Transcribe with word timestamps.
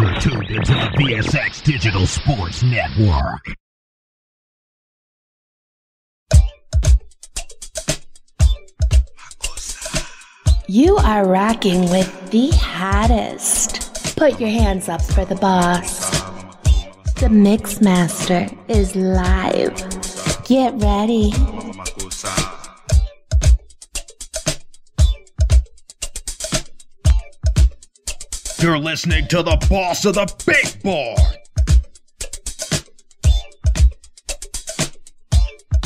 You're 0.00 0.14
tuned 0.14 0.50
into 0.50 0.72
the 0.72 1.60
Digital 1.62 2.06
Sports 2.06 2.62
Network. 2.62 3.54
You 10.66 10.96
are 10.96 11.26
rocking 11.26 11.90
with 11.90 12.30
the 12.30 12.48
hottest. 12.48 14.16
Put 14.16 14.40
your 14.40 14.48
hands 14.48 14.88
up 14.88 15.02
for 15.02 15.26
the 15.26 15.34
boss. 15.34 16.08
The 17.20 17.28
Mix 17.28 17.82
Master 17.82 18.48
is 18.68 18.96
live. 18.96 19.76
Get 20.46 20.72
ready. 20.80 21.30
You're 28.62 28.78
listening 28.78 29.26
to 29.28 29.42
the 29.42 29.56
boss 29.70 30.04
of 30.04 30.16
the 30.16 30.30
big 30.44 30.82
board. 30.82 31.18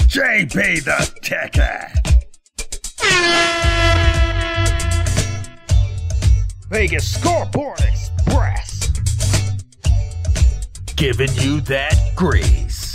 JB 0.09 0.83
the 0.83 1.21
Ticket. 1.23 2.05
Vegas 6.69 7.15
Scoreboard 7.15 7.79
Express. 7.79 8.89
Giving 10.97 11.33
you 11.35 11.61
that 11.61 11.97
grease. 12.17 12.95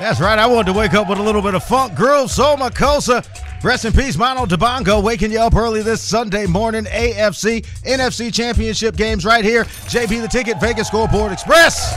That's 0.00 0.18
right. 0.18 0.40
I 0.40 0.46
wanted 0.46 0.72
to 0.72 0.78
wake 0.78 0.94
up 0.94 1.08
with 1.08 1.18
a 1.18 1.22
little 1.22 1.42
bit 1.42 1.54
of 1.54 1.62
funk 1.62 1.94
groove. 1.94 2.32
Soul 2.32 2.56
Makossa. 2.56 3.24
Rest 3.62 3.84
in 3.84 3.92
peace, 3.92 4.16
Manu 4.16 4.46
Dibango, 4.46 5.02
waking 5.02 5.32
you 5.32 5.40
up 5.40 5.56
early 5.56 5.82
this 5.82 6.00
Sunday 6.00 6.46
morning. 6.46 6.84
AFC, 6.84 7.66
NFC 7.82 8.32
championship 8.32 8.96
games 8.96 9.24
right 9.24 9.44
here. 9.44 9.64
JB 9.64 10.22
the 10.22 10.28
Ticket, 10.28 10.60
Vegas 10.60 10.86
Scoreboard 10.86 11.32
Express. 11.32 11.92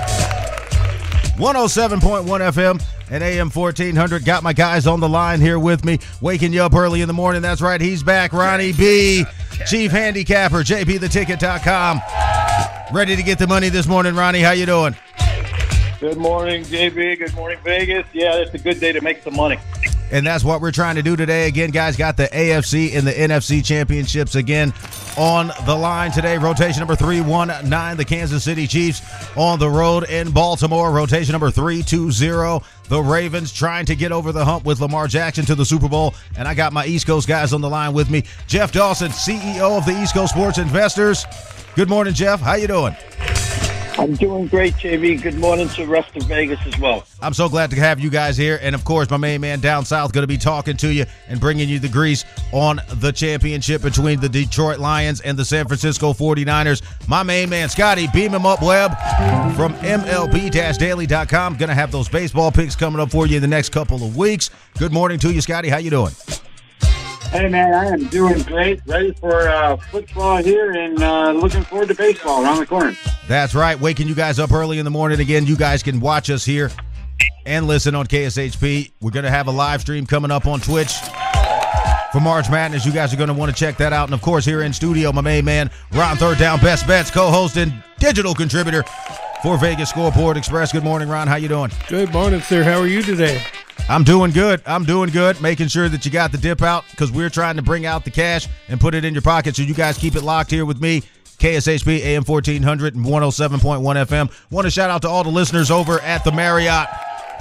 107.1 1.38 2.26
FM 2.26 2.84
and 3.12 3.24
AM 3.24 3.52
1400. 3.52 4.26
Got 4.26 4.42
my 4.42 4.54
guys 4.54 4.88
on 4.88 5.00
the 5.00 5.10
line 5.10 5.40
here 5.40 5.60
with 5.60 5.86
me, 5.86 6.00
waking 6.20 6.52
you 6.52 6.64
up 6.64 6.74
early 6.74 7.02
in 7.02 7.08
the 7.08 7.14
morning. 7.14 7.44
That's 7.44 7.62
right. 7.62 7.80
He's 7.80 8.02
back. 8.02 8.34
Ronnie 8.34 8.74
B, 8.74 9.24
Chief 9.68 9.92
Handicapper, 9.92 10.64
JBTheTicket.com. 10.64 12.02
Ready 12.92 13.16
to 13.16 13.24
get 13.24 13.38
the 13.38 13.48
money 13.48 13.70
this 13.70 13.86
morning, 13.88 14.16
Ronnie. 14.16 14.42
How 14.42 14.52
you 14.52 14.66
doing? 14.66 14.96
Good 16.02 16.18
morning, 16.18 16.64
JB. 16.64 17.20
Good 17.20 17.36
morning, 17.36 17.60
Vegas. 17.64 18.08
Yeah, 18.12 18.38
it's 18.38 18.52
a 18.56 18.58
good 18.58 18.80
day 18.80 18.92
to 18.92 19.02
make 19.02 19.22
some 19.22 19.36
money. 19.36 19.60
And 20.12 20.26
that's 20.26 20.44
what 20.44 20.60
we're 20.60 20.72
trying 20.72 20.96
to 20.96 21.04
do 21.04 21.16
today. 21.16 21.48
Again, 21.48 21.70
guys, 21.70 21.96
got 21.96 22.18
the 22.18 22.24
AFC 22.24 22.96
and 22.96 23.06
the 23.06 23.12
NFC 23.12 23.64
championships 23.64 24.34
again 24.34 24.74
on 25.16 25.52
the 25.68 25.76
line 25.76 26.12
today. 26.12 26.40
Rotation 26.40 26.80
number 26.80 26.96
319, 26.96 27.98
the 27.98 28.04
Kansas 28.04 28.44
City 28.44 28.66
Chiefs 28.66 29.04
on 29.38 29.60
the 29.60 29.70
road 29.70 30.10
in 30.10 30.32
Baltimore. 30.32 30.92
Rotation 30.92 31.34
number 31.34 31.52
320, 31.52 32.66
the 32.90 33.00
Ravens 33.00 33.54
trying 33.54 33.86
to 33.86 33.96
get 33.96 34.12
over 34.12 34.32
the 34.32 34.44
hump 34.44 34.66
with 34.66 34.82
Lamar 34.82 35.08
Jackson 35.08 35.46
to 35.46 35.54
the 35.54 35.66
Super 35.66 35.88
Bowl. 35.88 36.16
And 36.36 36.48
I 36.48 36.56
got 36.56 36.74
my 36.74 36.88
East 36.88 37.06
Coast 37.06 37.28
guys 37.28 37.54
on 37.54 37.62
the 37.62 37.70
line 37.70 37.94
with 37.94 38.10
me. 38.10 38.24
Jeff 38.48 38.72
Dawson, 38.72 39.12
CEO 39.12 39.78
of 39.78 39.86
the 39.86 40.02
East 40.02 40.16
Coast 40.16 40.34
Sports 40.34 40.58
Investors. 40.58 41.28
Good 41.76 41.90
morning, 41.90 42.16
Jeff. 42.16 42.42
How 42.42 42.56
you 42.56 42.66
doing? 42.66 42.96
I'm 43.98 44.16
doing 44.16 44.48
great, 44.48 44.74
JB. 44.76 45.22
Good 45.22 45.36
morning 45.36 45.68
to 45.70 45.86
the 45.86 45.88
rest 45.88 46.16
of 46.16 46.24
Vegas 46.24 46.60
as 46.66 46.80
well. 46.80 47.06
I'm 47.22 47.34
so 47.34 47.50
glad 47.50 47.70
to 47.72 47.76
have 47.76 48.00
you 48.00 48.10
guys 48.10 48.38
here. 48.38 48.58
And 48.62 48.74
of 48.74 48.84
course, 48.86 49.10
my 49.10 49.18
main 49.18 49.42
man 49.42 49.60
down 49.60 49.86
south 49.86 50.14
going 50.14 50.24
to 50.24 50.28
be 50.28 50.38
talking 50.38 50.78
to 50.78 50.92
you 50.92 51.06
and 51.28 51.40
bringing 51.40 51.68
you 51.68 51.80
the 51.80 51.90
grease 51.90 52.24
on 52.52 52.80
the 52.96 53.12
championship 53.12 53.82
between 53.82 54.20
the 54.20 54.30
Detroit 54.30 54.80
Lions 54.80 55.22
and 55.22 55.38
the 55.38 55.46
San 55.46 55.68
Francisco 55.68 56.14
49ers. 56.14 56.82
My 57.08 57.24
main 57.24 57.50
man, 57.50 57.70
Scotty, 57.70 58.08
beam 58.14 58.34
him 58.34 58.46
up, 58.46 58.62
Webb, 58.62 58.92
from 59.56 59.74
MLB-daily.com. 59.76 61.58
Going 61.58 61.70
to 61.70 61.76
have 61.76 61.92
those 61.92 62.10
baseball 62.10 62.52
picks 62.52 62.76
coming 62.76 63.02
up 63.02 63.12
for 63.12 63.28
you 63.28 63.36
in 63.36 63.42
the 63.42 63.48
next 63.48 63.70
couple 63.70 64.04
of 64.04 64.16
weeks. 64.16 64.50
Good 64.78 64.94
morning 64.94 65.20
to 65.20 65.32
you, 65.34 65.42
Scotty. 65.42 65.70
How 65.70 65.78
you 65.78 65.90
doing? 65.90 66.14
Hey, 67.32 67.48
man, 67.48 67.74
I 67.74 67.86
am 67.86 68.08
doing 68.08 68.42
great. 68.44 68.82
Ready 68.86 69.14
for 69.14 69.48
uh, 69.48 69.78
football 69.78 70.44
here 70.44 70.72
and 70.72 71.02
uh, 71.02 71.32
looking 71.32 71.64
forward 71.64 71.88
to 71.88 71.96
baseball 71.96 72.44
around 72.44 72.58
the 72.60 72.66
corner. 72.66 72.94
That's 73.30 73.56
right. 73.56 73.80
Waking 73.80 74.10
you 74.10 74.16
guys 74.16 74.38
up 74.38 74.52
early 74.52 74.80
in 74.80 74.84
the 74.86 74.92
morning 74.92 75.22
again. 75.22 75.46
You 75.46 75.56
guys 75.56 75.82
can 75.82 76.02
watch 76.02 76.30
us 76.30 76.44
here 76.44 76.72
and 77.46 77.68
listen 77.68 77.96
on 77.96 78.08
KSHP. 78.08 78.92
We're 79.00 79.12
going 79.12 79.24
to 79.24 79.32
have 79.32 79.48
a 79.48 79.52
live 79.52 79.80
stream 79.80 80.06
coming 80.06 80.30
up 80.30 80.46
on 80.46 80.60
Twitch 80.60 80.92
for 82.12 82.20
March 82.20 82.50
Madness. 82.50 82.86
You 82.86 82.92
guys 82.92 83.14
are 83.14 83.18
going 83.18 83.30
to 83.30 83.34
want 83.34 83.52
to 83.52 83.58
check 83.58 83.78
that 83.78 83.94
out. 83.94 84.08
And 84.08 84.14
of 84.14 84.22
course, 84.22 84.46
here 84.46 84.62
in 84.64 84.74
studio, 84.74 85.12
my 85.12 85.22
main 85.22 85.46
man, 85.46 85.70
Ron 85.94 86.18
Third 86.18 86.38
Down 86.38 86.60
Best 86.60 86.88
Bets, 86.88 87.12
co-host 87.12 87.58
and 87.58 87.74
digital 88.00 88.34
contributor 88.34 88.84
for 89.42 89.58
Vegas 89.58 89.90
Scoreboard 89.90 90.38
Express. 90.38 90.72
Good 90.72 90.84
morning, 90.84 91.10
Ron. 91.10 91.28
How 91.28 91.36
you 91.36 91.48
doing? 91.48 91.72
Good 91.88 92.12
morning, 92.12 92.42
sir. 92.42 92.64
How 92.64 92.80
are 92.80 92.88
you 92.88 93.02
today? 93.02 93.44
I'm 93.90 94.04
doing 94.04 94.32
good. 94.32 94.62
I'm 94.66 94.86
doing 94.86 95.10
good. 95.10 95.42
Making 95.42 95.68
sure 95.68 95.90
that 95.90 96.06
you 96.06 96.12
got 96.12 96.32
the 96.32 96.38
dip 96.38 96.62
out 96.62 96.86
because 96.92 97.12
we're 97.12 97.30
trying 97.30 97.56
to 97.56 97.62
bring 97.62 97.86
out 97.86 98.06
the 98.06 98.12
cash 98.12 98.48
and 98.68 98.80
put 98.80 98.94
it 98.94 99.04
in 99.04 99.14
your 99.14 99.22
pocket. 99.22 99.56
So 99.56 99.64
you 99.64 99.74
guys 99.74 99.98
keep 99.98 100.16
it 100.16 100.22
locked 100.22 100.52
here 100.52 100.66
with 100.66 100.80
me. 100.80 101.04
KSHP 101.40 102.02
AM 102.02 102.24
1400 102.24 102.94
and 102.94 103.04
107.1 103.04 103.60
FM. 104.06 104.52
Want 104.52 104.66
to 104.66 104.72
shout 104.72 104.92
out 104.92 105.02
to 105.02 105.10
all 105.10 105.24
the 105.24 105.32
listeners 105.32 105.72
over 105.72 106.00
at 106.02 106.24
the 106.24 106.32
Marriott, 106.32 106.88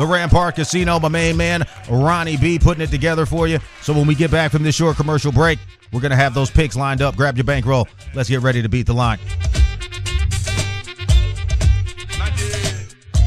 the 0.01 0.07
Rampart 0.07 0.55
Casino. 0.55 0.99
My 0.99 1.09
main 1.09 1.37
man, 1.37 1.67
Ronnie 1.91 2.39
B, 2.39 2.59
putting 2.59 2.83
it 2.83 2.91
together 2.91 3.27
for 3.27 3.47
you. 3.47 3.59
So 3.83 3.93
when 3.93 4.07
we 4.07 4.15
get 4.15 4.31
back 4.31 4.51
from 4.51 4.63
this 4.63 4.75
short 4.75 4.97
commercial 4.97 5.31
break, 5.31 5.59
we're 5.93 6.01
going 6.01 6.11
to 6.11 6.17
have 6.17 6.33
those 6.33 6.51
picks 6.51 6.75
lined 6.75 7.03
up. 7.03 7.17
Grab 7.17 7.37
your 7.37 7.45
bankroll. 7.45 7.87
Let's 8.15 8.31
get 8.31 8.41
ready 8.41 8.63
to 8.63 8.69
beat 8.69 8.87
the 8.87 8.95
line. 8.95 9.19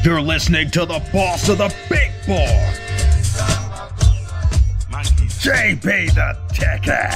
You're 0.02 0.20
listening 0.20 0.70
to 0.72 0.80
the 0.80 1.00
boss 1.12 1.48
of 1.48 1.58
the 1.58 1.72
big 1.88 2.10
board. 2.26 2.80
JB 5.44 6.14
the 6.14 6.36
Ticket. 6.52 7.14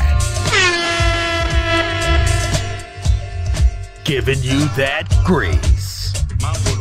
Giving 4.04 4.40
you 4.40 4.68
that 4.76 5.08
grease. 5.24 6.77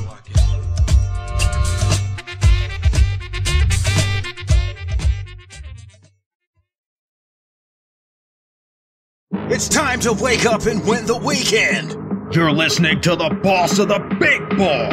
It's 9.49 9.69
time 9.69 10.01
to 10.01 10.11
wake 10.11 10.45
up 10.45 10.65
and 10.65 10.85
win 10.85 11.05
the 11.05 11.15
weekend. 11.15 11.95
You're 12.35 12.51
listening 12.51 12.99
to 12.99 13.15
the 13.15 13.29
boss 13.29 13.79
of 13.79 13.87
the 13.87 13.99
big 14.19 14.41
ball, 14.57 14.89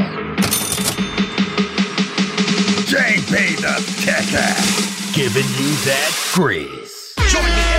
JB 2.87 3.57
the 3.57 3.83
Ticket. 3.99 5.13
Giving 5.13 5.43
you 5.43 5.75
that 5.87 6.31
grease. 6.33 7.15
Join 7.29 7.43
me 7.43 7.74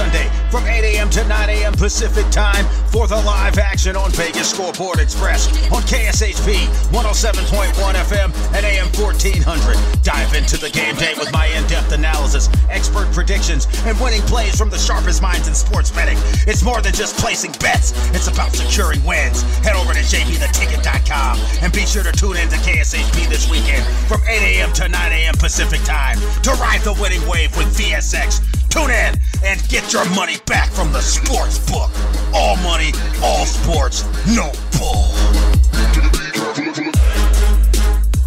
Sunday 0.00 0.30
from 0.50 0.64
8 0.64 0.96
a.m. 0.96 1.10
to 1.10 1.22
9 1.28 1.50
a.m. 1.50 1.74
Pacific 1.74 2.24
time 2.30 2.64
for 2.88 3.06
the 3.06 3.20
live 3.20 3.58
action 3.58 3.96
on 3.96 4.10
Vegas 4.12 4.48
Scoreboard 4.48 4.98
Express 4.98 5.52
on 5.70 5.82
KSHP 5.82 6.64
107.1 6.88 7.76
FM 8.08 8.32
and 8.56 8.64
AM 8.64 8.88
1400. 8.96 10.02
Dive 10.02 10.32
into 10.32 10.56
the 10.56 10.70
game 10.70 10.96
day 10.96 11.12
with 11.18 11.30
my 11.34 11.48
in-depth 11.48 11.92
analysis, 11.92 12.48
expert 12.70 13.12
predictions, 13.12 13.68
and 13.84 13.92
winning 14.00 14.22
plays 14.22 14.56
from 14.56 14.70
the 14.70 14.78
sharpest 14.78 15.20
minds 15.20 15.46
in 15.48 15.52
sports 15.52 15.90
betting. 15.90 16.16
It's 16.48 16.62
more 16.62 16.80
than 16.80 16.94
just 16.94 17.18
placing 17.18 17.52
bets. 17.60 17.92
It's 18.16 18.26
about 18.26 18.52
securing 18.52 19.04
wins. 19.04 19.42
Head 19.60 19.76
over 19.76 19.92
to 19.92 20.00
jbtheticket.com 20.00 21.38
and 21.60 21.70
be 21.74 21.84
sure 21.84 22.04
to 22.04 22.12
tune 22.12 22.38
in 22.38 22.48
to 22.48 22.56
KSHP 22.56 23.28
this 23.28 23.50
weekend 23.50 23.84
from 24.08 24.22
8 24.26 24.56
a.m. 24.56 24.72
to 24.80 24.88
9 24.88 25.12
a.m. 25.12 25.34
Pacific 25.34 25.82
time 25.84 26.16
to 26.40 26.52
ride 26.52 26.80
the 26.88 26.96
winning 26.96 27.20
wave 27.28 27.54
with 27.54 27.68
VSX. 27.76 28.40
Tune 28.70 28.90
in 28.90 29.18
and 29.42 29.58
get 29.68 29.82
your 29.92 30.08
money 30.10 30.36
back 30.46 30.70
from 30.70 30.92
the 30.92 31.00
sports 31.00 31.58
book. 31.70 31.90
All 32.34 32.56
money, 32.58 32.92
all 33.22 33.44
sports, 33.44 34.04
no 34.28 34.50
bull. 34.78 35.06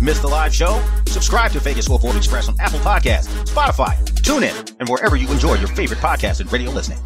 Miss 0.02 0.20
the 0.20 0.28
live 0.28 0.54
show? 0.54 0.84
Subscribe 1.08 1.52
to 1.52 1.60
Vegas 1.62 1.86
Scoreboard 1.86 2.18
Express 2.18 2.50
on 2.50 2.60
Apple 2.60 2.80
Podcasts, 2.80 3.28
Spotify, 3.46 3.98
TuneIn, 4.22 4.76
and 4.80 4.90
wherever 4.90 5.16
you 5.16 5.30
enjoy 5.32 5.56
your 5.56 5.70
favorite 5.70 6.00
podcast 6.00 6.42
and 6.42 6.52
radio 6.52 6.72
listening. 6.72 7.00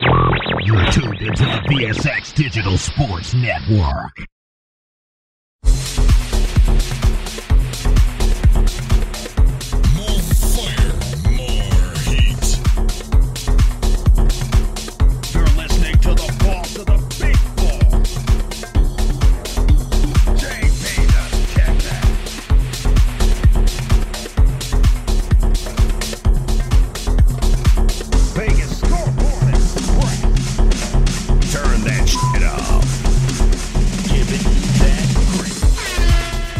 You're 0.00 0.84
tuned 0.90 1.20
into 1.20 1.44
the 1.44 1.62
VSX 1.68 2.34
Digital 2.34 2.78
Sports 2.78 3.34
Network. 3.34 4.26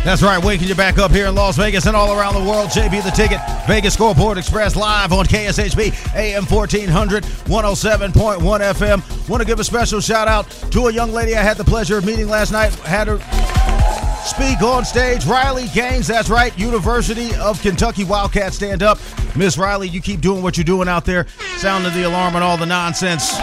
That's 0.07 0.23
right, 0.23 0.43
waking 0.43 0.69
you 0.69 0.77
back 0.77 0.99
up 0.99 1.11
here 1.11 1.27
in 1.27 1.35
Las 1.35 1.57
Vegas 1.57 1.87
and 1.87 1.97
all 1.97 2.17
around 2.17 2.35
the 2.35 2.49
world. 2.49 2.69
JB 2.69 3.03
the 3.03 3.11
Ticket, 3.11 3.41
Vegas 3.67 3.95
Scoreboard 3.95 4.39
Express 4.39 4.77
live 4.77 5.13
on 5.13 5.25
KSHP, 5.25 6.15
AM 6.15 6.45
1400, 6.45 7.25
107.1 7.25 8.41
FM. 8.41 9.29
Want 9.29 9.41
to 9.41 9.45
give 9.45 9.59
a 9.59 9.65
special 9.65 10.01
shout 10.01 10.29
out 10.29 10.49
to 10.71 10.87
a 10.87 10.93
young 10.93 11.11
lady 11.11 11.35
I 11.35 11.43
had 11.43 11.57
the 11.57 11.65
pleasure 11.65 11.99
of 11.99 12.07
meeting 12.07 12.29
last 12.29 12.53
night. 12.53 12.73
Had 12.77 13.09
her 13.09 13.19
speak 14.25 14.63
on 14.63 14.85
stage. 14.85 15.27
Riley 15.27 15.67
Gaines, 15.75 16.07
that's 16.07 16.31
right, 16.31 16.57
University 16.57 17.35
of 17.35 17.61
Kentucky 17.61 18.05
Wildcat 18.05 18.55
stand 18.55 18.85
up. 18.85 19.01
Miss 19.35 19.59
Riley, 19.59 19.89
you 19.89 20.01
keep 20.01 20.21
doing 20.21 20.41
what 20.41 20.57
you're 20.57 20.63
doing 20.63 20.87
out 20.87 21.05
there, 21.05 21.27
sounding 21.57 21.93
the 21.95 22.05
alarm 22.05 22.37
and 22.37 22.45
all 22.45 22.57
the 22.57 22.65
nonsense. 22.65 23.37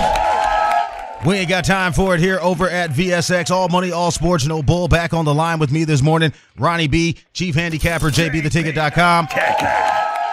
We 1.25 1.37
ain't 1.37 1.47
got 1.47 1.63
time 1.63 1.93
for 1.93 2.13
it 2.15 2.19
here 2.19 2.37
over 2.41 2.69
at 2.69 2.89
VSX. 2.89 3.49
All 3.49 3.69
money, 3.69 3.93
all 3.93 4.11
sports, 4.11 4.45
no 4.45 4.61
bull. 4.61 4.89
Back 4.89 5.13
on 5.13 5.23
the 5.23 5.33
line 5.33 5.57
with 5.57 5.71
me 5.71 5.85
this 5.85 6.01
morning, 6.01 6.33
Ronnie 6.57 6.87
B, 6.87 7.17
Chief 7.31 7.55
Handicapper, 7.55 8.09
JBTheTicket.com. 8.09 9.29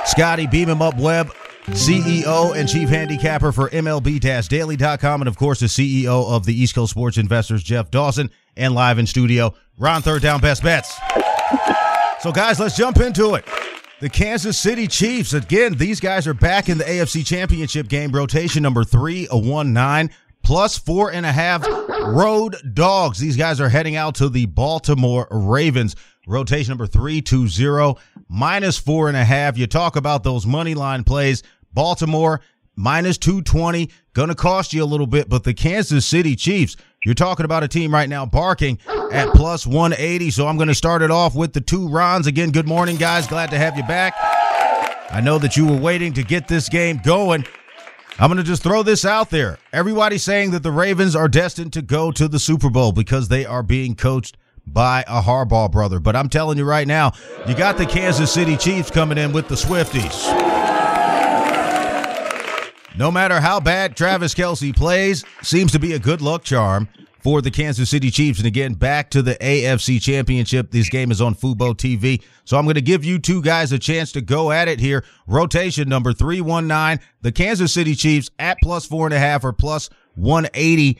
Scotty, 0.04 0.48
Beam 0.48 0.68
Him 0.68 0.82
Up 0.82 0.96
Webb, 0.96 1.32
CEO 1.68 2.56
and 2.56 2.68
Chief 2.68 2.88
Handicapper 2.88 3.52
for 3.52 3.68
MLB-Daily.com, 3.70 5.22
and 5.22 5.28
of 5.28 5.36
course 5.36 5.60
the 5.60 5.66
CEO 5.66 6.28
of 6.28 6.44
the 6.44 6.54
East 6.54 6.74
Coast 6.74 6.90
Sports 6.90 7.18
Investors, 7.18 7.62
Jeff 7.62 7.92
Dawson, 7.92 8.28
and 8.56 8.74
live 8.74 8.98
in 8.98 9.06
studio, 9.06 9.54
Ron 9.78 10.02
Third 10.02 10.22
Down 10.22 10.40
Best 10.40 10.64
Bets. 10.64 10.98
So 12.18 12.32
guys, 12.32 12.58
let's 12.58 12.76
jump 12.76 12.98
into 12.98 13.36
it. 13.36 13.44
The 14.00 14.08
Kansas 14.08 14.58
City 14.58 14.88
Chiefs, 14.88 15.34
again, 15.34 15.74
these 15.74 16.00
guys 16.00 16.26
are 16.26 16.34
back 16.34 16.68
in 16.68 16.78
the 16.78 16.84
AFC 16.84 17.24
Championship 17.24 17.86
game, 17.86 18.10
rotation 18.10 18.62
number 18.62 18.82
three, 18.82 19.28
a 19.30 19.38
one 19.38 19.72
nine 19.72 20.10
plus 20.42 20.78
four 20.78 21.12
and 21.12 21.24
a 21.26 21.32
half 21.32 21.66
road 22.02 22.56
dogs. 22.74 23.18
These 23.18 23.36
guys 23.36 23.60
are 23.60 23.68
heading 23.68 23.96
out 23.96 24.14
to 24.16 24.28
the 24.28 24.46
Baltimore 24.46 25.26
Ravens. 25.30 25.96
Rotation 26.26 26.70
number 26.70 26.86
three 26.86 27.22
two 27.22 27.48
zero 27.48 27.96
minus 28.28 28.78
four 28.78 29.08
and 29.08 29.16
a 29.16 29.24
half. 29.24 29.58
You 29.58 29.66
talk 29.66 29.96
about 29.96 30.22
those 30.22 30.46
money 30.46 30.74
line 30.74 31.04
plays. 31.04 31.42
Baltimore 31.72 32.40
minus 32.76 33.18
220 33.18 33.90
gonna 34.12 34.34
cost 34.34 34.72
you 34.72 34.82
a 34.82 34.86
little 34.86 35.06
bit, 35.06 35.28
but 35.28 35.44
the 35.44 35.54
Kansas 35.54 36.06
City 36.06 36.34
Chiefs, 36.34 36.76
you're 37.04 37.14
talking 37.14 37.44
about 37.44 37.62
a 37.62 37.68
team 37.68 37.92
right 37.92 38.08
now 38.08 38.26
barking 38.26 38.78
at 39.12 39.28
plus 39.34 39.66
180. 39.66 40.30
So 40.30 40.46
I'm 40.46 40.56
gonna 40.56 40.74
start 40.74 41.02
it 41.02 41.10
off 41.10 41.34
with 41.34 41.52
the 41.52 41.60
two 41.60 41.88
Rons. 41.88 42.26
Again, 42.26 42.50
good 42.50 42.68
morning, 42.68 42.96
guys. 42.96 43.26
Glad 43.26 43.50
to 43.50 43.58
have 43.58 43.76
you 43.76 43.82
back. 43.84 44.14
I 45.12 45.20
know 45.20 45.38
that 45.38 45.56
you 45.56 45.66
were 45.66 45.76
waiting 45.76 46.12
to 46.14 46.22
get 46.22 46.46
this 46.46 46.68
game 46.68 47.00
going. 47.04 47.44
I'm 48.20 48.28
going 48.28 48.36
to 48.36 48.44
just 48.44 48.62
throw 48.62 48.82
this 48.82 49.06
out 49.06 49.30
there. 49.30 49.56
Everybody's 49.72 50.22
saying 50.22 50.50
that 50.50 50.62
the 50.62 50.70
Ravens 50.70 51.16
are 51.16 51.26
destined 51.26 51.72
to 51.72 51.80
go 51.80 52.12
to 52.12 52.28
the 52.28 52.38
Super 52.38 52.68
Bowl 52.68 52.92
because 52.92 53.28
they 53.28 53.46
are 53.46 53.62
being 53.62 53.94
coached 53.94 54.36
by 54.66 55.02
a 55.08 55.22
Harbaugh 55.22 55.72
brother. 55.72 56.00
But 56.00 56.14
I'm 56.16 56.28
telling 56.28 56.58
you 56.58 56.66
right 56.66 56.86
now, 56.86 57.12
you 57.48 57.54
got 57.54 57.78
the 57.78 57.86
Kansas 57.86 58.30
City 58.30 58.58
Chiefs 58.58 58.90
coming 58.90 59.16
in 59.16 59.32
with 59.32 59.48
the 59.48 59.54
Swifties. 59.54 60.26
No 62.98 63.10
matter 63.10 63.40
how 63.40 63.58
bad 63.58 63.96
Travis 63.96 64.34
Kelce 64.34 64.76
plays, 64.76 65.24
seems 65.42 65.72
to 65.72 65.78
be 65.78 65.94
a 65.94 65.98
good 65.98 66.20
luck 66.20 66.44
charm 66.44 66.88
for 67.22 67.42
the 67.42 67.50
Kansas 67.50 67.90
City 67.90 68.10
Chiefs. 68.10 68.38
And 68.38 68.46
again, 68.46 68.74
back 68.74 69.10
to 69.10 69.22
the 69.22 69.34
AFC 69.36 70.00
Championship. 70.00 70.70
This 70.70 70.88
game 70.88 71.10
is 71.10 71.20
on 71.20 71.34
Fubo 71.34 71.74
TV. 71.74 72.22
So 72.44 72.56
I'm 72.56 72.64
going 72.64 72.74
to 72.74 72.80
give 72.80 73.04
you 73.04 73.18
two 73.18 73.42
guys 73.42 73.72
a 73.72 73.78
chance 73.78 74.12
to 74.12 74.20
go 74.20 74.50
at 74.50 74.68
it 74.68 74.80
here. 74.80 75.04
Rotation 75.26 75.88
number 75.88 76.12
319, 76.12 77.04
the 77.22 77.32
Kansas 77.32 77.72
City 77.72 77.94
Chiefs 77.94 78.30
at 78.38 78.58
plus 78.62 78.86
four 78.86 79.06
and 79.06 79.14
a 79.14 79.18
half 79.18 79.44
or 79.44 79.52
plus 79.52 79.90
180. 80.16 80.98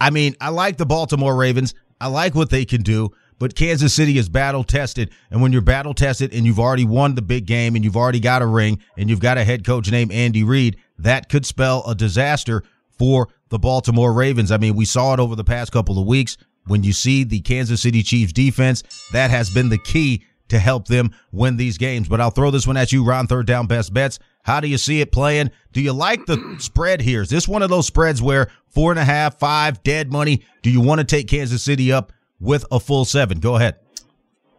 I 0.00 0.10
mean, 0.10 0.36
I 0.40 0.50
like 0.50 0.76
the 0.76 0.86
Baltimore 0.86 1.36
Ravens. 1.36 1.74
I 2.00 2.08
like 2.08 2.34
what 2.34 2.50
they 2.50 2.64
can 2.64 2.82
do, 2.82 3.10
but 3.38 3.54
Kansas 3.54 3.94
City 3.94 4.18
is 4.18 4.28
battle 4.28 4.64
tested. 4.64 5.10
And 5.30 5.40
when 5.40 5.52
you're 5.52 5.62
battle 5.62 5.94
tested 5.94 6.34
and 6.34 6.44
you've 6.44 6.58
already 6.58 6.84
won 6.84 7.14
the 7.14 7.22
big 7.22 7.46
game 7.46 7.76
and 7.76 7.84
you've 7.84 7.96
already 7.96 8.18
got 8.18 8.42
a 8.42 8.46
ring 8.46 8.80
and 8.96 9.08
you've 9.08 9.20
got 9.20 9.38
a 9.38 9.44
head 9.44 9.64
coach 9.64 9.88
named 9.90 10.10
Andy 10.10 10.42
Reid, 10.42 10.76
that 10.98 11.28
could 11.28 11.46
spell 11.46 11.84
a 11.86 11.94
disaster 11.94 12.64
for 12.98 13.28
the 13.52 13.58
Baltimore 13.58 14.12
Ravens. 14.12 14.50
I 14.50 14.56
mean, 14.56 14.74
we 14.74 14.84
saw 14.84 15.14
it 15.14 15.20
over 15.20 15.36
the 15.36 15.44
past 15.44 15.70
couple 15.70 15.98
of 15.98 16.06
weeks. 16.06 16.36
When 16.66 16.82
you 16.82 16.92
see 16.92 17.22
the 17.22 17.40
Kansas 17.40 17.82
City 17.82 18.02
Chiefs 18.02 18.32
defense, 18.32 18.82
that 19.12 19.30
has 19.30 19.50
been 19.50 19.68
the 19.68 19.78
key 19.78 20.24
to 20.48 20.58
help 20.58 20.88
them 20.88 21.12
win 21.32 21.56
these 21.56 21.76
games. 21.78 22.08
But 22.08 22.20
I'll 22.20 22.30
throw 22.30 22.50
this 22.50 22.66
one 22.66 22.76
at 22.76 22.92
you, 22.92 23.04
Ron, 23.04 23.26
third 23.26 23.46
down 23.46 23.66
best 23.66 23.92
bets. 23.92 24.18
How 24.42 24.60
do 24.60 24.68
you 24.68 24.78
see 24.78 25.00
it 25.00 25.12
playing? 25.12 25.50
Do 25.72 25.80
you 25.80 25.92
like 25.92 26.26
the 26.26 26.56
spread 26.58 27.02
here? 27.02 27.22
Is 27.22 27.28
this 27.28 27.46
one 27.46 27.62
of 27.62 27.70
those 27.70 27.86
spreads 27.86 28.22
where 28.22 28.50
four 28.68 28.90
and 28.90 28.98
a 28.98 29.04
half, 29.04 29.38
five, 29.38 29.82
dead 29.82 30.10
money? 30.10 30.42
Do 30.62 30.70
you 30.70 30.80
want 30.80 31.00
to 31.00 31.04
take 31.04 31.28
Kansas 31.28 31.62
City 31.62 31.92
up 31.92 32.12
with 32.40 32.64
a 32.72 32.80
full 32.80 33.04
seven? 33.04 33.38
Go 33.38 33.56
ahead. 33.56 33.76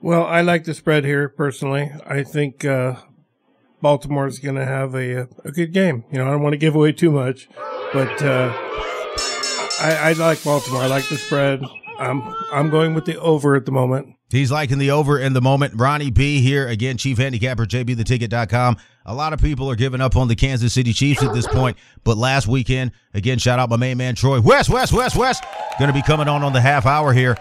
Well, 0.01 0.25
I 0.25 0.42
like 0.42 0.66
the 0.66 0.74
spread 0.74 1.06
here 1.06 1.30
personally. 1.30 1.89
I 2.06 2.24
think 2.24 2.66
uh, 2.66 2.96
Baltimore 3.81 4.28
is 4.28 4.39
going 4.39 4.56
to 4.56 4.66
have 4.66 4.94
a, 4.96 5.28
a 5.46 5.51
good 5.51 5.74
game. 5.74 6.04
You 6.12 6.19
know, 6.19 6.28
I 6.28 6.31
don't 6.31 6.42
want 6.42 6.54
to 6.54 6.57
give 6.57 6.75
away 6.75 6.92
too 6.92 7.12
much, 7.12 7.48
but 7.94 8.22
uh, 8.24 8.51
I, 9.80 9.98
I 10.01 10.13
like 10.13 10.44
Baltimore. 10.44 10.81
I 10.81 10.88
like 10.88 11.07
the 11.07 11.18
spread. 11.18 11.63
I'm 12.00 12.22
I'm 12.51 12.69
going 12.69 12.94
with 12.94 13.06
the 13.06 13.19
over 13.19 13.56
at 13.56 13.66
the 13.66 13.72
moment. 13.72 14.16
He's 14.30 14.51
liking 14.51 14.80
the 14.80 14.90
over 14.90 15.19
in 15.19 15.34
the 15.34 15.42
moment. 15.42 15.75
Ronnie 15.75 16.10
B 16.10 16.42
here 16.42 16.68
again, 16.68 16.98
chief 16.98 17.19
handicapper, 17.19 17.68
jbtheticket.com. 17.68 18.78
A 19.06 19.13
lot 19.13 19.31
of 19.31 19.40
people 19.40 19.69
are 19.69 19.75
giving 19.75 20.01
up 20.01 20.16
on 20.16 20.28
the 20.28 20.36
Kansas 20.36 20.74
City 20.74 20.92
Chiefs 20.92 21.22
at 21.22 21.34
this 21.34 21.45
point, 21.45 21.78
but 22.04 22.18
last 22.18 22.48
weekend, 22.48 22.94
again, 23.13 23.38
shout 23.38 23.60
out 23.60 23.69
my 23.69 23.75
main 23.75 23.98
man 23.98 24.16
Troy 24.16 24.42
West, 24.42 24.69
West, 24.69 24.92
West, 24.92 25.16
West, 25.16 25.44
going 25.78 25.89
to 25.89 25.94
be 25.94 26.01
coming 26.01 26.28
on 26.28 26.42
on 26.44 26.51
the 26.51 26.62
half 26.62 26.88
hour 26.88 27.13
here. 27.13 27.38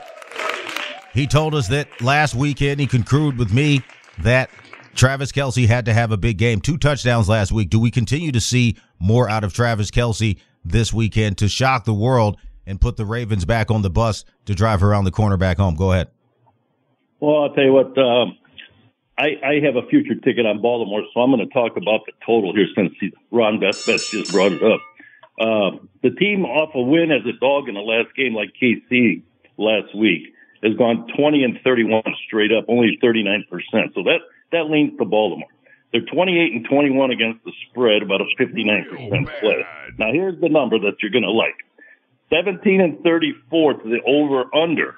He 1.15 1.27
told 1.27 1.55
us 1.55 1.69
that 1.69 1.89
last 2.03 2.35
weekend 2.35 2.79
he 2.79 2.87
concurred 2.87 3.39
with 3.39 3.53
me 3.53 3.83
that 4.19 4.51
Travis 4.95 5.33
Kelce 5.33 5.67
had 5.67 5.87
to 5.87 5.95
have 5.95 6.13
a 6.13 6.17
big 6.17 6.39
game, 6.39 6.61
two 6.61 6.77
touchdowns 6.77 7.29
last 7.29 7.53
week. 7.53 7.71
Do 7.71 7.81
we 7.81 7.91
continue 7.91 8.33
to 8.33 8.41
see 8.41 8.77
more 8.99 9.29
out 9.29 9.45
of 9.45 9.53
Travis 9.53 9.91
Kelce 9.91 10.39
this 10.65 10.93
weekend 10.93 11.39
to 11.39 11.49
shock 11.49 11.85
the 11.85 11.95
world 11.95 12.37
and 12.67 12.81
put 12.81 12.97
the 12.97 13.07
Ravens 13.07 13.45
back 13.45 13.71
on 13.71 13.83
the 13.83 13.91
bus 13.91 14.25
to 14.47 14.55
drive 14.55 14.83
around 14.83 15.05
the 15.05 15.11
corner 15.11 15.37
back 15.37 15.57
home? 15.57 15.75
Go 15.75 15.93
ahead. 15.93 16.09
Well, 17.21 17.45
I'll 17.45 17.55
tell 17.55 17.65
you 17.65 17.73
what. 17.73 17.97
Um, 17.99 18.37
I, 19.19 19.37
I 19.45 19.61
have 19.65 19.77
a 19.77 19.87
future 19.89 20.15
ticket 20.15 20.47
on 20.47 20.61
Baltimore, 20.63 21.03
so 21.13 21.21
I'm 21.21 21.31
going 21.31 21.47
to 21.47 21.53
talk 21.53 21.77
about 21.77 22.01
the 22.07 22.13
total 22.25 22.55
here 22.55 22.67
since 22.75 22.93
Ron 23.31 23.61
Best 23.61 23.87
Best 23.87 24.11
just 24.11 24.33
brought 24.33 24.53
it 24.53 24.63
up. 24.63 24.81
Uh, 25.39 25.79
the 26.03 26.11
team 26.11 26.45
off 26.45 26.75
a 26.75 26.81
win 26.81 27.11
as 27.11 27.23
a 27.27 27.39
dog 27.39 27.69
in 27.69 27.75
the 27.75 27.81
last 27.81 28.15
game, 28.17 28.35
like 28.35 28.53
KC 28.61 29.23
last 29.59 29.95
week, 29.95 30.35
has 30.63 30.75
gone 30.77 31.07
20 31.17 31.45
and 31.45 31.59
31 31.63 32.03
straight 32.27 32.53
up, 32.53 32.65
only 32.69 32.99
39 33.01 33.45
percent. 33.51 33.93
So 33.95 34.03
that 34.05 34.21
that 34.53 34.71
leans 34.71 34.97
to 34.99 35.05
Baltimore. 35.05 35.49
They're 35.93 36.01
28 36.01 36.53
and 36.55 36.65
21 36.65 37.11
against 37.11 37.45
the 37.45 37.53
spread, 37.69 38.03
about 38.03 38.23
a 38.23 38.27
59 38.39 38.87
percent 38.91 39.29
split. 39.37 39.67
Now 39.99 40.13
here's 40.13 40.41
the 40.41 40.49
number 40.49 40.79
that 40.79 40.97
you're 41.03 41.13
going 41.13 41.25
to 41.25 41.31
like: 41.31 41.57
17 42.33 42.81
and 42.81 43.03
34 43.03 43.75
to 43.75 43.89
the 43.89 44.01
over 44.07 44.49
under 44.55 44.97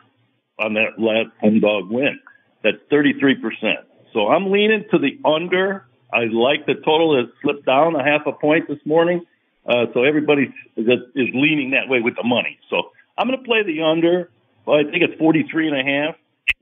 on 0.59 0.75
that 0.75 0.99
last 0.99 1.31
home 1.41 1.61
dog 1.61 1.91
win. 1.91 2.21
That's 2.63 2.79
33 2.91 3.37
percent. 3.37 3.81
So 4.13 4.29
I'm 4.29 4.51
leaning 4.53 4.85
to 4.93 4.99
the 4.99 5.19
under. 5.25 5.87
I 6.13 6.27
like 6.31 6.67
the 6.67 6.75
total 6.75 7.19
has 7.19 7.27
slipped 7.43 7.67
down 7.67 7.97
a 7.97 8.05
half 8.05 8.23
a 8.27 8.33
point 8.33 8.69
this 8.69 8.79
morning. 8.85 9.27
Uh, 9.67 9.87
so 9.93 10.05
everybody 10.05 10.55
is, 10.77 10.87
is 11.15 11.29
leaning 11.35 11.71
that 11.71 11.89
way 11.89 12.01
with 12.01 12.15
the 12.15 12.23
money. 12.23 12.59
So 12.71 12.93
I'm 13.19 13.27
going 13.27 13.39
to 13.39 13.45
play 13.45 13.65
the 13.65 13.83
under. 13.83 14.31
Well, 14.67 14.79
I 14.79 14.85
think 14.85 15.03
it's 15.03 15.19
43 15.19 15.69
and 15.69 15.77
a 15.77 15.85
half, 15.85 16.17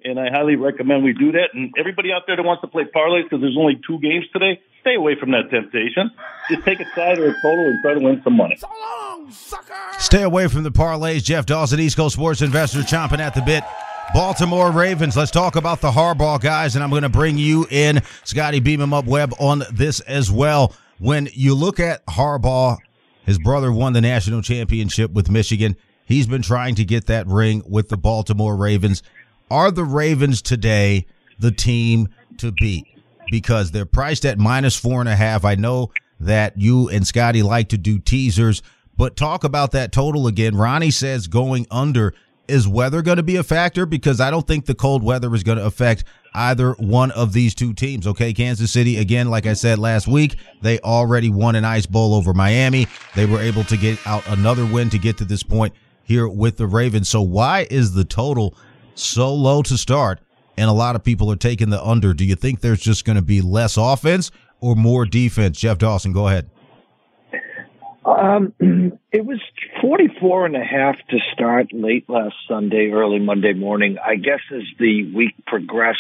and 0.05 0.19
I 0.19 0.31
highly 0.31 0.57
recommend 0.57 1.05
we 1.05 1.12
do 1.12 1.33
that. 1.33 1.51
And 1.55 1.73
everybody 1.79 2.12
out 2.12 2.23
there 2.27 2.37
that 2.37 2.43
wants 2.43 2.61
to 2.62 2.69
play 2.69 2.85
parlays 2.85 3.25
because 3.25 3.41
there's 3.41 3.57
only 3.59 3.81
two 3.87 3.99
games 4.01 4.25
today, 4.33 4.61
stay 4.81 4.95
away 4.95 5.15
from 5.19 5.31
that 5.33 5.51
temptation. 5.51 6.11
Just 6.51 6.65
take 6.65 6.81
a 6.81 6.87
side 6.95 7.19
or 7.19 7.29
a 7.29 7.35
total 7.41 7.67
and 7.67 7.83
try 7.83 7.95
to 7.95 8.01
win 8.01 8.21
some 8.25 8.37
money. 8.37 8.57
So 8.57 8.69
long, 8.69 9.31
sucker! 9.31 9.75
Stay 9.99 10.23
away 10.23 10.49
from 10.49 10.62
the 10.62 10.73
parlays. 10.73 11.23
Jeff 11.23 11.47
Dawson, 11.47 11.81
East 11.81 11.97
Coast 11.97 12.15
Sports 12.15 12.43
Investor, 12.43 12.81
chomping 12.81 13.21
at 13.21 13.35
the 13.35 13.43
bit. 13.43 13.65
Baltimore 14.12 14.71
Ravens. 14.71 15.17
Let's 15.17 15.31
talk 15.31 15.57
about 15.57 15.81
the 15.81 15.91
Harbaugh 15.91 16.39
guys, 16.39 16.75
and 16.75 16.85
I'm 16.85 16.91
going 16.91 17.03
to 17.03 17.09
bring 17.09 17.39
you 17.39 17.67
in, 17.71 18.03
Scotty 18.25 18.61
Beam 18.61 18.81
him 18.83 18.93
up 18.93 19.07
Webb, 19.07 19.33
on 19.39 19.62
this 19.73 20.01
as 20.01 20.31
well. 20.31 20.75
When 20.99 21.29
you 21.33 21.55
look 21.55 21.81
at 21.81 22.05
Harbaugh, 22.07 22.77
his 23.25 23.39
brother 23.39 23.73
won 23.73 23.95
the 23.95 24.03
national 24.03 24.43
championship 24.43 25.12
with 25.12 25.31
Michigan. 25.31 25.77
He's 26.05 26.27
been 26.27 26.43
trying 26.43 26.75
to 26.75 26.85
get 26.85 27.07
that 27.07 27.27
ring 27.27 27.62
with 27.67 27.89
the 27.89 27.97
Baltimore 27.97 28.55
Ravens. 28.55 29.03
Are 29.52 29.71
the 29.71 29.85
Ravens 29.85 30.40
today 30.40 31.04
the 31.38 31.50
team 31.50 32.09
to 32.38 32.52
beat? 32.52 32.87
Because 33.30 33.71
they're 33.71 33.85
priced 33.85 34.25
at 34.25 34.38
minus 34.38 34.76
four 34.76 35.00
and 35.00 35.09
a 35.11 35.14
half. 35.14 35.44
I 35.44 35.56
know 35.56 35.92
that 36.21 36.59
you 36.59 36.88
and 36.88 37.06
Scotty 37.06 37.42
like 37.42 37.68
to 37.68 37.76
do 37.76 37.99
teasers, 37.99 38.62
but 38.97 39.14
talk 39.14 39.44
about 39.44 39.73
that 39.73 39.92
total 39.92 40.26
again. 40.26 40.56
Ronnie 40.56 40.90
says 40.90 41.26
going 41.26 41.66
under. 41.71 42.14
Is 42.49 42.66
weather 42.66 43.02
going 43.02 43.18
to 43.18 43.23
be 43.23 43.37
a 43.37 43.42
factor? 43.42 43.85
Because 43.85 44.21
I 44.21 44.30
don't 44.30 44.47
think 44.47 44.64
the 44.64 44.75
cold 44.75 45.02
weather 45.02 45.35
is 45.35 45.42
going 45.42 45.59
to 45.59 45.66
affect 45.66 46.04
either 46.32 46.73
one 46.73 47.11
of 47.11 47.35
these 47.35 47.54
two 47.54 47.75
teams. 47.75 48.06
Okay, 48.06 48.32
Kansas 48.32 48.71
City, 48.71 48.97
again, 48.97 49.28
like 49.28 49.44
I 49.44 49.52
said 49.52 49.78
last 49.78 50.09
week, 50.09 50.37
they 50.62 50.78
already 50.80 51.28
won 51.28 51.56
an 51.56 51.66
ice 51.66 51.85
bowl 51.85 52.14
over 52.14 52.32
Miami. 52.32 52.87
They 53.14 53.26
were 53.26 53.40
able 53.40 53.64
to 53.64 53.76
get 53.76 53.99
out 54.06 54.26
another 54.28 54.64
win 54.64 54.88
to 54.88 54.99
get 54.99 55.18
to 55.18 55.26
this 55.26 55.42
point 55.42 55.75
here 56.04 56.26
with 56.26 56.56
the 56.56 56.66
Ravens. 56.66 57.11
So 57.11 57.21
why 57.21 57.66
is 57.71 57.92
the 57.92 58.04
total 58.04 58.54
so 58.95 59.35
low 59.35 59.63
to 59.63 59.77
start 59.77 60.21
and 60.57 60.69
a 60.69 60.73
lot 60.73 60.97
of 60.97 61.05
people 61.05 61.31
are 61.31 61.37
taking 61.37 61.71
the 61.71 61.83
under. 61.83 62.15
Do 62.15 62.25
you 62.25 62.35
think 62.35 62.61
there's 62.61 62.81
just 62.81 63.05
going 63.05 63.17
to 63.17 63.23
be 63.23 63.41
less 63.41 63.77
offense 63.77 64.31
or 64.61 64.77
more 64.77 65.07
defense? 65.07 65.59
Jeff 65.59 65.79
Dawson, 65.79 66.13
go 66.13 66.29
ahead. 66.29 66.51
Um, 68.05 68.53
it 69.13 69.25
was 69.25 69.41
44 69.81 70.47
and 70.47 70.57
a 70.57 70.65
half 70.65 70.97
to 71.11 71.19
start 71.33 71.73
late 71.73 72.09
last 72.09 72.35
Sunday, 72.49 72.91
early 72.93 73.19
Monday 73.19 73.53
morning. 73.53 73.97
I 74.05 74.17
guess 74.17 74.41
as 74.55 74.63
the 74.79 75.13
week 75.15 75.35
progressed, 75.47 75.99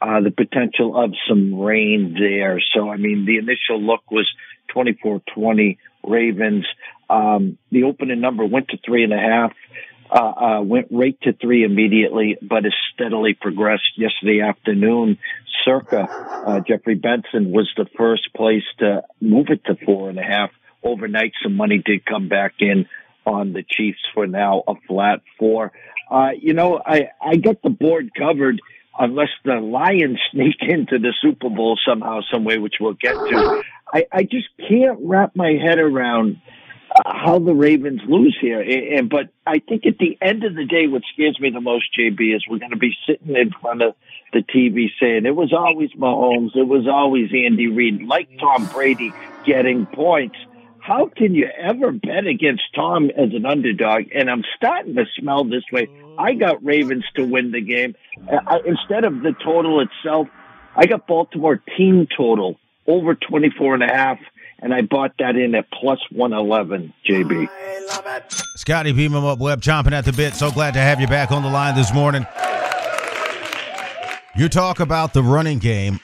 uh, 0.00 0.20
the 0.20 0.30
potential 0.30 0.96
of 0.96 1.12
some 1.28 1.58
rain 1.58 2.16
there. 2.18 2.62
So, 2.74 2.90
I 2.90 2.96
mean, 2.96 3.26
the 3.26 3.38
initial 3.38 3.82
look 3.82 4.10
was 4.10 4.28
24-20 4.74 5.78
Ravens. 6.04 6.66
Um, 7.10 7.58
the 7.72 7.84
opening 7.84 8.20
number 8.20 8.44
went 8.44 8.68
to 8.68 8.78
three 8.84 9.02
and 9.02 9.12
a 9.12 9.18
half. 9.18 9.52
Uh, 10.10 10.18
uh, 10.18 10.62
went 10.62 10.88
right 10.90 11.18
to 11.22 11.34
three 11.34 11.64
immediately, 11.64 12.38
but 12.40 12.64
has 12.64 12.72
steadily 12.94 13.34
progressed. 13.34 13.82
Yesterday 13.96 14.40
afternoon, 14.40 15.18
circa 15.64 16.08
uh, 16.46 16.60
Jeffrey 16.60 16.94
Benson 16.94 17.52
was 17.52 17.70
the 17.76 17.86
first 17.96 18.32
place 18.34 18.62
to 18.78 19.02
move 19.20 19.48
it 19.50 19.64
to 19.66 19.76
four 19.84 20.08
and 20.08 20.18
a 20.18 20.22
half. 20.22 20.50
Overnight, 20.82 21.32
some 21.42 21.56
money 21.56 21.82
did 21.84 22.06
come 22.06 22.28
back 22.28 22.54
in 22.60 22.86
on 23.26 23.52
the 23.52 23.62
Chiefs 23.62 23.98
for 24.14 24.26
now 24.26 24.62
a 24.66 24.74
flat 24.86 25.20
four. 25.38 25.72
Uh, 26.10 26.30
you 26.40 26.54
know, 26.54 26.80
I, 26.84 27.10
I 27.20 27.36
got 27.36 27.60
the 27.62 27.70
board 27.70 28.10
covered 28.16 28.60
unless 28.98 29.28
the 29.44 29.56
Lions 29.56 30.18
sneak 30.32 30.56
into 30.60 30.98
the 30.98 31.12
Super 31.20 31.50
Bowl 31.50 31.78
somehow, 31.86 32.20
some 32.32 32.44
way, 32.44 32.58
which 32.58 32.76
we'll 32.80 32.94
get 32.94 33.12
to. 33.12 33.62
I, 33.92 34.06
I 34.10 34.22
just 34.22 34.48
can't 34.68 34.98
wrap 35.02 35.36
my 35.36 35.52
head 35.52 35.78
around 35.78 36.40
how 37.04 37.38
the 37.38 37.54
Ravens 37.54 38.00
lose 38.06 38.36
here. 38.40 38.60
And, 38.60 39.08
but 39.08 39.28
I 39.46 39.58
think 39.60 39.86
at 39.86 39.98
the 39.98 40.18
end 40.20 40.44
of 40.44 40.54
the 40.54 40.64
day, 40.64 40.86
what 40.86 41.02
scares 41.12 41.38
me 41.40 41.50
the 41.50 41.60
most, 41.60 41.86
JB, 41.98 42.34
is 42.34 42.44
we're 42.48 42.58
going 42.58 42.70
to 42.70 42.76
be 42.76 42.96
sitting 43.06 43.36
in 43.36 43.50
front 43.50 43.82
of 43.82 43.94
the 44.32 44.40
TV 44.40 44.88
saying 45.00 45.26
it 45.26 45.34
was 45.34 45.52
always 45.52 45.90
Mahomes, 45.92 46.54
it 46.54 46.66
was 46.66 46.86
always 46.86 47.30
Andy 47.32 47.68
Reid, 47.68 48.02
like 48.02 48.28
Tom 48.38 48.66
Brady 48.66 49.12
getting 49.44 49.86
points. 49.86 50.36
How 50.80 51.06
can 51.06 51.34
you 51.34 51.46
ever 51.46 51.92
bet 51.92 52.26
against 52.26 52.62
Tom 52.74 53.10
as 53.10 53.34
an 53.34 53.44
underdog? 53.44 54.04
And 54.14 54.30
I'm 54.30 54.44
starting 54.56 54.94
to 54.94 55.04
smell 55.18 55.44
this 55.44 55.64
way. 55.70 55.88
I 56.18 56.34
got 56.34 56.64
Ravens 56.64 57.04
to 57.16 57.24
win 57.24 57.52
the 57.52 57.60
game. 57.60 57.94
I, 58.30 58.60
instead 58.64 59.04
of 59.04 59.22
the 59.22 59.34
total 59.44 59.80
itself, 59.80 60.28
I 60.74 60.86
got 60.86 61.06
Baltimore 61.06 61.62
team 61.76 62.06
total 62.16 62.58
over 62.86 63.14
24 63.14 63.74
and 63.74 63.82
a 63.82 63.88
half 63.88 64.18
and 64.60 64.74
I 64.74 64.82
bought 64.82 65.12
that 65.18 65.36
in 65.36 65.54
at 65.54 65.70
plus 65.70 66.00
111, 66.10 66.92
JB. 67.06 67.48
I 67.48 67.78
love 67.86 68.04
it. 68.06 68.32
Scotty, 68.56 68.92
beam 68.92 69.14
him 69.14 69.24
up, 69.24 69.38
Webb, 69.38 69.60
chomping 69.60 69.92
at 69.92 70.04
the 70.04 70.12
bit. 70.12 70.34
So 70.34 70.50
glad 70.50 70.74
to 70.74 70.80
have 70.80 71.00
you 71.00 71.06
back 71.06 71.30
on 71.30 71.42
the 71.42 71.50
line 71.50 71.74
this 71.74 71.92
morning. 71.94 72.26
You 74.36 74.48
talk 74.48 74.80
about 74.80 75.14
the 75.14 75.22
running 75.22 75.58
game 75.58 76.00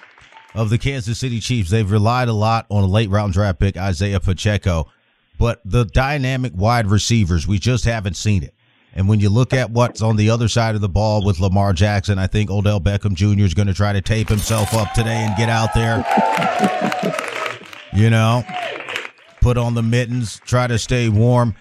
of 0.55 0.71
the 0.71 0.79
Kansas 0.79 1.19
City 1.19 1.41
Chiefs. 1.41 1.71
They've 1.71 1.91
relied 1.91 2.29
a 2.29 2.33
lot 2.33 2.67
on 2.71 2.85
a 2.85 2.87
late 2.87 3.11
round 3.11 3.33
draft 3.33 3.59
pick, 3.59 3.77
Isaiah 3.77 4.21
Pacheco, 4.21 4.91
but 5.39 5.61
the 5.65 5.85
dynamic 5.85 6.53
wide 6.55 6.87
receivers, 6.87 7.47
we 7.47 7.59
just 7.59 7.85
haven't 7.85 8.15
seen 8.15 8.43
it. 8.43 8.55
And 8.97 9.09
when 9.09 9.19
you 9.19 9.29
look 9.29 9.53
at 9.53 9.71
what's 9.71 10.01
on 10.03 10.15
the 10.15 10.31
other 10.31 10.47
side 10.47 10.77
of 10.77 10.81
the 10.81 10.89
ball 10.89 11.25
with 11.25 11.41
Lamar 11.41 11.73
Jackson, 11.73 12.17
I 12.19 12.29
think 12.29 12.49
Odell 12.49 12.81
Beckham 12.81 13.15
Jr. 13.15 13.45
is 13.45 13.53
going 13.53 13.67
to 13.67 13.75
try 13.75 13.93
to 13.93 14.01
tape 14.01 14.29
himself 14.29 14.73
up 14.73 14.93
today 14.93 15.17
and 15.17 15.37
get 15.37 15.49
out 15.49 15.75
there. 15.75 16.05
You 17.95 18.11
know, 18.11 18.43
put 19.41 19.57
on 19.57 19.75
the 19.75 19.83
mittens, 19.83 20.41
try 20.41 20.67
to 20.67 20.79
stay 20.79 21.09
warm. 21.09 21.55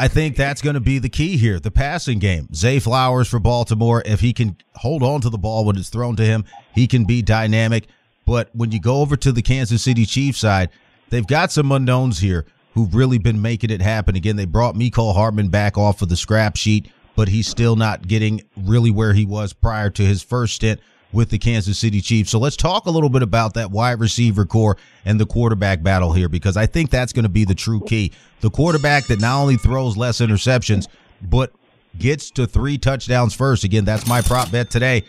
I 0.00 0.08
think 0.08 0.36
that's 0.36 0.60
going 0.60 0.74
to 0.74 0.80
be 0.80 0.98
the 0.98 1.08
key 1.08 1.36
here. 1.36 1.60
The 1.60 1.70
passing 1.70 2.18
game. 2.18 2.48
Zay 2.52 2.80
Flowers 2.80 3.28
for 3.28 3.38
Baltimore. 3.38 4.02
If 4.04 4.18
he 4.20 4.32
can 4.32 4.56
hold 4.74 5.04
on 5.04 5.20
to 5.20 5.30
the 5.30 5.38
ball 5.38 5.64
when 5.64 5.76
it's 5.76 5.88
thrown 5.88 6.16
to 6.16 6.24
him, 6.24 6.44
he 6.74 6.88
can 6.88 7.04
be 7.04 7.22
dynamic. 7.22 7.86
But 8.26 8.50
when 8.52 8.72
you 8.72 8.80
go 8.80 9.00
over 9.00 9.16
to 9.16 9.30
the 9.30 9.42
Kansas 9.42 9.84
City 9.84 10.04
Chiefs 10.04 10.40
side, 10.40 10.70
they've 11.10 11.26
got 11.26 11.52
some 11.52 11.70
unknowns 11.70 12.18
here 12.18 12.46
who've 12.74 12.94
really 12.94 13.18
been 13.18 13.40
making 13.40 13.70
it 13.70 13.80
happen. 13.80 14.16
Again, 14.16 14.34
they 14.34 14.44
brought 14.44 14.74
Mecole 14.74 15.14
Hardman 15.14 15.48
back 15.48 15.78
off 15.78 16.02
of 16.02 16.08
the 16.08 16.16
scrap 16.16 16.56
sheet, 16.56 16.90
but 17.14 17.28
he's 17.28 17.46
still 17.46 17.76
not 17.76 18.08
getting 18.08 18.42
really 18.56 18.90
where 18.90 19.14
he 19.14 19.24
was 19.24 19.52
prior 19.52 19.88
to 19.90 20.02
his 20.02 20.22
first 20.22 20.56
stint 20.56 20.80
with 21.16 21.30
the 21.30 21.38
Kansas 21.38 21.78
City 21.78 22.00
Chiefs. 22.00 22.30
So 22.30 22.38
let's 22.38 22.56
talk 22.56 22.86
a 22.86 22.90
little 22.90 23.08
bit 23.08 23.22
about 23.22 23.54
that 23.54 23.70
wide 23.70 23.98
receiver 23.98 24.44
core 24.44 24.76
and 25.04 25.18
the 25.18 25.26
quarterback 25.26 25.82
battle 25.82 26.12
here, 26.12 26.28
because 26.28 26.56
I 26.56 26.66
think 26.66 26.90
that's 26.90 27.12
going 27.12 27.24
to 27.24 27.30
be 27.30 27.44
the 27.44 27.54
true 27.54 27.80
key. 27.80 28.12
The 28.40 28.50
quarterback 28.50 29.06
that 29.06 29.20
not 29.20 29.40
only 29.40 29.56
throws 29.56 29.96
less 29.96 30.20
interceptions, 30.20 30.86
but 31.22 31.52
gets 31.98 32.30
to 32.32 32.46
three 32.46 32.76
touchdowns 32.76 33.34
first. 33.34 33.64
Again, 33.64 33.86
that's 33.86 34.06
my 34.06 34.20
prop 34.20 34.50
bet 34.50 34.70
today. 34.70 35.04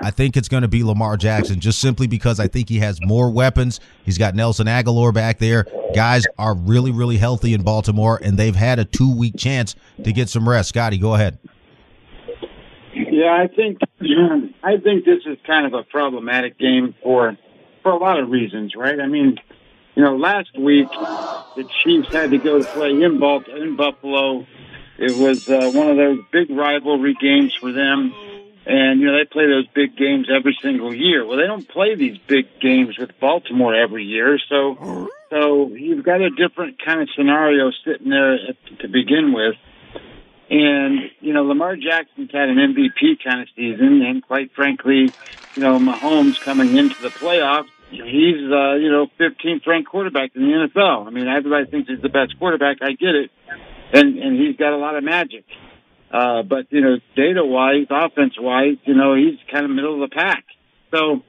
I 0.00 0.10
think 0.10 0.36
it's 0.36 0.48
going 0.48 0.62
to 0.62 0.68
be 0.68 0.84
Lamar 0.84 1.16
Jackson 1.16 1.58
just 1.58 1.80
simply 1.80 2.06
because 2.06 2.38
I 2.38 2.46
think 2.46 2.68
he 2.68 2.78
has 2.80 3.00
more 3.02 3.30
weapons. 3.30 3.80
He's 4.04 4.18
got 4.18 4.34
Nelson 4.34 4.66
Agholor 4.66 5.12
back 5.12 5.38
there. 5.38 5.66
Guys 5.94 6.26
are 6.38 6.54
really, 6.54 6.90
really 6.90 7.16
healthy 7.16 7.54
in 7.54 7.62
Baltimore, 7.62 8.20
and 8.22 8.36
they've 8.36 8.54
had 8.54 8.78
a 8.78 8.84
two 8.84 9.16
week 9.16 9.36
chance 9.36 9.74
to 10.02 10.12
get 10.12 10.28
some 10.28 10.48
rest. 10.48 10.68
Scotty, 10.68 10.98
go 10.98 11.14
ahead. 11.14 11.38
Yeah, 13.14 13.32
I 13.32 13.46
think 13.46 13.78
I 14.64 14.76
think 14.82 15.04
this 15.04 15.20
is 15.24 15.38
kind 15.46 15.66
of 15.66 15.74
a 15.74 15.84
problematic 15.84 16.58
game 16.58 16.96
for 17.00 17.36
for 17.84 17.92
a 17.92 17.96
lot 17.96 18.18
of 18.18 18.28
reasons, 18.28 18.74
right? 18.76 18.98
I 18.98 19.06
mean, 19.06 19.36
you 19.94 20.02
know, 20.02 20.16
last 20.16 20.58
week 20.58 20.88
the 21.54 21.64
Chiefs 21.84 22.08
had 22.12 22.32
to 22.32 22.38
go 22.38 22.58
to 22.58 22.64
play 22.64 22.90
in, 22.90 23.20
Bal- 23.20 23.44
in 23.56 23.76
Buffalo. 23.76 24.44
It 24.98 25.16
was 25.16 25.48
uh, 25.48 25.70
one 25.70 25.90
of 25.90 25.96
those 25.96 26.18
big 26.32 26.50
rivalry 26.50 27.16
games 27.20 27.54
for 27.60 27.70
them. 27.70 28.12
And, 28.66 29.00
you 29.00 29.06
know, 29.06 29.18
they 29.18 29.26
play 29.26 29.46
those 29.46 29.68
big 29.74 29.96
games 29.96 30.28
every 30.34 30.56
single 30.60 30.92
year. 30.92 31.24
Well, 31.24 31.36
they 31.36 31.46
don't 31.46 31.68
play 31.68 31.94
these 31.94 32.18
big 32.26 32.46
games 32.60 32.98
with 32.98 33.10
Baltimore 33.20 33.74
every 33.74 34.04
year. 34.04 34.38
So, 34.48 35.08
so 35.30 35.68
you've 35.68 36.04
got 36.04 36.20
a 36.20 36.30
different 36.30 36.82
kind 36.84 37.02
of 37.02 37.08
scenario 37.14 37.70
sitting 37.84 38.08
there 38.08 38.34
at, 38.34 38.78
to 38.80 38.88
begin 38.88 39.32
with. 39.34 39.54
And, 40.54 41.10
you 41.18 41.32
know, 41.32 41.42
Lamar 41.42 41.74
Jackson's 41.74 42.30
had 42.30 42.48
an 42.48 42.58
MVP 42.58 43.24
kind 43.24 43.40
of 43.40 43.48
season. 43.56 44.02
And 44.02 44.24
quite 44.24 44.52
frankly, 44.54 45.12
you 45.56 45.62
know, 45.62 45.80
Mahomes 45.80 46.40
coming 46.40 46.76
into 46.76 46.94
the 47.02 47.08
playoffs, 47.08 47.66
he's, 47.90 48.52
uh, 48.52 48.74
you 48.74 48.88
know, 48.88 49.08
15th 49.18 49.66
ranked 49.66 49.90
quarterback 49.90 50.30
in 50.36 50.42
the 50.42 50.68
NFL. 50.68 51.08
I 51.08 51.10
mean, 51.10 51.26
everybody 51.26 51.68
thinks 51.68 51.88
he's 51.88 52.00
the 52.00 52.08
best 52.08 52.38
quarterback. 52.38 52.76
I 52.82 52.92
get 52.92 53.16
it. 53.16 53.32
And, 53.92 54.16
and 54.16 54.38
he's 54.38 54.56
got 54.56 54.72
a 54.72 54.76
lot 54.76 54.94
of 54.94 55.02
magic. 55.02 55.44
Uh, 56.12 56.44
but, 56.44 56.66
you 56.70 56.82
know, 56.82 56.98
data 57.16 57.44
wise, 57.44 57.88
offense 57.90 58.34
wise, 58.38 58.76
you 58.84 58.94
know, 58.94 59.16
he's 59.16 59.40
kind 59.50 59.64
of 59.64 59.72
middle 59.72 60.00
of 60.00 60.08
the 60.08 60.14
pack. 60.14 60.44
So, 60.92 61.24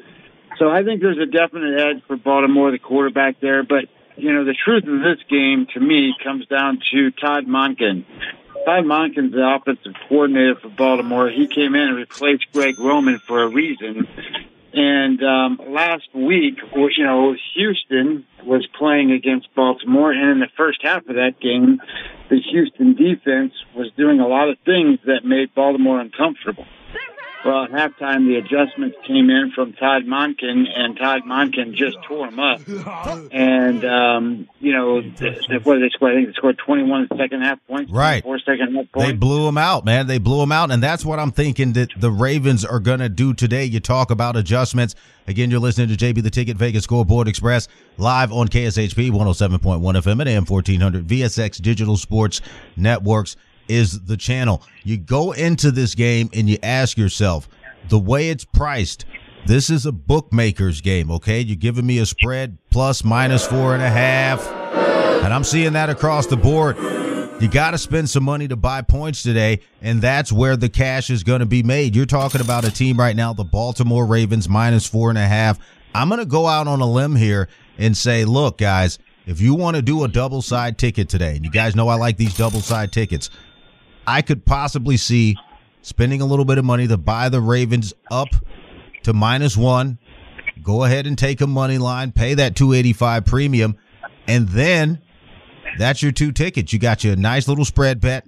so 0.60 0.70
I 0.70 0.84
think 0.84 1.02
there's 1.02 1.18
a 1.18 1.26
definite 1.26 1.80
edge 1.80 2.04
for 2.06 2.16
Baltimore, 2.16 2.70
the 2.70 2.78
quarterback 2.78 3.40
there. 3.40 3.64
But, 3.64 3.86
you 4.18 4.32
know, 4.32 4.46
the 4.46 4.54
truth 4.54 4.84
of 4.84 5.00
this 5.00 5.18
game 5.28 5.66
to 5.74 5.80
me 5.80 6.14
comes 6.24 6.46
down 6.46 6.80
to 6.92 7.10
Todd 7.10 7.48
Monken. 7.48 8.06
Todd 8.66 8.84
Monken's 8.86 9.32
the 9.32 9.56
offensive 9.56 9.94
coordinator 10.10 10.56
for 10.56 10.70
Baltimore. 10.70 11.30
He 11.30 11.48
came 11.48 11.76
in 11.76 11.82
and 11.82 11.96
replaced 11.96 12.46
Greg 12.52 12.80
Roman 12.80 13.20
for 13.20 13.44
a 13.44 13.48
reason. 13.48 14.08
And 14.74 15.24
um, 15.24 15.60
last 15.70 16.14
week, 16.14 16.56
you 16.76 17.06
know, 17.06 17.36
Houston 17.54 18.26
was 18.44 18.68
playing 18.78 19.12
against 19.12 19.54
Baltimore, 19.56 20.12
and 20.12 20.32
in 20.32 20.40
the 20.40 20.50
first 20.58 20.82
half 20.84 21.08
of 21.08 21.16
that 21.16 21.40
game, 21.40 21.80
the 22.30 22.42
Houston 22.52 22.96
defense 22.96 23.54
was 23.74 23.92
doing 23.96 24.20
a 24.20 24.28
lot 24.28 24.50
of 24.50 24.58
things 24.66 25.00
that 25.06 25.24
made 25.24 25.54
Baltimore 25.56 26.02
uncomfortable. 26.02 26.66
Well, 27.46 27.66
at 27.66 27.70
halftime, 27.70 28.26
the 28.26 28.38
adjustments 28.38 28.98
came 29.06 29.30
in 29.30 29.52
from 29.54 29.74
Todd 29.74 30.06
Monken, 30.06 30.66
and 30.76 30.98
Todd 30.98 31.22
Monken 31.28 31.76
just 31.76 31.96
tore 32.08 32.28
him 32.28 32.40
up. 32.40 32.62
And, 33.32 33.84
um, 33.84 34.50
you 34.60 34.72
know, 34.72 35.02
the, 35.02 35.40
the, 35.48 35.60
what 35.64 35.76
did 35.76 35.84
they 35.84 35.90
score? 35.90 36.10
I 36.10 36.16
think 36.16 36.28
they 36.28 36.34
scored 36.34 36.58
21 36.58 37.10
second 37.18 37.42
half 37.42 37.60
points. 37.68 37.92
Right. 37.92 38.24
Four 38.24 38.40
second 38.40 38.74
half 38.76 38.92
points. 38.92 39.10
They 39.10 39.14
blew 39.14 39.48
him 39.48 39.58
out, 39.58 39.84
man. 39.84 40.08
They 40.08 40.18
blew 40.18 40.42
him 40.42 40.52
out. 40.52 40.72
And 40.72 40.82
that's 40.82 41.04
what 41.06 41.20
I'm 41.20 41.32
thinking 41.32 41.74
that 41.74 41.90
the 41.98 42.12
Ravens 42.12 42.64
are 42.64 42.80
going 42.80 43.00
to 43.00 43.10
do 43.10 43.34
today. 43.34 43.66
You 43.66 43.80
talk 43.80 44.10
about 44.10 44.36
adjustments. 44.38 44.96
Again, 45.28 45.52
you're 45.52 45.60
listening 45.60 45.96
to 45.96 45.96
JB 45.96 46.24
the 46.24 46.30
Ticket 46.30 46.58
Vegas 46.58 46.84
Scoreboard 46.84 47.28
Express 47.28 47.68
live 47.98 48.32
on 48.32 48.48
KSHP 48.48 49.12
107.1 49.12 49.60
FM 49.82 50.20
and 50.22 50.30
AM 50.30 50.46
1400 50.46 51.08
VSX 51.08 51.62
Digital 51.62 51.98
Sports 51.98 52.42
Networks 52.76 53.36
is 53.68 54.06
the 54.06 54.18
channel. 54.18 54.62
You 54.84 54.98
go 54.98 55.32
into 55.32 55.72
this 55.72 55.96
game 55.96 56.30
and 56.34 56.50
you 56.50 56.58
ask 56.64 56.98
yourself, 56.98 57.48
the 57.90 58.00
way 58.00 58.30
it's 58.30 58.46
priced, 58.46 59.06
this 59.46 59.70
is 59.70 59.86
a 59.86 59.92
bookmaker's 59.92 60.82
game, 60.82 61.12
okay? 61.12 61.40
You're 61.40 61.56
giving 61.56 61.86
me 61.86 62.00
a 62.00 62.06
spread 62.06 62.58
plus 62.72 63.04
minus 63.04 63.46
four 63.46 63.76
and 63.76 63.84
a 63.84 63.90
half, 63.90 64.46
and 65.24 65.34
I'm 65.34 65.44
seeing 65.44 65.74
that 65.74 65.90
across 65.90 66.26
the 66.26 66.38
board. 66.38 66.78
You 67.42 67.50
got 67.50 67.72
to 67.72 67.78
spend 67.78 68.10
some 68.10 68.24
money 68.24 68.48
to 68.48 68.56
buy 68.56 68.82
points 68.82 69.22
today, 69.22 69.60
and 69.82 70.02
that's 70.02 70.32
where 70.32 70.56
the 70.56 70.70
cash 70.70 71.10
is 71.10 71.24
going 71.24 71.42
to 71.42 71.46
be 71.46 71.64
made. 71.64 71.96
You're 71.96 72.06
talking 72.06 72.42
about 72.42 72.64
a 72.64 72.72
team 72.72 72.98
right 72.98 73.16
now, 73.16 73.34
the 73.34 73.44
Baltimore 73.44 74.06
Ravens, 74.06 74.48
minus 74.48 74.88
four 74.88 75.10
and 75.10 75.18
a 75.18 75.28
half. 75.28 75.60
I'm 75.94 76.08
going 76.08 76.20
to 76.20 76.26
go 76.26 76.48
out 76.48 76.68
on 76.68 76.82
a 76.82 76.90
limb 76.90 77.16
here 77.16 77.50
and 77.78 77.96
say, 77.96 78.26
look, 78.26 78.58
guys, 78.58 79.00
if 79.26 79.42
you 79.42 79.54
want 79.54 79.76
to 79.76 79.82
do 79.82 80.04
a 80.06 80.08
double 80.08 80.42
side 80.42 80.78
ticket 80.78 81.10
today, 81.10 81.36
and 81.36 81.44
you 81.44 81.52
guys 81.52 81.76
know 81.76 81.88
I 81.88 81.96
like 81.96 82.18
these 82.18 82.36
double 82.36 82.62
side 82.62 82.92
tickets, 82.92 83.30
I 84.08 84.22
could 84.22 84.46
possibly 84.46 84.98
see 84.98 85.38
spending 85.82 86.22
a 86.22 86.26
little 86.26 86.46
bit 86.46 86.58
of 86.58 86.66
money 86.66 86.88
to 86.88 86.98
buy 86.98 87.30
the 87.30 87.42
Ravens 87.42 87.94
up 88.10 88.30
to 89.04 89.14
minus 89.14 89.56
one. 89.56 90.00
Go 90.64 90.84
ahead 90.84 91.06
and 91.06 91.18
take 91.18 91.42
a 91.42 91.48
money 91.48 91.78
line, 91.78 92.12
pay 92.12 92.34
that 92.36 92.56
285 92.56 93.26
premium, 93.26 93.78
and 94.28 94.50
then 94.50 95.00
that's 95.78 96.02
your 96.02 96.12
two 96.12 96.32
tickets. 96.32 96.74
You 96.74 96.80
got 96.80 97.04
your 97.04 97.16
nice 97.16 97.48
little 97.48 97.66
spread 97.66 98.00
bet. 98.02 98.26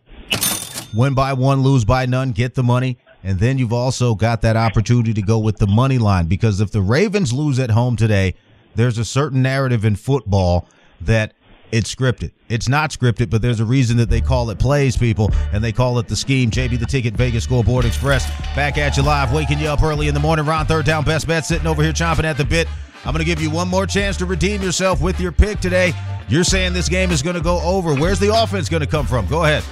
Win 0.94 1.14
by 1.14 1.34
one, 1.34 1.62
lose 1.62 1.86
by 1.86 2.06
none, 2.06 2.32
get 2.32 2.56
the 2.56 2.64
money. 2.64 2.98
And 3.24 3.40
then 3.40 3.58
you've 3.58 3.74
also 3.74 4.16
got 4.16 4.42
that 4.42 4.56
opportunity 4.56 5.14
to 5.14 5.22
go 5.22 5.40
with 5.40 5.58
the 5.58 5.68
money 5.68 5.98
line 5.98 6.28
because 6.28 6.62
if 6.62 6.72
the 6.72 6.82
Ravens 6.82 7.34
lose 7.34 7.60
at 7.60 7.72
home 7.72 7.96
today, 7.96 8.36
there's 8.76 8.98
a 8.98 9.06
certain 9.06 9.42
narrative 9.42 9.84
in 9.84 9.96
football 9.96 10.68
that 11.02 11.34
it's 11.72 11.94
scripted. 11.94 12.32
It's 12.50 12.70
not 12.70 12.92
scripted, 12.92 13.30
but 13.30 13.42
there's 13.42 13.60
a 13.60 13.66
reason 13.66 13.98
that 13.98 14.10
they 14.10 14.22
call 14.22 14.50
it 14.50 14.60
plays, 14.60 14.96
people, 14.96 15.32
and 15.52 15.64
they 15.64 15.72
call 15.72 16.00
it 16.00 16.08
the 16.08 16.16
scheme. 16.16 16.50
JB 16.50 16.80
the 16.80 16.86
Ticket, 16.86 17.14
Vegas 17.16 17.44
Scoreboard 17.44 17.86
Express, 17.86 18.26
back 18.56 18.78
at 18.78 18.98
you 18.98 19.04
live, 19.04 19.34
waking 19.34 19.60
you 19.60 19.68
up 19.68 19.84
early 19.84 20.08
in 20.08 20.14
the 20.14 20.20
morning. 20.20 20.46
Ron 20.46 20.66
Third 20.66 20.86
Down, 20.86 21.04
best 21.04 21.28
bet, 21.28 21.46
sitting 21.46 21.68
over 21.68 21.84
here 21.84 21.94
chomping 21.94 22.24
at 22.24 22.38
the 22.38 22.46
bit. 22.46 22.68
I'm 23.06 23.14
going 23.14 23.24
to 23.24 23.26
give 23.26 23.42
you 23.42 23.50
one 23.50 23.68
more 23.68 23.86
chance 23.86 24.18
to 24.18 24.26
redeem 24.26 24.62
yourself 24.62 25.02
with 25.02 25.20
your 25.20 25.32
pick 25.32 25.60
today. 25.60 25.94
You're 26.30 26.44
saying 26.44 26.74
this 26.74 26.90
game 26.90 27.12
is 27.12 27.22
going 27.22 27.36
to 27.36 27.42
go 27.42 27.62
over. 27.62 27.94
Where's 27.96 28.20
the 28.20 28.36
offense 28.36 28.68
going 28.68 28.82
to 28.82 28.88
come 28.88 29.06
from? 29.06 29.28
Go 29.28 29.44
ahead. 29.46 29.64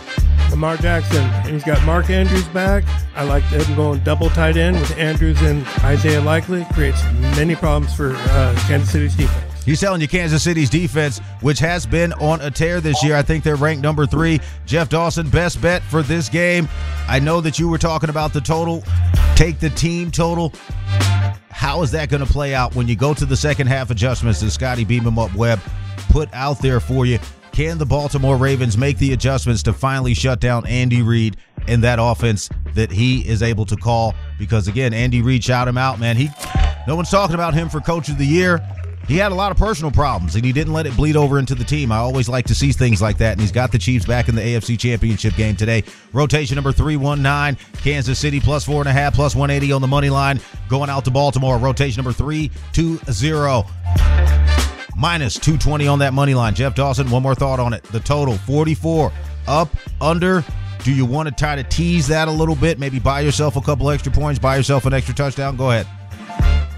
Lamar 0.52 0.78
Jackson. 0.78 1.30
He's 1.52 1.64
got 1.64 1.84
Mark 1.86 2.10
Andrews 2.10 2.48
back. 2.50 2.86
I 3.16 3.24
like 3.24 3.44
him 3.44 3.75
going 3.75 4.00
double 4.04 4.30
tight 4.30 4.56
end 4.58 4.80
with 4.80 4.96
Andrews 4.98 5.42
and 5.42 5.68
Isaiah 5.80 6.22
Likely. 6.22 6.66
Creates 6.74 7.04
many 7.36 7.56
problems 7.56 7.94
for 7.94 8.16
uh, 8.16 8.56
Kansas 8.68 8.92
City's 8.92 9.16
defense. 9.16 9.55
He's 9.65 9.79
telling 9.79 10.00
you 10.00 10.07
Kansas 10.07 10.43
City's 10.43 10.69
defense, 10.69 11.19
which 11.41 11.57
has 11.60 11.88
been 11.88 12.13
on 12.13 12.39
a 12.41 12.51
tear 12.51 12.79
this 12.79 13.03
year. 13.03 13.15
I 13.15 13.24
think 13.24 13.43
they're 13.43 13.55
ranked 13.55 13.81
number 13.81 14.05
three. 14.05 14.39
Jeff 14.67 14.89
Dawson, 14.89 15.27
best 15.29 15.60
bet 15.62 15.81
for 15.84 16.03
this 16.03 16.29
game. 16.29 16.69
I 17.07 17.19
know 17.19 17.41
that 17.41 17.57
you 17.57 17.67
were 17.67 17.79
talking 17.79 18.10
about 18.10 18.31
the 18.31 18.41
total. 18.41 18.84
Take 19.36 19.60
the 19.60 19.72
team 19.72 20.12
total. 20.12 20.53
How 21.50 21.81
is 21.81 21.91
that 21.91 22.10
going 22.10 22.24
to 22.24 22.31
play 22.31 22.53
out 22.53 22.75
when 22.75 22.88
you 22.88 22.95
go 22.95 23.13
to 23.15 23.25
the 23.25 23.36
second 23.36 23.67
half 23.67 23.89
adjustments 23.89 24.39
that 24.41 24.51
Scotty 24.51 24.86
Beam 24.86 25.07
'em 25.07 25.17
up 25.17 25.34
Webb 25.34 25.60
put 26.10 26.29
out 26.34 26.62
there 26.62 26.79
for 26.79 27.05
you? 27.05 27.17
Can 27.51 27.77
the 27.77 27.86
Baltimore 27.86 28.38
Ravens 28.38 28.77
make 28.77 28.98
the 28.98 29.13
adjustments 29.13 29.63
to 29.63 29.74
finally 29.74 30.13
shut 30.13 30.39
down 30.41 30.67
Andy 30.67 31.01
Reid 31.01 31.38
and 31.67 31.84
that 31.84 31.98
offense 32.00 32.50
that 32.74 32.91
he 32.91 33.27
is 33.27 33.41
able 33.41 33.65
to 33.65 33.77
call? 33.77 34.13
Because 34.38 34.67
again, 34.67 34.93
Andy 34.93 35.22
Reid 35.22 35.43
shout 35.43 35.67
him 35.67 35.77
out, 35.77 36.00
man. 36.00 36.17
He 36.17 36.29
no 36.88 36.95
one's 36.95 37.10
talking 37.10 37.34
about 37.34 37.53
him 37.53 37.69
for 37.69 37.79
coach 37.79 38.10
of 38.10 38.17
the 38.17 38.25
year. 38.25 38.62
He 39.08 39.18
had 39.18 39.32
a 39.32 39.36
lot 39.36 39.52
of 39.52 39.58
personal 39.58 39.92
problems 39.92 40.36
and 40.36 40.44
he 40.44 40.52
didn't 40.52 40.74
let 40.74 40.88
it 40.88 40.96
bleed 40.96 41.16
over 41.16 41.38
into 41.38 41.54
the 41.54 41.64
team. 41.64 41.92
I 41.92 41.98
always 41.98 42.28
like 42.28 42.46
to 42.48 42.56
see 42.56 42.72
things 42.72 43.02
like 43.02 43.18
that. 43.20 43.34
And 43.34 43.42
he's 43.42 43.52
got 43.52 43.72
the 43.72 43.78
Chiefs 43.78 44.06
back 44.06 44.30
in 44.30 44.36
the 44.36 44.42
AFC 44.42 44.80
Championship 44.80 45.36
game 45.36 45.56
today. 45.56 45.84
Rotation 46.12 46.56
number 46.56 46.72
319, 46.72 47.64
Kansas 47.82 48.18
City 48.18 48.40
plus 48.40 48.66
four 48.66 48.82
and 48.82 48.90
a 48.90 48.92
half, 48.92 49.14
plus 49.14 49.36
180 49.36 49.72
on 49.74 49.82
the 49.82 49.88
money 49.88 50.10
line. 50.10 50.40
Going 50.70 50.90
out 50.90 51.06
to 51.06 51.12
Baltimore. 51.12 51.58
Rotation 51.58 52.04
number 52.04 52.14
320 52.14 53.70
minus 54.98 55.36
220 55.36 55.88
on 55.88 56.00
that 56.00 56.14
money 56.14 56.34
line. 56.34 56.56
Jeff 56.56 56.74
Dawson, 56.74 57.10
one 57.12 57.22
more 57.22 57.36
thought 57.36 57.60
on 57.60 57.74
it. 57.74 57.84
The 57.84 58.00
total 58.00 58.38
44 58.40 59.12
up, 59.48 59.70
under. 60.02 60.44
Do 60.84 60.94
you 60.94 61.06
want 61.06 61.28
to 61.28 61.34
try 61.34 61.56
to 61.56 61.64
tease 61.64 62.08
that 62.08 62.28
a 62.28 62.32
little 62.32 62.56
bit? 62.56 62.80
Maybe 62.80 63.00
buy 63.00 63.22
yourself 63.22 63.56
a 63.56 63.62
couple 63.62 63.90
extra 63.90 64.12
points, 64.12 64.40
buy 64.40 64.56
yourself 64.56 64.86
an 64.86 64.94
extra 64.94 65.16
touchdown? 65.16 65.58
Go 65.58 65.72
ahead. 65.72 65.88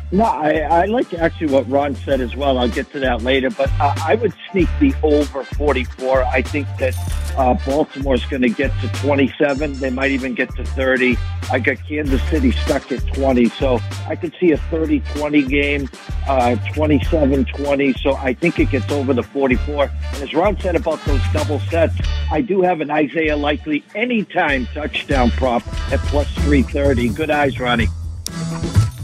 No, 0.10 0.24
I, 0.24 0.60
I 0.60 0.86
like 0.86 1.14
actually 1.14 1.48
what 1.48 1.70
Ron 1.70 1.94
said 1.94 2.22
as 2.22 2.34
well. 2.34 2.58
I'll 2.58 2.70
get 2.70 2.90
to 2.94 3.00
that 3.02 3.24
later, 3.24 3.50
but 3.50 3.70
uh, 3.78 3.94
I 4.06 4.16
would 4.16 4.34
sneak 4.52 4.70
the 4.80 4.94
over 5.04 5.44
44. 5.44 6.24
I 6.24 6.42
think 6.42 6.66
that 6.80 6.96
uh, 7.38 7.56
Baltimore's 7.66 8.26
going 8.26 8.44
to 8.44 8.50
get 8.50 8.72
to 8.80 8.88
27. 9.02 9.74
They 9.74 9.90
might 9.90 10.12
even 10.12 10.34
get 10.34 10.56
to 10.56 10.64
30. 10.64 11.18
I 11.52 11.60
got 11.60 11.86
Kansas 11.86 12.24
City 12.30 12.54
stuck 12.54 12.90
at 12.94 13.06
20, 13.16 13.50
so 13.50 13.80
I 14.08 14.16
could 14.16 14.34
see 14.40 14.54
a 14.54 14.58
30-20 14.58 15.50
game, 15.50 15.90
uh, 16.30 16.56
27-20. 16.74 18.00
So 18.00 18.16
I 18.16 18.34
think 18.34 18.60
it 18.60 18.70
gets 18.70 18.90
over 18.90 19.14
the 19.14 19.24
44. 19.24 19.92
And 20.14 20.24
as 20.24 20.34
Ron 20.34 20.58
said 20.62 20.78
about 20.78 21.04
those 21.04 21.22
double 21.34 21.60
sets, 21.60 21.96
I 22.32 22.40
do 22.40 22.62
have 22.62 22.80
an 22.80 22.90
Isaiah 22.92 23.36
Likely 23.36 23.84
anytime 23.94 24.68
touchdown 24.68 25.32
prop 25.32 25.68
at 25.92 26.00
plus 26.00 26.30
330. 26.36 27.10
Good 27.10 27.30
eyes, 27.30 27.60
Ronnie. 27.60 27.90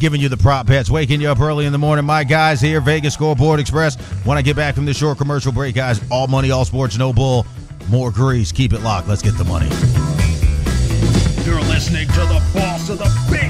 Giving 0.03 0.19
you 0.19 0.27
the 0.27 0.35
prop 0.35 0.67
bets, 0.67 0.89
waking 0.89 1.21
you 1.21 1.29
up 1.29 1.39
early 1.39 1.65
in 1.65 1.71
the 1.71 1.77
morning. 1.77 2.03
My 2.03 2.25
guys 2.25 2.59
here, 2.59 2.81
Vegas 2.81 3.13
Scoreboard 3.13 3.61
Express. 3.61 3.95
When 4.25 4.37
I 4.37 4.41
get 4.41 4.57
back 4.57 4.75
from 4.75 4.83
the 4.83 4.93
short 4.93 5.17
commercial 5.17 5.53
break, 5.53 5.75
guys, 5.75 6.01
all 6.11 6.27
money, 6.27 6.51
all 6.51 6.65
sports, 6.65 6.97
no 6.97 7.13
bull, 7.13 7.45
more 7.87 8.11
grease. 8.11 8.51
Keep 8.51 8.73
it 8.73 8.81
locked. 8.81 9.07
Let's 9.07 9.21
get 9.21 9.37
the 9.37 9.45
money. 9.45 9.67
You're 11.45 11.61
listening 11.71 12.09
to 12.09 12.19
the 12.19 12.43
boss 12.53 12.89
of 12.89 12.97
the 12.97 13.09
big 13.31 13.49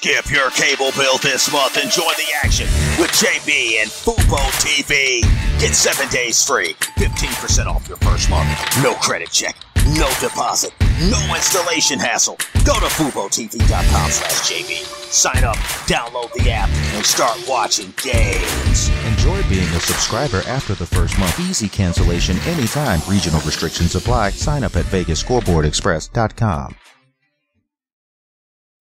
Skip 0.00 0.30
your 0.30 0.48
cable 0.50 0.92
bill 0.96 1.18
this 1.18 1.50
month 1.50 1.76
and 1.76 1.90
join 1.90 2.06
the 2.06 2.32
action 2.44 2.66
with 3.00 3.10
JB 3.10 3.82
and 3.82 3.90
Fubo 3.90 4.38
TV. 4.62 5.22
Get 5.58 5.74
seven 5.74 6.08
days 6.10 6.40
free, 6.46 6.74
15% 7.02 7.66
off 7.66 7.88
your 7.88 7.96
first 7.96 8.30
month. 8.30 8.48
No 8.80 8.94
credit 8.94 9.32
check, 9.32 9.56
no 9.98 10.08
deposit, 10.20 10.70
no 11.10 11.18
installation 11.34 11.98
hassle. 11.98 12.36
Go 12.64 12.74
to 12.74 12.86
FuboTV.com 12.86 14.10
slash 14.12 14.48
JB. 14.48 14.84
Sign 15.10 15.42
up, 15.42 15.56
download 15.90 16.32
the 16.34 16.48
app, 16.48 16.68
and 16.94 17.04
start 17.04 17.36
watching 17.48 17.92
games. 18.00 18.90
Enjoy 19.04 19.42
being 19.48 19.66
a 19.74 19.80
subscriber 19.80 20.42
after 20.46 20.76
the 20.76 20.86
first 20.86 21.18
month. 21.18 21.40
Easy 21.40 21.68
cancellation 21.68 22.38
anytime. 22.46 23.00
Regional 23.08 23.40
restrictions 23.40 23.96
apply. 23.96 24.30
Sign 24.30 24.62
up 24.62 24.76
at 24.76 24.84
VegasScoreboardExpress.com. 24.84 26.76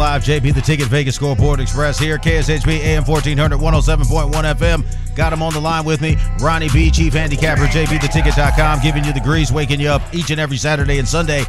Live, 0.00 0.24
JB 0.24 0.54
the 0.54 0.62
Ticket 0.62 0.86
Vegas 0.86 1.16
Scoreboard 1.16 1.60
Express 1.60 1.98
here, 1.98 2.16
KSHP 2.16 2.78
AM 2.78 3.04
1400, 3.04 3.58
107.1 3.58 4.32
FM. 4.54 5.14
Got 5.14 5.30
him 5.30 5.42
on 5.42 5.52
the 5.52 5.60
line 5.60 5.84
with 5.84 6.00
me, 6.00 6.16
Ronnie 6.40 6.70
B, 6.72 6.90
Chief 6.90 7.12
Handicapper, 7.12 7.66
JBTheTicket.com, 7.66 8.80
giving 8.80 9.04
you 9.04 9.12
the 9.12 9.20
grease, 9.20 9.52
waking 9.52 9.78
you 9.78 9.90
up 9.90 10.00
each 10.14 10.30
and 10.30 10.40
every 10.40 10.56
Saturday 10.56 11.00
and 11.00 11.06
Sunday, 11.06 11.44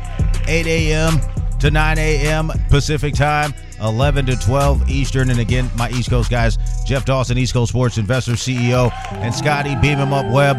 8 0.49 0.67
a.m. 0.67 1.21
to 1.61 1.71
9 1.71 1.97
a.m. 1.97 2.51
Pacific 2.69 3.13
time, 3.13 3.53
11 3.79 4.25
to 4.25 4.35
12 4.35 4.89
Eastern. 4.89 5.29
And 5.29 5.39
again, 5.39 5.71
my 5.77 5.89
East 5.91 6.09
Coast 6.09 6.29
guys, 6.29 6.57
Jeff 6.85 7.05
Dawson, 7.05 7.37
East 7.37 7.53
Coast 7.53 7.69
Sports 7.71 7.97
Investor 7.97 8.33
CEO, 8.33 8.91
and 9.13 9.33
Scotty 9.33 9.77
Beam 9.77 9.97
him 9.97 10.11
up 10.11 10.29
Webb, 10.29 10.57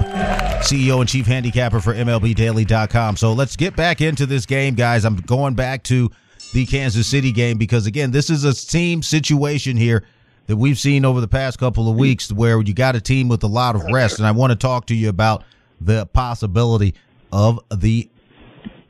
CEO 0.62 1.00
and 1.00 1.08
Chief 1.10 1.26
Handicapper 1.26 1.80
for 1.80 1.92
MLBDaily.com. 1.92 3.18
So 3.18 3.34
let's 3.34 3.54
get 3.54 3.76
back 3.76 4.00
into 4.00 4.24
this 4.24 4.46
game, 4.46 4.76
guys. 4.76 5.04
I'm 5.04 5.16
going 5.16 5.52
back 5.52 5.82
to 5.84 6.10
the 6.52 6.66
Kansas 6.66 7.06
City 7.06 7.32
game 7.32 7.58
because, 7.58 7.86
again, 7.86 8.10
this 8.10 8.30
is 8.30 8.44
a 8.44 8.54
team 8.54 9.02
situation 9.02 9.76
here 9.76 10.04
that 10.46 10.56
we've 10.56 10.78
seen 10.78 11.04
over 11.04 11.20
the 11.20 11.28
past 11.28 11.58
couple 11.58 11.88
of 11.88 11.96
weeks 11.96 12.30
where 12.32 12.60
you 12.60 12.74
got 12.74 12.96
a 12.96 13.00
team 13.00 13.28
with 13.28 13.42
a 13.42 13.48
lot 13.48 13.74
of 13.74 13.82
rest. 13.84 14.18
And 14.18 14.26
I 14.26 14.32
want 14.32 14.50
to 14.50 14.56
talk 14.56 14.86
to 14.86 14.94
you 14.94 15.08
about 15.08 15.44
the 15.80 16.06
possibility 16.06 16.94
of 17.32 17.60
the 17.74 18.08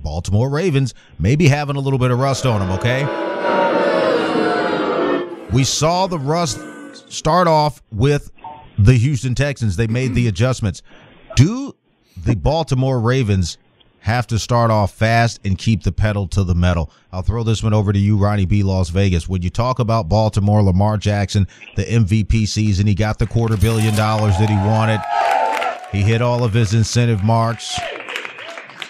Baltimore 0.01 0.51
Ravens 0.51 0.95
maybe 1.19 1.49
having 1.49 1.77
a 1.77 1.81
little 1.81 1.99
bit 1.99 2.11
of 2.11 2.19
rust 2.19 2.45
on 2.47 2.61
them, 2.61 2.71
okay? 2.73 3.05
We 5.53 5.65
saw 5.65 6.07
the 6.07 6.19
rust 6.19 6.59
start 7.13 7.47
off 7.47 7.83
with 7.93 8.33
the 8.79 8.95
Houston 8.95 9.35
Texans. 9.35 9.77
They 9.77 9.87
made 9.87 10.15
the 10.15 10.27
adjustments. 10.29 10.83
Do 11.37 11.77
the 12.17 12.35
Baltimore 12.35 12.99
Ravens 12.99 13.59
have 14.03 14.27
to 14.27 14.39
start 14.39 14.71
off 14.71 14.93
fast 14.93 15.41
and 15.45 15.57
keep 15.57 15.83
the 15.83 15.93
pedal 15.93 16.29
to 16.29 16.45
the 16.45 16.55
metal? 16.55 16.91
I'll 17.13 17.23
throw 17.23 17.43
this 17.43 17.63
one 17.63 17.73
over 17.73 17.93
to 17.93 17.99
you, 17.99 18.17
Ronnie 18.17 18.47
B. 18.47 18.63
Las 18.63 18.91
Vegas. 18.91 19.29
When 19.29 19.43
you 19.43 19.51
talk 19.51 19.79
about 19.79 20.09
Baltimore, 20.09 20.63
Lamar 20.63 20.99
Jackson, 20.99 21.47
the 21.77 21.85
MVP 21.85 22.47
season, 22.47 22.87
he 22.87 22.95
got 22.95 23.19
the 23.19 23.27
quarter 23.27 23.57
billion 23.57 23.95
dollars 23.95 24.37
that 24.39 24.49
he 24.49 24.57
wanted. 24.57 25.01
He 25.93 26.03
hit 26.03 26.23
all 26.23 26.43
of 26.43 26.53
his 26.53 26.75
incentive 26.75 27.23
marks. 27.23 27.79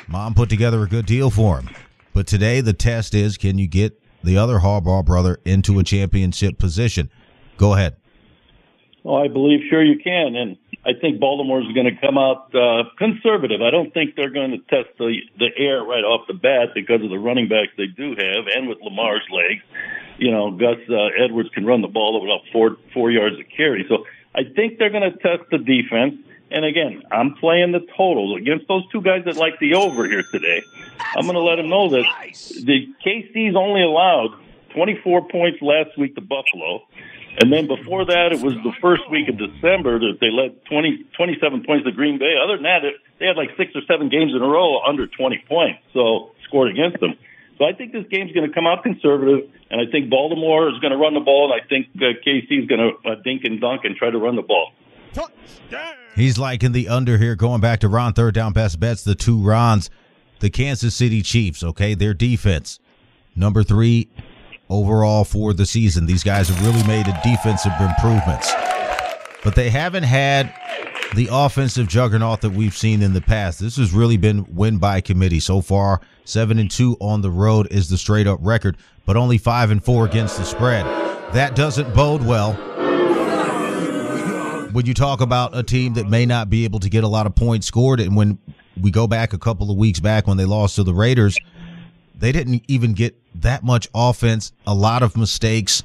Mom 0.09 0.35
put 0.35 0.49
together 0.49 0.83
a 0.83 0.89
good 0.89 1.07
deal 1.07 1.31
for 1.31 1.61
him. 1.61 1.71
But 2.15 2.27
today 2.27 2.61
the 2.61 2.73
test 2.73 3.15
is 3.15 3.37
can 3.37 3.59
you 3.59 3.67
get 3.67 4.01
the 4.23 4.37
other 4.37 4.61
Harbaugh 4.61 5.05
brother 5.05 5.39
into 5.45 5.79
a 5.79 5.85
championship 5.85 6.59
position? 6.59 7.11
Go 7.57 7.75
ahead. 7.75 7.97
Well, 9.03 9.17
I 9.17 9.29
believe 9.29 9.61
sure 9.69 9.83
you 9.83 9.99
can, 10.03 10.37
and 10.37 10.57
I 10.85 10.95
think 11.01 11.21
Baltimore's 11.21 11.73
going 11.75 11.87
to 11.87 12.01
come 12.01 12.19
out 12.19 12.53
uh, 12.55 12.91
conservative. 12.99 13.63
I 13.63 13.71
don't 13.71 13.95
think 13.95 14.17
they're 14.17 14.31
going 14.31 14.51
to 14.51 14.59
test 14.59 14.99
the 14.99 15.15
the 15.39 15.51
air 15.57 15.83
right 15.83 16.03
off 16.03 16.27
the 16.27 16.35
bat 16.35 16.71
because 16.75 17.03
of 17.03 17.11
the 17.11 17.19
running 17.19 17.49
backs 17.49 17.71
they 17.77 17.87
do 17.87 18.11
have, 18.11 18.47
and 18.53 18.69
with 18.69 18.79
Lamar's 18.83 19.27
legs. 19.31 19.63
You 20.19 20.33
know, 20.33 20.51
Gus 20.51 20.79
uh, 20.91 21.25
Edwards 21.25 21.51
can 21.55 21.65
run 21.65 21.83
the 21.83 21.89
ball 21.89 22.21
about 22.23 22.43
four 22.53 22.77
four 22.93 23.11
yards 23.13 23.37
a 23.39 23.45
carry, 23.45 23.87
so 23.89 24.05
I 24.35 24.43
think 24.43 24.79
they're 24.79 24.91
going 24.91 25.11
to 25.11 25.17
test 25.19 25.49
the 25.51 25.59
defense. 25.59 26.17
And 26.51 26.65
again, 26.67 27.03
I'm 27.11 27.35
playing 27.35 27.73
the 27.73 27.81
totals 27.97 28.39
against 28.39 28.69
those 28.69 28.83
two 28.91 29.01
guys 29.01 29.25
that 29.25 29.37
like 29.37 29.59
the 29.59 29.75
over 29.75 30.07
here 30.07 30.23
today. 30.23 30.63
I'm 31.17 31.25
going 31.25 31.35
to 31.35 31.41
let 31.41 31.57
them 31.57 31.71
know 31.71 31.89
that 31.91 32.05
the 32.35 32.89
KC's 33.07 33.57
only 33.57 33.83
allowed 33.83 34.37
24 34.75 35.29
points 35.29 35.63
last 35.63 35.97
week 35.97 36.15
to 36.17 36.21
Buffalo. 36.21 36.83
And 37.39 37.53
then 37.53 37.67
before 37.67 38.05
that, 38.05 38.33
it 38.33 38.43
was 38.45 38.55
the 38.61 38.73
first 38.81 39.09
week 39.11 39.29
of 39.29 39.39
December 39.39 39.99
that 39.99 40.19
they 40.21 40.29
led 40.29 40.53
20, 40.67 41.07
27 41.17 41.65
points 41.65 41.85
to 41.87 41.93
Green 41.93 42.19
Bay. 42.19 42.37
Other 42.37 42.57
than 42.57 42.65
that, 42.65 42.85
it, 42.85 42.95
they 43.19 43.27
had 43.27 43.37
like 43.37 43.57
six 43.57 43.73
or 43.75 43.81
seven 43.89 44.11
games 44.11 44.33
in 44.37 44.43
a 44.43 44.47
row 44.47 44.83
under 44.85 45.07
20 45.07 45.45
points, 45.49 45.81
so 45.95 46.33
scored 46.45 46.71
against 46.71 47.01
them. 47.01 47.17
So 47.57 47.65
I 47.65 47.73
think 47.73 47.93
this 47.93 48.05
game's 48.11 48.33
going 48.33 48.47
to 48.47 48.53
come 48.53 48.67
out 48.67 48.83
conservative, 48.83 49.49
and 49.71 49.81
I 49.81 49.91
think 49.91 50.11
Baltimore 50.11 50.69
is 50.69 50.79
going 50.81 50.93
to 50.93 50.99
run 50.99 51.15
the 51.15 51.21
ball, 51.21 51.53
and 51.53 51.61
I 51.61 51.67
think 51.67 51.89
uh, 51.97 52.21
KC 52.27 52.63
is 52.63 52.69
going 52.69 52.81
to 52.81 53.11
uh, 53.11 53.15
dink 53.25 53.45
and 53.45 53.61
dunk 53.61 53.85
and 53.85 53.97
try 53.97 54.11
to 54.11 54.19
run 54.19 54.37
the 54.37 54.43
ball. 54.43 54.73
He's 56.15 56.39
liking 56.39 56.73
the 56.73 56.89
under 56.89 57.17
here, 57.17 57.35
going 57.35 57.61
back 57.61 57.81
to 57.81 57.89
Ron, 57.89 58.13
third 58.13 58.35
down 58.35 58.53
best 58.53 58.79
bets, 58.79 59.05
the 59.05 59.15
two 59.15 59.41
Rons, 59.41 59.89
the 60.41 60.51
Kansas 60.51 60.95
City 60.95 61.23
Chiefs, 61.23 61.63
okay? 61.63 61.95
Their 61.95 62.13
defense, 62.13 62.79
number 63.35 63.63
three 63.63 64.11
overall 64.73 65.25
for 65.25 65.53
the 65.53 65.67
season. 65.67 66.07
These 66.07 66.25
guys 66.25 66.49
have 66.49 66.65
really 66.67 66.87
made 66.87 67.07
a 67.07 67.21
defensive 67.23 67.73
improvements. 67.81 68.53
But 69.45 69.55
they 69.55 69.71
haven't 69.71 70.05
had 70.05 70.55
the 71.15 71.29
offensive 71.31 71.89
juggernaut 71.89 72.41
that 72.41 72.51
we've 72.51 72.77
seen 72.77 73.03
in 73.03 73.13
the 73.13 73.21
past. 73.21 73.61
This 73.61 73.77
has 73.77 73.93
really 73.93 74.17
been 74.17 74.47
win 74.55 74.79
by 74.79 75.01
committee 75.01 75.41
so 75.41 75.61
far. 75.61 76.01
Seven 76.25 76.59
and 76.59 76.71
two 76.71 76.97
on 77.01 77.21
the 77.21 77.31
road 77.31 77.69
is 77.71 77.91
the 77.91 77.99
straight 77.99 78.27
up 78.27 78.39
record, 78.41 78.79
but 79.05 79.17
only 79.17 79.39
five 79.39 79.71
and 79.71 79.85
four 79.85 80.07
against 80.07 80.39
the 80.39 80.45
spread. 80.45 80.87
That 81.35 81.55
doesn't 81.55 81.95
bode 81.95 82.25
well 82.25 82.55
when 84.73 84.87
you 84.87 84.95
talk 84.95 85.21
about 85.21 85.57
a 85.57 85.63
team 85.63 85.95
that 85.95 86.09
may 86.09 86.25
not 86.25 86.49
be 86.49 86.65
able 86.65 86.81
to 86.81 86.89
get 86.89 87.05
a 87.05 87.09
lot 87.09 87.27
of 87.27 87.35
points 87.35 87.67
scored, 87.67 88.01
and 88.01 88.17
when 88.17 88.39
we 88.81 88.91
go 88.91 89.07
back 89.07 89.33
a 89.33 89.39
couple 89.39 89.71
of 89.71 89.77
weeks 89.77 90.01
back 90.01 90.27
when 90.27 90.39
they 90.39 90.45
lost 90.45 90.77
to 90.77 90.83
the 90.83 90.95
Raiders, 90.95 91.39
they 92.19 92.33
didn't 92.33 92.63
even 92.69 92.93
get 92.93 93.17
that 93.37 93.63
much 93.65 93.89
offense, 93.95 94.53
a 94.67 94.75
lot 94.75 95.03
of 95.03 95.17
mistakes. 95.17 95.83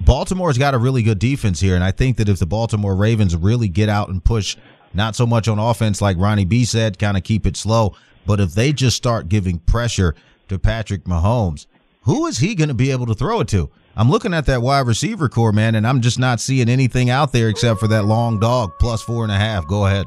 Baltimore's 0.00 0.58
got 0.58 0.74
a 0.74 0.78
really 0.78 1.02
good 1.02 1.18
defense 1.18 1.60
here, 1.60 1.74
and 1.74 1.84
I 1.84 1.92
think 1.92 2.16
that 2.16 2.28
if 2.28 2.38
the 2.38 2.46
Baltimore 2.46 2.96
Ravens 2.96 3.36
really 3.36 3.68
get 3.68 3.88
out 3.88 4.08
and 4.08 4.22
push, 4.22 4.56
not 4.94 5.14
so 5.14 5.26
much 5.26 5.48
on 5.48 5.58
offense 5.58 6.02
like 6.02 6.18
Ronnie 6.18 6.44
B 6.44 6.64
said, 6.64 6.98
kind 6.98 7.16
of 7.16 7.22
keep 7.22 7.46
it 7.46 7.56
slow, 7.56 7.94
but 8.26 8.40
if 8.40 8.54
they 8.54 8.72
just 8.72 8.96
start 8.96 9.28
giving 9.28 9.58
pressure 9.60 10.14
to 10.48 10.58
Patrick 10.58 11.04
Mahomes, 11.04 11.66
who 12.02 12.26
is 12.26 12.38
he 12.38 12.54
going 12.54 12.68
to 12.68 12.74
be 12.74 12.90
able 12.90 13.06
to 13.06 13.14
throw 13.14 13.40
it 13.40 13.48
to? 13.48 13.70
I'm 13.94 14.10
looking 14.10 14.34
at 14.34 14.46
that 14.46 14.62
wide 14.62 14.86
receiver 14.86 15.28
core, 15.28 15.52
man, 15.52 15.74
and 15.74 15.86
I'm 15.86 16.00
just 16.00 16.18
not 16.18 16.40
seeing 16.40 16.68
anything 16.68 17.10
out 17.10 17.32
there 17.32 17.48
except 17.48 17.78
for 17.78 17.88
that 17.88 18.04
long 18.04 18.40
dog 18.40 18.72
plus 18.80 19.02
four 19.02 19.22
and 19.22 19.32
a 19.32 19.36
half. 19.36 19.66
Go 19.66 19.86
ahead. 19.86 20.06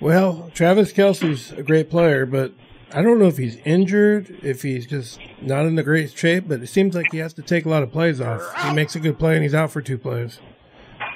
Well, 0.00 0.50
Travis 0.54 0.92
Kelce's 0.92 1.52
a 1.52 1.62
great 1.62 1.90
player, 1.90 2.24
but 2.24 2.52
I 2.92 3.02
don't 3.02 3.18
know 3.18 3.26
if 3.26 3.36
he's 3.36 3.56
injured, 3.64 4.38
if 4.42 4.62
he's 4.62 4.86
just 4.86 5.20
not 5.40 5.66
in 5.66 5.76
the 5.76 5.82
great 5.82 6.16
shape, 6.16 6.44
but 6.48 6.60
it 6.60 6.66
seems 6.66 6.94
like 6.94 7.12
he 7.12 7.18
has 7.18 7.32
to 7.34 7.42
take 7.42 7.64
a 7.64 7.68
lot 7.68 7.82
of 7.82 7.92
plays 7.92 8.20
off. 8.20 8.42
He 8.64 8.72
makes 8.72 8.96
a 8.96 9.00
good 9.00 9.18
play 9.18 9.34
and 9.34 9.42
he's 9.42 9.54
out 9.54 9.70
for 9.70 9.80
two 9.80 9.98
plays. 9.98 10.40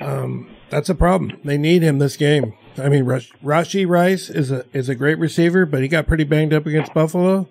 Um, 0.01 0.55
that's 0.71 0.89
a 0.89 0.95
problem. 0.95 1.41
They 1.45 1.59
need 1.59 1.83
him 1.83 1.99
this 1.99 2.17
game. 2.17 2.55
I 2.79 2.89
mean, 2.89 3.05
Rash- 3.05 3.33
Rashee 3.43 3.89
Rice 3.89 4.31
is 4.31 4.51
a 4.51 4.65
is 4.73 4.89
a 4.89 4.95
great 4.95 5.19
receiver, 5.19 5.67
but 5.67 5.83
he 5.83 5.89
got 5.89 6.07
pretty 6.07 6.25
banged 6.25 6.53
up 6.53 6.67
against 6.67 6.95
Buffalo. 6.95 7.49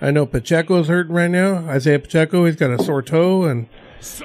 I 0.00 0.10
know 0.10 0.26
Pacheco's 0.26 0.88
hurting 0.88 1.14
right 1.14 1.30
now. 1.30 1.68
Isaiah 1.68 1.98
Pacheco, 2.00 2.44
he's 2.44 2.56
got 2.56 2.70
a 2.70 2.82
sore 2.82 3.02
toe, 3.02 3.44
and 3.44 3.68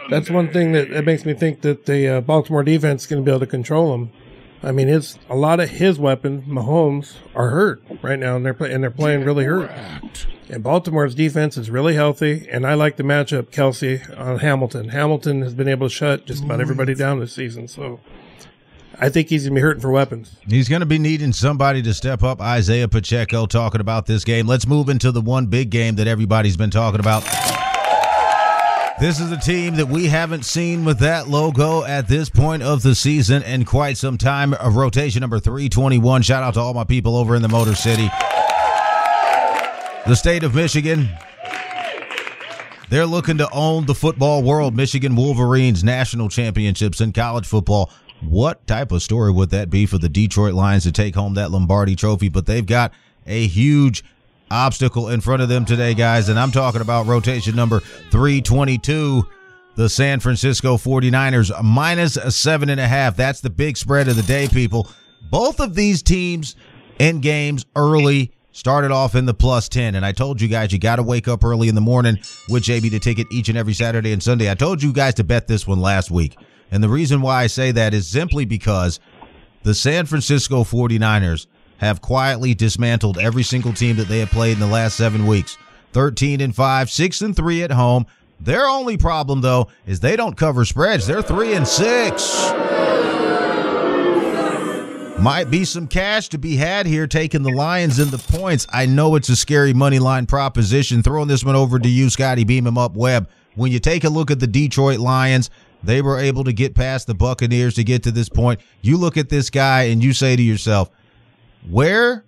that's 0.09 0.29
one 0.29 0.51
thing 0.51 0.71
that, 0.71 0.89
that 0.89 1.05
makes 1.05 1.25
me 1.25 1.33
think 1.33 1.61
that 1.61 1.85
the 1.85 2.07
uh, 2.07 2.21
Baltimore 2.21 2.63
defense 2.63 3.03
is 3.03 3.07
going 3.07 3.23
to 3.23 3.25
be 3.25 3.31
able 3.31 3.39
to 3.41 3.47
control 3.47 3.93
him. 3.93 4.11
I 4.61 4.71
mean, 4.71 4.87
his 4.87 5.17
a 5.29 5.35
lot 5.35 5.59
of 5.59 5.69
his 5.69 5.97
weapons, 5.97 6.45
Mahomes, 6.45 7.15
are 7.33 7.49
hurt 7.49 7.81
right 8.01 8.19
now, 8.19 8.35
and 8.35 8.45
they're 8.45 8.53
play, 8.53 8.73
and 8.73 8.83
they're 8.83 8.91
playing 8.91 9.23
really 9.23 9.45
hurt. 9.45 9.71
And 10.49 10.63
Baltimore's 10.63 11.15
defense 11.15 11.57
is 11.57 11.69
really 11.69 11.93
healthy, 11.93 12.47
and 12.51 12.65
I 12.65 12.73
like 12.73 12.97
the 12.97 13.03
matchup 13.03 13.51
Kelce 13.51 14.19
on 14.19 14.39
Hamilton. 14.39 14.89
Hamilton 14.89 15.41
has 15.43 15.53
been 15.53 15.67
able 15.67 15.87
to 15.87 15.93
shut 15.93 16.25
just 16.25 16.43
about 16.43 16.59
everybody 16.59 16.93
down 16.95 17.19
this 17.19 17.33
season, 17.33 17.67
so 17.67 17.99
I 18.97 19.09
think 19.09 19.29
he's 19.29 19.43
going 19.43 19.55
to 19.55 19.59
be 19.59 19.61
hurting 19.61 19.81
for 19.81 19.91
weapons. 19.91 20.35
He's 20.47 20.67
going 20.67 20.81
to 20.81 20.85
be 20.85 20.99
needing 20.99 21.31
somebody 21.31 21.81
to 21.83 21.93
step 21.93 22.21
up. 22.21 22.41
Isaiah 22.41 22.87
Pacheco 22.87 23.45
talking 23.45 23.79
about 23.79 24.07
this 24.07 24.25
game. 24.25 24.45
Let's 24.45 24.67
move 24.67 24.89
into 24.89 25.11
the 25.11 25.21
one 25.21 25.45
big 25.45 25.69
game 25.69 25.95
that 25.95 26.07
everybody's 26.07 26.57
been 26.57 26.71
talking 26.71 26.99
about. 26.99 27.23
This 28.99 29.21
is 29.21 29.31
a 29.31 29.37
team 29.37 29.75
that 29.75 29.87
we 29.87 30.07
haven't 30.07 30.43
seen 30.43 30.83
with 30.83 30.99
that 30.99 31.29
logo 31.29 31.85
at 31.85 32.09
this 32.09 32.29
point 32.29 32.61
of 32.61 32.83
the 32.83 32.93
season 32.93 33.43
in 33.43 33.63
quite 33.63 33.95
some 33.95 34.17
time. 34.17 34.53
Of 34.55 34.75
rotation 34.75 35.21
number 35.21 35.39
321. 35.39 36.21
Shout 36.21 36.43
out 36.43 36.55
to 36.55 36.59
all 36.59 36.73
my 36.73 36.83
people 36.83 37.15
over 37.15 37.33
in 37.33 37.41
the 37.41 37.47
Motor 37.47 37.75
City. 37.75 38.09
The 40.05 40.15
state 40.15 40.43
of 40.43 40.53
Michigan. 40.53 41.07
They're 42.89 43.05
looking 43.05 43.37
to 43.37 43.49
own 43.51 43.85
the 43.85 43.95
football 43.95 44.43
world. 44.43 44.75
Michigan 44.75 45.15
Wolverines 45.15 45.81
national 45.81 46.27
championships 46.27 46.99
in 46.99 47.13
college 47.13 47.47
football. 47.47 47.91
What 48.19 48.67
type 48.67 48.91
of 48.91 49.01
story 49.01 49.31
would 49.31 49.51
that 49.51 49.69
be 49.69 49.85
for 49.85 49.97
the 49.97 50.09
Detroit 50.09 50.55
Lions 50.55 50.83
to 50.83 50.91
take 50.91 51.15
home 51.15 51.35
that 51.35 51.51
Lombardi 51.51 51.95
trophy? 51.95 52.27
But 52.27 52.47
they've 52.47 52.65
got 52.65 52.91
a 53.25 53.47
huge 53.47 54.03
obstacle 54.51 55.09
in 55.09 55.21
front 55.21 55.41
of 55.41 55.49
them 55.49 55.65
today, 55.65 55.93
guys. 55.93 56.29
And 56.29 56.39
I'm 56.39 56.51
talking 56.51 56.81
about 56.81 57.07
rotation 57.07 57.55
number 57.55 57.79
322, 58.11 59.27
the 59.75 59.89
San 59.89 60.19
Francisco 60.19 60.77
49ers, 60.77 61.51
minus 61.63 62.17
a 62.17 62.31
seven 62.31 62.69
and 62.69 62.79
a 62.79 62.87
half. 62.87 63.15
That's 63.15 63.41
the 63.41 63.49
big 63.49 63.77
spread 63.77 64.07
of 64.07 64.15
the 64.15 64.23
day, 64.23 64.47
people. 64.47 64.89
Both 65.29 65.59
of 65.59 65.75
these 65.75 66.01
teams 66.01 66.55
in 66.99 67.21
games 67.21 67.65
early 67.75 68.33
started 68.51 68.91
off 68.91 69.15
in 69.15 69.25
the 69.25 69.33
plus 69.33 69.69
10. 69.69 69.95
And 69.95 70.05
I 70.05 70.11
told 70.11 70.41
you 70.41 70.47
guys, 70.47 70.71
you 70.73 70.79
got 70.79 70.97
to 70.97 71.03
wake 71.03 71.27
up 71.27 71.43
early 71.43 71.69
in 71.69 71.75
the 71.75 71.81
morning 71.81 72.17
with 72.49 72.63
JB 72.63 72.89
to 72.91 72.99
take 72.99 73.19
it 73.19 73.27
each 73.31 73.49
and 73.49 73.57
every 73.57 73.73
Saturday 73.73 74.11
and 74.11 74.21
Sunday. 74.21 74.51
I 74.51 74.55
told 74.55 74.83
you 74.83 74.91
guys 74.91 75.13
to 75.15 75.23
bet 75.23 75.47
this 75.47 75.65
one 75.65 75.79
last 75.79 76.11
week. 76.11 76.37
And 76.71 76.83
the 76.83 76.89
reason 76.89 77.21
why 77.21 77.43
I 77.43 77.47
say 77.47 77.71
that 77.71 77.93
is 77.93 78.07
simply 78.07 78.45
because 78.45 78.99
the 79.63 79.73
San 79.73 80.05
Francisco 80.05 80.63
49ers 80.63 81.47
have 81.79 82.01
quietly 82.01 82.53
dismantled 82.53 83.17
every 83.17 83.43
single 83.43 83.73
team 83.73 83.95
that 83.97 84.07
they 84.07 84.19
have 84.19 84.29
played 84.29 84.53
in 84.53 84.59
the 84.59 84.67
last 84.67 84.95
seven 84.95 85.25
weeks. 85.25 85.57
13 85.93 86.41
and 86.41 86.55
5, 86.55 86.89
6 86.89 87.21
and 87.21 87.35
3 87.35 87.63
at 87.63 87.71
home. 87.71 88.05
Their 88.39 88.67
only 88.67 88.95
problem, 88.95 89.41
though, 89.41 89.67
is 89.85 89.99
they 89.99 90.15
don't 90.15 90.37
cover 90.37 90.63
spreads. 90.65 91.07
They're 91.07 91.21
3 91.21 91.53
and 91.55 91.67
6. 91.67 92.53
Might 95.19 95.49
be 95.49 95.65
some 95.65 95.87
cash 95.87 96.29
to 96.29 96.37
be 96.37 96.55
had 96.55 96.85
here 96.85 97.05
taking 97.05 97.43
the 97.43 97.51
Lions 97.51 97.99
in 97.99 98.09
the 98.09 98.17
points. 98.17 98.65
I 98.71 98.85
know 98.85 99.15
it's 99.15 99.27
a 99.27 99.35
scary 99.35 99.73
money 99.73 99.99
line 99.99 100.25
proposition. 100.25 101.03
Throwing 101.03 101.27
this 101.27 101.43
one 101.43 101.57
over 101.57 101.77
to 101.77 101.89
you, 101.89 102.09
Scotty, 102.09 102.45
beam 102.45 102.65
him 102.65 102.77
up, 102.77 102.95
Webb. 102.95 103.27
When 103.55 103.69
you 103.69 103.79
take 103.79 104.05
a 104.05 104.09
look 104.09 104.31
at 104.31 104.39
the 104.39 104.47
Detroit 104.47 104.99
Lions, 104.99 105.49
they 105.83 106.01
were 106.01 106.17
able 106.17 106.45
to 106.45 106.53
get 106.53 106.73
past 106.73 107.07
the 107.07 107.13
Buccaneers 107.13 107.73
to 107.75 107.83
get 107.83 108.03
to 108.03 108.11
this 108.11 108.29
point. 108.29 108.61
You 108.81 108.95
look 108.95 109.17
at 109.17 109.27
this 109.27 109.49
guy 109.49 109.83
and 109.83 110.01
you 110.01 110.13
say 110.13 110.37
to 110.37 110.41
yourself, 110.41 110.89
where 111.67 112.23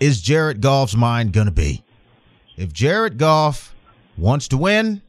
is 0.00 0.20
Jared 0.20 0.60
Goff's 0.60 0.96
mind 0.96 1.32
going 1.32 1.46
to 1.46 1.52
be? 1.52 1.82
If 2.56 2.72
Jared 2.72 3.18
Goff 3.18 3.74
wants 4.16 4.48
to 4.48 4.56
win, 4.56 5.02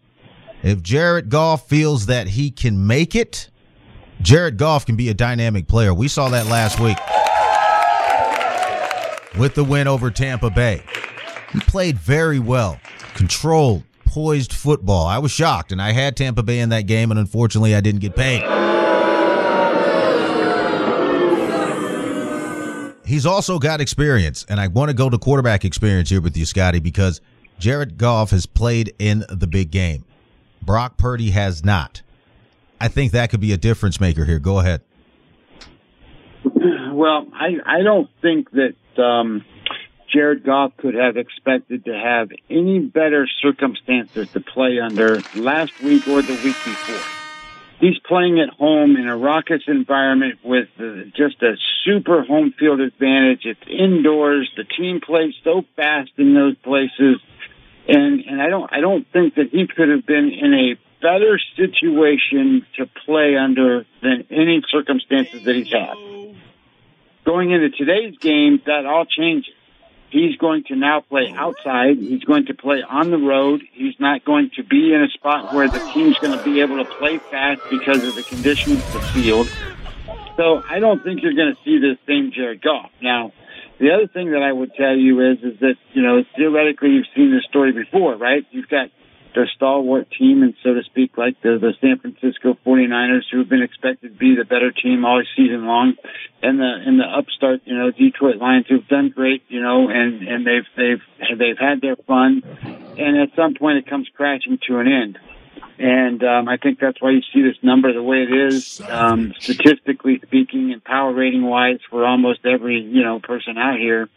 if 0.63 0.81
Jared 0.81 1.29
Goff 1.29 1.67
feels 1.67 2.07
that 2.07 2.27
he 2.27 2.51
can 2.51 2.87
make 2.87 3.15
it, 3.15 3.49
Jared 4.21 4.57
Goff 4.57 4.85
can 4.85 4.95
be 4.95 5.09
a 5.09 5.13
dynamic 5.13 5.67
player. 5.67 5.93
We 5.93 6.07
saw 6.07 6.29
that 6.29 6.47
last 6.47 6.79
week 6.79 6.97
with 9.39 9.55
the 9.55 9.63
win 9.63 9.87
over 9.87 10.09
Tampa 10.09 10.49
Bay. 10.49 10.83
He 11.53 11.59
played 11.61 11.97
very 11.97 12.39
well, 12.39 12.79
controlled, 13.13 13.83
poised 14.05 14.51
football. 14.51 15.05
I 15.05 15.19
was 15.19 15.31
shocked, 15.31 15.71
and 15.71 15.81
I 15.81 15.91
had 15.91 16.17
Tampa 16.17 16.43
Bay 16.43 16.59
in 16.59 16.69
that 16.69 16.87
game, 16.87 17.11
and 17.11 17.19
unfortunately, 17.19 17.75
I 17.75 17.81
didn't 17.81 18.01
get 18.01 18.15
paid. 18.15 18.41
He's 23.07 23.25
also 23.25 23.57
got 23.57 23.79
experience, 23.79 24.45
and 24.49 24.59
I 24.59 24.67
want 24.67 24.89
to 24.89 24.93
go 24.93 25.09
to 25.09 25.17
quarterback 25.17 25.63
experience 25.63 26.09
here 26.09 26.19
with 26.19 26.35
you, 26.35 26.45
Scotty, 26.45 26.81
because 26.81 27.21
Jared 27.57 27.97
Goff 27.97 28.31
has 28.31 28.45
played 28.45 28.93
in 28.99 29.23
the 29.29 29.47
big 29.47 29.71
game. 29.71 30.03
Brock 30.61 30.97
Purdy 30.97 31.29
has 31.29 31.63
not. 31.63 32.01
I 32.81 32.89
think 32.89 33.13
that 33.13 33.29
could 33.29 33.39
be 33.39 33.53
a 33.53 33.57
difference 33.57 34.01
maker 34.01 34.25
here. 34.25 34.39
Go 34.39 34.59
ahead. 34.59 34.81
Well, 36.43 37.27
I 37.33 37.55
I 37.65 37.81
don't 37.81 38.09
think 38.21 38.49
that 38.51 38.75
um, 39.01 39.45
Jared 40.11 40.43
Goff 40.43 40.75
could 40.75 40.95
have 40.95 41.15
expected 41.15 41.85
to 41.85 41.93
have 41.93 42.29
any 42.49 42.79
better 42.79 43.25
circumstances 43.41 44.29
to 44.33 44.41
play 44.41 44.79
under 44.81 45.21
last 45.33 45.79
week 45.81 46.05
or 46.09 46.21
the 46.21 46.33
week 46.33 46.57
before. 46.65 47.16
He's 47.79 47.97
playing 47.99 48.39
at 48.39 48.49
home 48.49 48.95
in 48.95 49.07
a 49.07 49.15
raucous 49.15 49.61
environment 49.67 50.39
with 50.43 50.67
just 51.15 51.41
a 51.43 51.55
super 51.85 52.23
home 52.23 52.53
field 52.57 52.79
advantage. 52.79 53.41
It's 53.45 53.61
indoors. 53.67 54.49
The 54.57 54.63
team 54.63 54.99
plays 54.99 55.35
so 55.43 55.63
fast 55.75 56.09
in 56.17 56.33
those 56.33 56.55
places, 56.57 57.21
and 57.87 58.21
and 58.21 58.41
I 58.41 58.49
don't 58.49 58.71
I 58.73 58.81
don't 58.81 59.05
think 59.13 59.35
that 59.35 59.49
he 59.51 59.67
could 59.67 59.89
have 59.89 60.05
been 60.07 60.31
in 60.31 60.53
a 60.53 60.75
better 61.01 61.39
situation 61.55 62.65
to 62.77 62.87
play 63.05 63.37
under 63.37 63.85
than 64.01 64.25
any 64.31 64.63
circumstances 64.69 65.43
that 65.43 65.55
he's 65.55 65.71
had. 65.71 65.95
Going 67.25 67.51
into 67.51 67.69
today's 67.69 68.17
game, 68.17 68.59
that 68.65 68.87
all 68.87 69.05
changes. 69.05 69.53
He's 70.09 70.37
going 70.37 70.63
to 70.65 70.75
now 70.75 71.01
play 71.01 71.33
oh. 71.37 71.49
outside. 71.49 71.97
He's 71.97 72.23
going 72.23 72.45
to 72.45 72.53
play 72.53 72.81
on 72.81 73.11
the 73.11 73.17
road. 73.17 73.61
He's 73.73 73.99
not 73.99 74.23
going 74.23 74.51
to 74.55 74.63
be 74.63 74.93
in 74.93 75.03
a 75.03 75.09
spot 75.09 75.53
where 75.53 75.67
the 75.67 75.79
team's 75.93 76.17
going 76.19 76.37
to 76.37 76.43
be 76.43 76.61
able 76.61 76.77
to 76.77 76.85
play 76.85 77.17
fast 77.17 77.61
because 77.69 78.03
of 78.03 78.15
the 78.15 78.23
conditions 78.23 78.79
of 78.79 78.93
the 78.93 79.01
field. 79.13 79.49
So 80.37 80.63
I 80.69 80.79
don't 80.79 81.03
think 81.03 81.21
you're 81.23 81.33
going 81.33 81.53
to 81.55 81.61
see 81.65 81.79
this 81.79 81.97
same 82.07 82.31
Jared 82.31 82.61
Goff. 82.61 82.91
Now, 83.01 83.33
the 83.79 83.91
other 83.91 84.07
thing 84.07 84.31
that 84.31 84.41
I 84.41 84.51
would 84.51 84.73
tell 84.75 84.95
you 84.95 85.31
is, 85.31 85.39
is 85.43 85.59
that, 85.59 85.75
you 85.93 86.01
know, 86.01 86.23
theoretically 86.35 86.89
you've 86.91 87.07
seen 87.15 87.31
this 87.31 87.43
story 87.49 87.71
before, 87.71 88.15
right? 88.15 88.45
You've 88.51 88.69
got 88.69 88.89
their 89.37 89.47
stalwart 89.55 90.09
team, 90.17 90.41
and 90.41 90.55
so 90.63 90.73
to 90.73 90.81
speak, 90.83 91.15
like 91.15 91.39
the, 91.43 91.59
the 91.61 91.73
San 91.79 91.99
Francisco 91.99 92.57
49ers, 92.65 93.21
who 93.31 93.37
have 93.37 93.49
been 93.49 93.61
expected 93.61 94.13
to 94.13 94.17
be 94.17 94.35
the 94.35 94.45
better 94.45 94.71
team 94.71 95.05
all 95.05 95.21
season 95.35 95.67
long, 95.67 95.93
and 96.41 96.59
the 96.59 96.71
and 96.85 96.99
the 96.99 97.05
upstart, 97.05 97.61
you 97.65 97.77
know, 97.77 97.91
Detroit 97.91 98.37
Lions, 98.37 98.65
who've 98.67 98.87
done 98.87 99.09
great, 99.09 99.43
you 99.47 99.61
know, 99.61 99.89
and 99.89 100.27
and 100.27 100.47
they've 100.47 100.65
they've 100.75 101.37
they've 101.37 101.57
had 101.59 101.81
their 101.81 101.95
fun, 101.95 102.41
and 102.97 103.17
at 103.21 103.35
some 103.35 103.53
point 103.53 103.77
it 103.77 103.87
comes 103.87 104.09
crashing 104.15 104.57
to 104.67 104.79
an 104.79 104.87
end. 104.87 105.19
And 105.79 106.23
um, 106.23 106.47
I 106.47 106.57
think 106.57 106.79
that's 106.79 107.01
why 107.01 107.11
you 107.11 107.21
see 107.33 107.41
this 107.43 107.57
number 107.61 107.93
the 107.93 108.01
way 108.01 108.23
it 108.23 108.33
is, 108.33 108.81
um, 108.81 109.33
statistically 109.39 110.19
speaking 110.25 110.73
and 110.73 110.83
power 110.83 111.13
rating 111.13 111.43
wise 111.43 111.79
for 111.89 112.05
almost 112.05 112.45
every, 112.45 112.81
you 112.81 113.03
know, 113.03 113.19
person 113.19 113.57
out 113.57 113.77
here. 113.77 114.09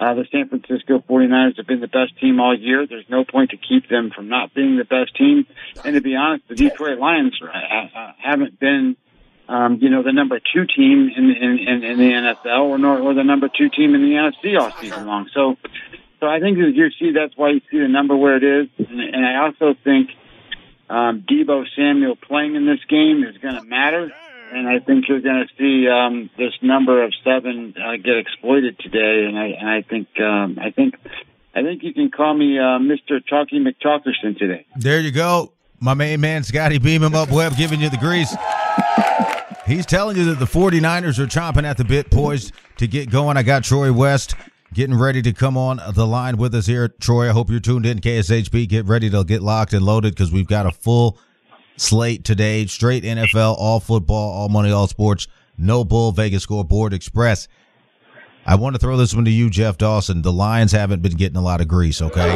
Uh, 0.00 0.14
the 0.14 0.26
San 0.32 0.48
Francisco 0.48 1.04
49ers 1.08 1.56
have 1.56 1.66
been 1.66 1.80
the 1.80 1.88
best 1.88 2.18
team 2.20 2.40
all 2.40 2.56
year. 2.56 2.86
There's 2.86 3.08
no 3.08 3.24
point 3.24 3.50
to 3.50 3.56
keep 3.56 3.88
them 3.88 4.10
from 4.14 4.28
not 4.28 4.54
being 4.54 4.76
the 4.76 4.84
best 4.84 5.16
team. 5.16 5.46
And 5.84 5.94
to 5.94 6.00
be 6.00 6.16
honest, 6.16 6.48
the 6.48 6.56
Detroit 6.56 6.98
Lions 6.98 7.38
uh, 7.40 7.46
uh 7.46 8.12
haven't 8.18 8.58
been 8.58 8.96
um, 9.48 9.78
you 9.80 9.90
know, 9.90 10.02
the 10.02 10.12
number 10.12 10.40
two 10.40 10.64
team 10.66 11.10
in, 11.14 11.30
in, 11.30 11.58
in, 11.58 11.84
in 11.84 11.98
the 11.98 12.10
NFL 12.10 12.62
or, 12.62 12.78
nor, 12.78 12.98
or 13.00 13.14
the 13.14 13.24
number 13.24 13.48
two 13.48 13.68
team 13.68 13.94
in 13.94 14.02
the 14.02 14.12
NFC 14.12 14.58
all 14.58 14.72
season 14.80 15.06
long. 15.06 15.28
So, 15.34 15.56
so 16.20 16.26
I 16.26 16.40
think 16.40 16.58
as 16.58 16.74
you 16.74 16.88
see 16.98 17.12
that's 17.12 17.36
why 17.36 17.50
you 17.50 17.60
see 17.70 17.78
the 17.78 17.88
number 17.88 18.16
where 18.16 18.36
it 18.36 18.44
is. 18.44 18.68
And, 18.78 19.00
and 19.00 19.26
I 19.26 19.44
also 19.44 19.74
think 19.84 20.10
um, 20.88 21.24
Deebo 21.28 21.64
Samuel 21.76 22.16
playing 22.16 22.56
in 22.56 22.66
this 22.66 22.80
game 22.88 23.24
is 23.24 23.36
going 23.38 23.54
to 23.54 23.62
matter. 23.62 24.12
And 24.52 24.68
I 24.68 24.78
think 24.78 25.08
you're 25.08 25.20
going 25.20 25.46
to 25.46 25.54
see 25.58 25.88
um, 25.88 26.30
this 26.36 26.52
number 26.62 27.02
of 27.02 27.12
seven 27.24 27.74
uh, 27.76 27.96
get 27.96 28.18
exploited 28.18 28.78
today. 28.78 29.24
And 29.26 29.38
I, 29.38 29.46
and 29.46 29.68
I 29.68 29.82
think, 29.82 30.08
um, 30.20 30.58
I 30.60 30.70
think, 30.70 30.94
I 31.54 31.62
think 31.62 31.82
you 31.82 31.92
can 31.92 32.10
call 32.10 32.34
me 32.34 32.58
uh, 32.58 32.78
Mr. 32.78 33.24
Chalky 33.26 33.58
McChalkerson 33.58 34.38
today. 34.38 34.66
There 34.76 35.00
you 35.00 35.10
go, 35.10 35.52
my 35.80 35.94
main 35.94 36.20
man 36.20 36.44
Scotty. 36.44 36.78
Beam 36.78 37.02
him 37.02 37.14
up, 37.14 37.30
Webb, 37.30 37.56
giving 37.56 37.80
you 37.80 37.88
the 37.88 37.96
grease. 37.96 38.36
He's 39.66 39.86
telling 39.86 40.16
you 40.16 40.24
that 40.26 40.38
the 40.38 40.44
49ers 40.44 41.18
are 41.18 41.26
chomping 41.26 41.64
at 41.64 41.78
the 41.78 41.84
bit, 41.84 42.10
poised 42.10 42.52
to 42.76 42.86
get 42.86 43.10
going. 43.10 43.36
I 43.36 43.42
got 43.42 43.64
Troy 43.64 43.92
West 43.92 44.34
getting 44.72 44.98
ready 44.98 45.22
to 45.22 45.32
come 45.32 45.56
on 45.56 45.80
the 45.94 46.06
line 46.06 46.36
with 46.36 46.54
us 46.54 46.66
here. 46.66 46.88
Troy, 46.88 47.28
I 47.28 47.32
hope 47.32 47.50
you're 47.50 47.60
tuned 47.60 47.86
in. 47.86 48.00
KSHP, 48.00 48.68
get 48.68 48.86
ready 48.86 49.10
to 49.10 49.24
get 49.24 49.42
locked 49.42 49.72
and 49.72 49.84
loaded 49.84 50.14
because 50.14 50.32
we've 50.32 50.48
got 50.48 50.66
a 50.66 50.72
full 50.72 51.18
slate 51.76 52.24
today. 52.24 52.66
Straight 52.66 53.04
NFL, 53.04 53.56
all 53.58 53.80
football, 53.80 54.32
all 54.32 54.48
money, 54.48 54.70
all 54.70 54.86
sports. 54.86 55.28
No 55.56 55.84
bull, 55.84 56.12
Vegas 56.12 56.42
scoreboard 56.42 56.92
express. 56.92 57.46
I 58.46 58.56
want 58.56 58.74
to 58.74 58.78
throw 58.78 58.96
this 58.96 59.14
one 59.14 59.24
to 59.24 59.30
you, 59.30 59.48
Jeff 59.48 59.78
Dawson. 59.78 60.22
The 60.22 60.32
Lions 60.32 60.72
haven't 60.72 61.00
been 61.00 61.16
getting 61.16 61.36
a 61.36 61.42
lot 61.42 61.60
of 61.60 61.68
grease, 61.68 62.02
okay? 62.02 62.34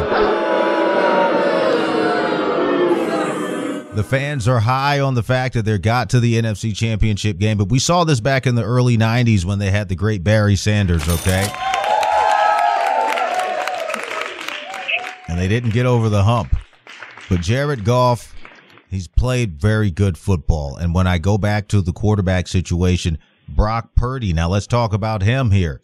The 3.93 4.03
fans 4.03 4.47
are 4.47 4.59
high 4.59 5.01
on 5.01 5.15
the 5.15 5.23
fact 5.23 5.55
that 5.55 5.65
they 5.65 5.77
got 5.77 6.09
to 6.11 6.19
the 6.19 6.41
NFC 6.41 6.75
Championship 6.75 7.37
game, 7.37 7.57
but 7.57 7.69
we 7.69 7.79
saw 7.79 8.05
this 8.05 8.21
back 8.21 8.47
in 8.47 8.55
the 8.55 8.63
early 8.63 8.97
90s 8.97 9.43
when 9.45 9.59
they 9.59 9.71
had 9.71 9.89
the 9.89 9.95
great 9.95 10.23
Barry 10.23 10.55
Sanders, 10.55 11.07
okay? 11.09 11.47
And 15.29 15.39
they 15.39 15.47
didn't 15.47 15.69
get 15.69 15.85
over 15.85 16.09
the 16.09 16.23
hump. 16.23 16.55
But 17.29 17.41
Jared 17.41 17.85
Goff, 17.85 18.33
he's 18.89 19.07
played 19.07 19.61
very 19.61 19.91
good 19.91 20.17
football. 20.17 20.75
And 20.75 20.93
when 20.93 21.05
I 21.05 21.19
go 21.19 21.37
back 21.37 21.67
to 21.67 21.81
the 21.81 21.93
quarterback 21.93 22.47
situation, 22.47 23.19
Brock 23.47 23.95
Purdy, 23.95 24.33
now 24.33 24.49
let's 24.49 24.67
talk 24.67 24.91
about 24.91 25.21
him 25.21 25.51
here. 25.51 25.81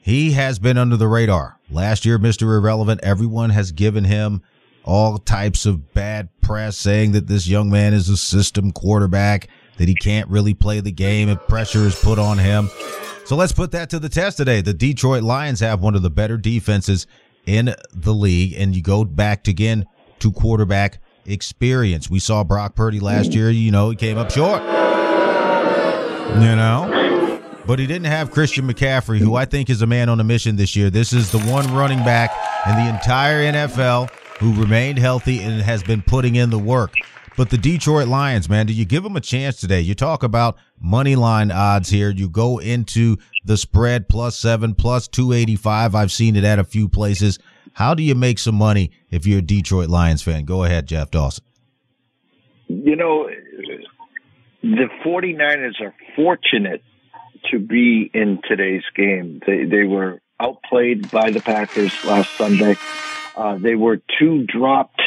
He 0.00 0.32
has 0.32 0.58
been 0.58 0.76
under 0.76 0.96
the 0.96 1.08
radar. 1.08 1.58
Last 1.70 2.04
year, 2.04 2.18
Mr. 2.18 2.42
Irrelevant, 2.58 3.00
everyone 3.02 3.50
has 3.50 3.72
given 3.72 4.04
him 4.04 4.42
all 4.84 5.16
types 5.16 5.64
of 5.64 5.94
bad 5.94 6.28
press 6.42 6.76
saying 6.76 7.12
that 7.12 7.26
this 7.26 7.48
young 7.48 7.70
man 7.70 7.94
is 7.94 8.08
a 8.08 8.16
system 8.16 8.70
quarterback, 8.70 9.48
that 9.78 9.88
he 9.88 9.94
can't 9.94 10.28
really 10.28 10.52
play 10.52 10.80
the 10.80 10.92
game 10.92 11.28
if 11.28 11.38
pressure 11.48 11.86
is 11.86 11.98
put 11.98 12.18
on 12.18 12.38
him. 12.38 12.68
So 13.24 13.36
let's 13.36 13.52
put 13.52 13.70
that 13.70 13.88
to 13.90 13.98
the 13.98 14.10
test 14.10 14.36
today. 14.36 14.60
The 14.60 14.74
Detroit 14.74 15.22
Lions 15.22 15.60
have 15.60 15.80
one 15.80 15.94
of 15.94 16.02
the 16.02 16.10
better 16.10 16.36
defenses 16.36 17.06
in 17.46 17.74
the 17.92 18.12
league. 18.12 18.54
And 18.54 18.74
you 18.74 18.82
go 18.82 19.04
back 19.04 19.44
to, 19.44 19.50
again 19.50 19.86
to 20.20 20.32
quarterback 20.32 20.98
experience. 21.26 22.10
We 22.10 22.18
saw 22.18 22.44
Brock 22.44 22.74
Purdy 22.74 23.00
last 23.00 23.34
year. 23.34 23.50
You 23.50 23.70
know, 23.70 23.90
he 23.90 23.96
came 23.96 24.18
up 24.18 24.30
short. 24.30 24.62
You 26.34 26.56
know, 26.56 27.40
but 27.66 27.78
he 27.78 27.86
didn't 27.86 28.06
have 28.06 28.30
Christian 28.30 28.66
McCaffrey, 28.66 29.18
who 29.18 29.34
I 29.34 29.44
think 29.44 29.70
is 29.70 29.82
a 29.82 29.86
man 29.86 30.08
on 30.08 30.20
a 30.20 30.24
mission 30.24 30.56
this 30.56 30.74
year. 30.74 30.90
This 30.90 31.12
is 31.12 31.30
the 31.30 31.38
one 31.40 31.72
running 31.74 31.98
back 31.98 32.30
in 32.66 32.74
the 32.76 32.88
entire 32.88 33.52
NFL 33.52 34.10
who 34.38 34.54
remained 34.54 34.98
healthy 34.98 35.40
and 35.40 35.60
has 35.62 35.82
been 35.82 36.02
putting 36.02 36.34
in 36.36 36.50
the 36.50 36.58
work. 36.58 36.94
But 37.36 37.50
the 37.50 37.58
Detroit 37.58 38.06
Lions, 38.06 38.48
man, 38.48 38.66
do 38.66 38.72
you 38.72 38.84
give 38.84 39.02
them 39.02 39.16
a 39.16 39.20
chance 39.20 39.56
today? 39.56 39.80
You 39.80 39.94
talk 39.96 40.22
about 40.22 40.56
money 40.80 41.16
line 41.16 41.50
odds 41.50 41.88
here. 41.88 42.10
You 42.10 42.28
go 42.28 42.58
into 42.58 43.16
the 43.44 43.56
spread 43.56 44.08
plus 44.08 44.38
seven, 44.38 44.74
plus 44.74 45.08
285. 45.08 45.96
I've 45.96 46.12
seen 46.12 46.36
it 46.36 46.44
at 46.44 46.60
a 46.60 46.64
few 46.64 46.88
places. 46.88 47.40
How 47.72 47.94
do 47.94 48.04
you 48.04 48.14
make 48.14 48.38
some 48.38 48.54
money 48.54 48.92
if 49.10 49.26
you're 49.26 49.40
a 49.40 49.42
Detroit 49.42 49.88
Lions 49.88 50.22
fan? 50.22 50.44
Go 50.44 50.62
ahead, 50.62 50.86
Jeff 50.86 51.10
Dawson. 51.10 51.42
You 52.68 52.94
know, 52.94 53.28
the 54.62 54.88
49ers 55.04 55.80
are 55.80 55.94
fortunate 56.14 56.82
to 57.50 57.58
be 57.58 58.10
in 58.14 58.40
today's 58.46 58.84
game. 58.94 59.40
They, 59.44 59.64
they 59.64 59.84
were 59.84 60.20
outplayed 60.38 61.10
by 61.10 61.30
the 61.30 61.40
Packers 61.40 62.04
last 62.04 62.30
Sunday. 62.36 62.76
Uh, 63.36 63.58
they 63.58 63.74
were 63.74 64.00
two 64.20 64.46
dropped 64.46 65.02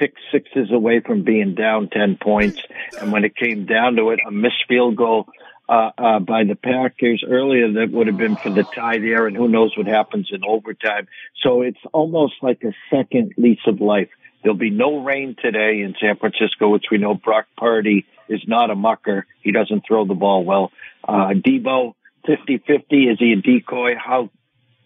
pick 0.00 0.14
sixes 0.32 0.72
away 0.72 1.00
from 1.00 1.22
being 1.24 1.54
down 1.54 1.90
10 1.90 2.16
points. 2.16 2.58
And 2.98 3.12
when 3.12 3.24
it 3.24 3.36
came 3.36 3.66
down 3.66 3.96
to 3.96 4.10
it, 4.10 4.20
a 4.26 4.30
missed 4.30 4.64
field 4.66 4.96
goal 4.96 5.28
uh, 5.68 5.90
uh, 5.96 6.18
by 6.18 6.44
the 6.44 6.56
Packers 6.56 7.22
earlier 7.28 7.70
that 7.74 7.90
would 7.92 8.06
have 8.06 8.16
been 8.16 8.36
for 8.36 8.50
the 8.50 8.64
tie 8.64 8.98
there, 8.98 9.26
and 9.26 9.36
who 9.36 9.46
knows 9.46 9.76
what 9.76 9.86
happens 9.86 10.30
in 10.32 10.42
overtime. 10.42 11.06
So 11.42 11.62
it's 11.62 11.78
almost 11.92 12.34
like 12.42 12.64
a 12.64 12.72
second 12.90 13.34
lease 13.36 13.60
of 13.66 13.80
life. 13.80 14.08
There'll 14.42 14.56
be 14.56 14.70
no 14.70 15.04
rain 15.04 15.36
today 15.40 15.82
in 15.82 15.94
San 16.00 16.16
Francisco, 16.16 16.70
which 16.70 16.86
we 16.90 16.96
know 16.96 17.14
Brock 17.14 17.46
Purdy 17.58 18.06
is 18.28 18.40
not 18.46 18.70
a 18.70 18.74
mucker. 18.74 19.26
He 19.42 19.52
doesn't 19.52 19.84
throw 19.86 20.06
the 20.06 20.14
ball 20.14 20.44
well. 20.44 20.72
Uh, 21.06 21.34
Deebo, 21.34 21.94
50-50. 22.26 23.12
Is 23.12 23.18
he 23.18 23.32
a 23.32 23.36
decoy? 23.36 23.96
How 23.96 24.30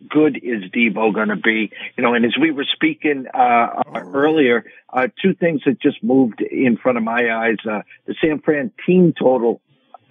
good 0.08 0.36
is 0.36 0.70
Deebo 0.70 1.14
going 1.14 1.28
to 1.28 1.36
be? 1.36 1.70
You 1.96 2.02
know, 2.02 2.14
and 2.14 2.24
as 2.24 2.36
we 2.40 2.50
were 2.50 2.66
speaking 2.72 3.26
uh, 3.32 3.82
earlier, 4.12 4.64
uh, 4.92 5.08
two 5.22 5.34
things 5.34 5.62
that 5.66 5.80
just 5.80 6.02
moved 6.02 6.40
in 6.40 6.76
front 6.76 6.98
of 6.98 7.04
my 7.04 7.30
eyes. 7.32 7.56
Uh, 7.68 7.82
the 8.06 8.14
San 8.20 8.40
Fran 8.40 8.72
team 8.86 9.14
total 9.18 9.60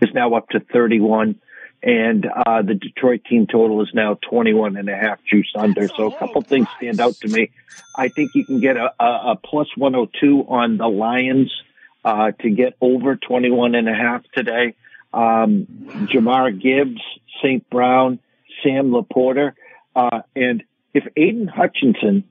is 0.02 0.10
now 0.14 0.34
up 0.34 0.50
to 0.50 0.60
31 0.60 1.40
and 1.84 2.26
uh, 2.26 2.62
the 2.62 2.76
Detroit 2.76 3.26
team 3.30 3.46
total 3.46 3.82
is 3.82 3.90
now 3.94 4.18
21 4.30 4.78
and 4.78 4.88
a 4.88 4.96
half 4.96 5.20
juice 5.30 5.52
under. 5.54 5.90
So 5.90 6.08
a 6.08 6.18
couple 6.18 6.42
things 6.42 6.68
stand 6.78 7.02
out 7.02 7.16
to 7.16 7.28
me. 7.28 7.52
I 7.96 8.08
think 8.08 8.36
you 8.36 8.46
can 8.46 8.62
get 8.62 8.78
a, 8.78 8.94
a, 9.00 9.36
plus 9.36 9.68
102 9.76 10.46
on 10.48 10.78
the 10.78 10.88
Lions 10.88 11.52
uh, 12.06 12.32
to 12.40 12.50
get 12.50 12.78
over 12.80 13.18
21 13.18 13.76
and 13.76 13.90
a 13.90 13.94
half 13.94 14.24
today. 14.34 14.76
Um, 15.14 15.68
Jahmyr 16.10 16.60
Gibbs, 16.60 17.02
St. 17.42 17.70
Brown, 17.70 18.20
Sam 18.64 18.92
LaPorta, 18.92 19.54
uh, 19.96 20.22
and 20.36 20.64
if 20.94 21.04
Aidan 21.16 21.48
Hutchinson 21.48 22.24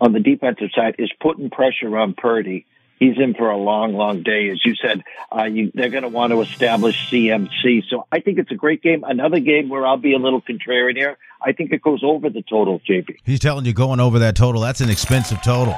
on 0.00 0.12
the 0.12 0.20
defensive 0.20 0.68
side 0.74 0.96
is 0.98 1.10
putting 1.20 1.50
pressure 1.50 1.96
on 1.96 2.14
Purdy, 2.14 2.66
he's 2.98 3.16
in 3.18 3.34
for 3.34 3.50
a 3.50 3.56
long, 3.56 3.94
long 3.94 4.22
day. 4.22 4.50
As 4.50 4.64
you 4.64 4.74
said, 4.74 5.02
uh, 5.34 5.44
you, 5.44 5.70
they're 5.74 5.90
going 5.90 6.02
to 6.02 6.08
want 6.08 6.32
to 6.32 6.40
establish 6.40 7.10
CMC. 7.10 7.84
So 7.88 8.06
I 8.10 8.20
think 8.20 8.38
it's 8.38 8.50
a 8.50 8.56
great 8.56 8.82
game. 8.82 9.04
Another 9.04 9.40
game 9.40 9.68
where 9.68 9.86
I'll 9.86 9.96
be 9.96 10.14
a 10.14 10.18
little 10.18 10.42
contrarian 10.42 10.96
here. 10.96 11.18
I 11.40 11.52
think 11.52 11.72
it 11.72 11.82
goes 11.82 12.02
over 12.02 12.30
the 12.30 12.42
total, 12.42 12.80
JP. 12.80 13.16
He's 13.24 13.40
telling 13.40 13.66
you 13.66 13.72
going 13.72 14.00
over 14.00 14.18
that 14.20 14.36
total. 14.36 14.62
That's 14.62 14.80
an 14.80 14.90
expensive 14.90 15.42
total. 15.42 15.76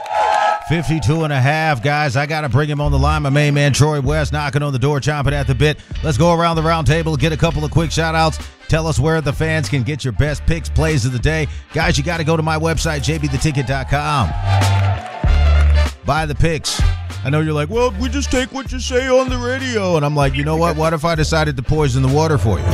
52 0.68 1.24
and 1.24 1.33
a 1.33 1.40
half, 1.40 1.83
guys. 1.83 2.14
I 2.14 2.26
got 2.26 2.42
to 2.42 2.48
bring 2.50 2.68
him 2.68 2.78
on 2.78 2.92
the 2.92 2.98
line. 2.98 3.22
My 3.22 3.31
main 3.31 3.54
man, 3.54 3.72
Troy 3.72 4.02
West, 4.02 4.35
knocking 4.35 4.62
on 4.62 4.74
the 4.74 4.78
door, 4.78 5.00
chomping 5.00 5.33
at 5.33 5.46
the 5.46 5.54
bit. 5.54 5.78
Let's 6.04 6.18
go 6.18 6.35
around 6.35 6.57
the 6.57 6.62
round 6.62 6.87
table, 6.87 7.16
get 7.16 7.33
a 7.33 7.38
couple 7.38 7.64
of 7.64 7.70
quick 7.70 7.90
shout 7.90 8.14
outs. 8.14 8.38
Tell 8.68 8.87
us 8.87 9.00
where 9.00 9.22
the 9.22 9.33
fans 9.33 9.66
can 9.70 9.83
get 9.83 10.04
your 10.04 10.12
best 10.12 10.44
picks, 10.44 10.68
plays 10.68 11.07
of 11.07 11.12
the 11.12 11.18
day. 11.18 11.46
Guys, 11.72 11.96
you 11.96 12.04
got 12.04 12.18
to 12.18 12.24
go 12.24 12.37
to 12.37 12.42
my 12.42 12.59
website, 12.59 13.00
jbtheticket.com. 13.00 14.28
Buy 16.04 16.26
the 16.26 16.35
picks. 16.35 16.81
I 17.24 17.31
know 17.31 17.40
you're 17.40 17.54
like, 17.54 17.70
well, 17.70 17.90
we 17.98 18.11
just 18.11 18.31
take 18.31 18.52
what 18.52 18.70
you 18.70 18.78
say 18.78 19.09
on 19.09 19.31
the 19.31 19.38
radio. 19.38 19.96
And 19.96 20.04
I'm 20.04 20.14
like, 20.14 20.35
you 20.35 20.44
know 20.44 20.57
what? 20.57 20.76
What 20.76 20.92
if 20.92 21.02
I 21.04 21.14
decided 21.14 21.57
to 21.57 21.62
poison 21.62 22.02
the 22.02 22.12
water 22.12 22.37
for 22.37 22.59
you? 22.59 22.64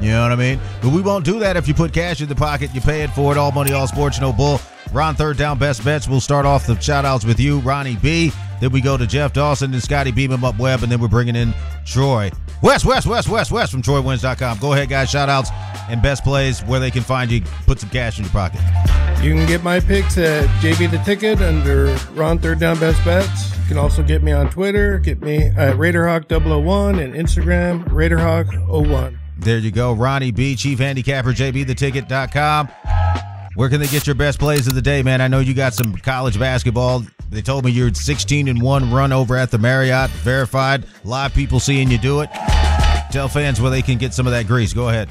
You 0.00 0.10
know 0.10 0.22
what 0.22 0.32
I 0.32 0.36
mean? 0.36 0.60
But 0.80 0.90
we 0.90 1.02
won't 1.02 1.24
do 1.24 1.40
that 1.40 1.56
if 1.56 1.66
you 1.66 1.74
put 1.74 1.92
cash 1.92 2.20
in 2.20 2.28
the 2.28 2.36
pocket. 2.36 2.72
You 2.72 2.80
pay 2.80 3.02
it 3.02 3.10
for 3.10 3.32
it. 3.32 3.38
All 3.38 3.50
money, 3.50 3.72
all 3.72 3.88
sports, 3.88 4.20
no 4.20 4.32
bull. 4.32 4.60
Ron 4.94 5.16
Third 5.16 5.36
Down 5.36 5.58
Best 5.58 5.84
Bets. 5.84 6.06
We'll 6.06 6.20
start 6.20 6.46
off 6.46 6.66
the 6.66 6.78
shout 6.78 7.04
outs 7.04 7.24
with 7.24 7.40
you, 7.40 7.58
Ronnie 7.58 7.96
B. 7.96 8.30
Then 8.60 8.70
we 8.70 8.80
go 8.80 8.96
to 8.96 9.06
Jeff 9.06 9.32
Dawson 9.32 9.74
and 9.74 9.82
Scotty 9.82 10.12
Beam 10.12 10.30
him 10.30 10.44
up 10.44 10.56
Webb. 10.56 10.84
And 10.84 10.92
then 10.92 11.00
we're 11.00 11.08
bringing 11.08 11.34
in 11.34 11.52
Troy. 11.84 12.30
West, 12.62 12.84
West, 12.84 13.06
West, 13.06 13.28
West, 13.28 13.50
West 13.50 13.72
from 13.72 13.82
TroyWins.com. 13.82 14.58
Go 14.58 14.72
ahead, 14.72 14.88
guys. 14.88 15.10
Shout 15.10 15.28
outs 15.28 15.50
and 15.90 16.00
best 16.00 16.22
plays 16.22 16.60
where 16.62 16.78
they 16.78 16.92
can 16.92 17.02
find 17.02 17.30
you. 17.30 17.42
Put 17.66 17.80
some 17.80 17.90
cash 17.90 18.18
in 18.18 18.24
your 18.24 18.32
pocket. 18.32 18.60
You 19.20 19.34
can 19.34 19.46
get 19.46 19.64
my 19.64 19.80
picks 19.80 20.16
at 20.16 20.48
JB 20.60 20.92
the 20.92 20.98
Ticket 20.98 21.40
under 21.40 21.86
Ron 22.12 22.38
Third 22.38 22.60
Down 22.60 22.78
Best 22.78 23.04
Bets. 23.04 23.58
You 23.58 23.64
can 23.66 23.78
also 23.78 24.02
get 24.02 24.22
me 24.22 24.30
on 24.30 24.48
Twitter. 24.48 24.98
Get 24.98 25.20
me 25.20 25.46
at 25.48 25.74
RaiderHawk001 25.74 27.02
and 27.02 27.14
Instagram 27.14 27.84
RaiderHawk01. 27.88 29.18
There 29.38 29.58
you 29.58 29.72
go. 29.72 29.92
Ronnie 29.92 30.30
B, 30.30 30.54
Chief 30.54 30.78
Handicapper, 30.78 31.32
JBTheTicket.com. 31.32 32.68
Where 33.54 33.68
can 33.68 33.80
they 33.80 33.86
get 33.86 34.06
your 34.06 34.16
best 34.16 34.40
plays 34.40 34.66
of 34.66 34.74
the 34.74 34.82
day, 34.82 35.02
man? 35.02 35.20
I 35.20 35.28
know 35.28 35.38
you 35.38 35.54
got 35.54 35.74
some 35.74 35.94
college 35.94 36.38
basketball. 36.38 37.04
They 37.30 37.40
told 37.40 37.64
me 37.64 37.70
you're 37.70 37.94
16 37.94 38.48
and 38.48 38.60
1 38.60 38.90
run 38.90 39.12
over 39.12 39.36
at 39.36 39.52
the 39.52 39.58
Marriott. 39.58 40.10
Verified. 40.10 40.86
Live 41.04 41.34
people 41.34 41.60
seeing 41.60 41.88
you 41.88 41.98
do 41.98 42.20
it. 42.20 42.30
Tell 43.12 43.28
fans 43.28 43.60
where 43.60 43.70
they 43.70 43.82
can 43.82 43.96
get 43.96 44.12
some 44.12 44.26
of 44.26 44.32
that 44.32 44.48
grease. 44.48 44.72
Go 44.72 44.88
ahead. 44.88 45.08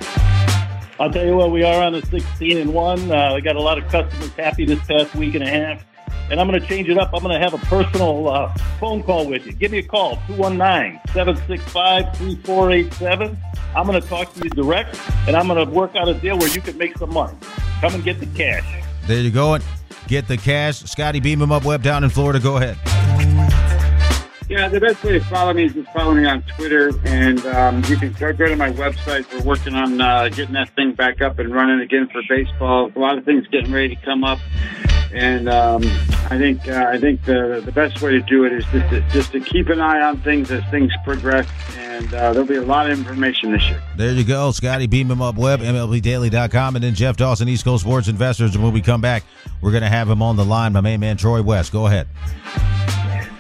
I'll 0.99 1.11
tell 1.11 1.25
you 1.25 1.35
what, 1.35 1.51
we 1.51 1.63
are 1.63 1.83
on 1.83 1.95
a 1.95 2.05
16 2.05 2.57
and 2.57 2.73
1. 2.73 3.11
Uh, 3.11 3.31
we 3.33 3.41
got 3.41 3.55
a 3.55 3.61
lot 3.61 3.77
of 3.77 3.87
customers 3.89 4.31
happy 4.33 4.65
this 4.65 4.85
past 4.85 5.15
week 5.15 5.35
and 5.35 5.43
a 5.43 5.49
half. 5.49 5.85
And 6.29 6.39
I'm 6.39 6.47
going 6.47 6.59
to 6.59 6.67
change 6.67 6.89
it 6.89 6.97
up. 6.97 7.11
I'm 7.13 7.21
going 7.21 7.33
to 7.33 7.39
have 7.39 7.53
a 7.53 7.65
personal 7.65 8.29
uh, 8.29 8.53
phone 8.79 9.03
call 9.03 9.27
with 9.27 9.45
you. 9.45 9.53
Give 9.53 9.71
me 9.71 9.79
a 9.79 9.83
call, 9.83 10.15
219 10.27 10.99
765 11.13 12.17
3487. 12.17 13.37
I'm 13.75 13.87
going 13.87 14.01
to 14.01 14.07
talk 14.07 14.33
to 14.33 14.43
you 14.43 14.49
direct, 14.49 14.99
and 15.27 15.35
I'm 15.35 15.47
going 15.47 15.65
to 15.65 15.71
work 15.71 15.95
out 15.95 16.07
a 16.07 16.13
deal 16.13 16.37
where 16.37 16.49
you 16.49 16.61
can 16.61 16.77
make 16.77 16.97
some 16.97 17.13
money. 17.13 17.37
Come 17.81 17.95
and 17.95 18.03
get 18.03 18.19
the 18.19 18.27
cash. 18.27 18.65
There 19.07 19.21
you 19.21 19.31
go. 19.31 19.57
Get 20.07 20.27
the 20.27 20.37
cash. 20.37 20.79
Scotty, 20.79 21.19
beam 21.19 21.41
him 21.41 21.51
up, 21.51 21.65
Webb 21.65 21.83
down 21.83 22.03
in 22.03 22.09
Florida. 22.09 22.39
Go 22.39 22.57
ahead. 22.57 22.77
Yeah, 24.49 24.67
the 24.67 24.79
best 24.79 25.03
way 25.03 25.13
to 25.13 25.21
follow 25.21 25.53
me 25.53 25.65
is 25.65 25.73
just 25.73 25.89
follow 25.91 26.13
me 26.13 26.25
on 26.25 26.43
Twitter, 26.43 26.91
and 27.05 27.43
um, 27.47 27.83
you 27.87 27.95
can 27.95 28.11
go 28.13 28.31
go 28.33 28.45
to 28.47 28.55
my 28.55 28.71
website. 28.71 29.25
We're 29.33 29.41
working 29.41 29.73
on 29.73 29.99
uh, 29.99 30.29
getting 30.29 30.53
that 30.53 30.69
thing 30.75 30.93
back 30.93 31.21
up 31.21 31.39
and 31.39 31.53
running 31.53 31.79
again 31.79 32.09
for 32.11 32.21
baseball. 32.27 32.91
A 32.93 32.99
lot 32.99 33.17
of 33.17 33.25
things 33.25 33.47
getting 33.47 33.71
ready 33.71 33.95
to 33.95 34.01
come 34.03 34.23
up, 34.23 34.39
and 35.13 35.47
um, 35.47 35.83
I 36.29 36.37
think 36.37 36.67
uh, 36.67 36.87
I 36.89 36.99
think 36.99 37.23
the 37.25 37.61
the 37.63 37.71
best 37.71 38.01
way 38.01 38.11
to 38.11 38.21
do 38.21 38.43
it 38.45 38.53
is 38.53 38.65
just 38.65 38.89
to, 38.89 39.01
just 39.11 39.31
to 39.33 39.39
keep 39.39 39.69
an 39.69 39.79
eye 39.79 40.01
on 40.01 40.19
things 40.21 40.49
as 40.51 40.63
things 40.71 40.91
progress, 41.03 41.47
and 41.77 42.11
uh, 42.13 42.33
there'll 42.33 42.47
be 42.47 42.55
a 42.55 42.63
lot 42.63 42.89
of 42.89 42.97
information 42.97 43.51
this 43.51 43.63
year. 43.69 43.79
There 43.95 44.11
you 44.11 44.23
go, 44.23 44.49
Scotty. 44.51 44.87
Beam 44.87 45.11
him 45.11 45.21
up, 45.21 45.35
Webb 45.35 45.59
MLBDaily.com, 45.61 46.75
and 46.75 46.83
then 46.83 46.95
Jeff 46.95 47.17
Dawson, 47.17 47.47
East 47.47 47.63
Coast 47.63 47.83
Sports 47.83 48.07
Investors. 48.07 48.55
And 48.55 48.63
when 48.63 48.73
we 48.73 48.81
come 48.81 49.01
back, 49.01 49.23
we're 49.61 49.69
going 49.71 49.83
to 49.83 49.89
have 49.89 50.09
him 50.09 50.23
on 50.23 50.35
the 50.35 50.45
line. 50.45 50.73
My 50.73 50.81
main 50.81 50.99
man, 50.99 51.17
Troy 51.17 51.43
West. 51.43 51.71
Go 51.71 51.85
ahead. 51.85 52.07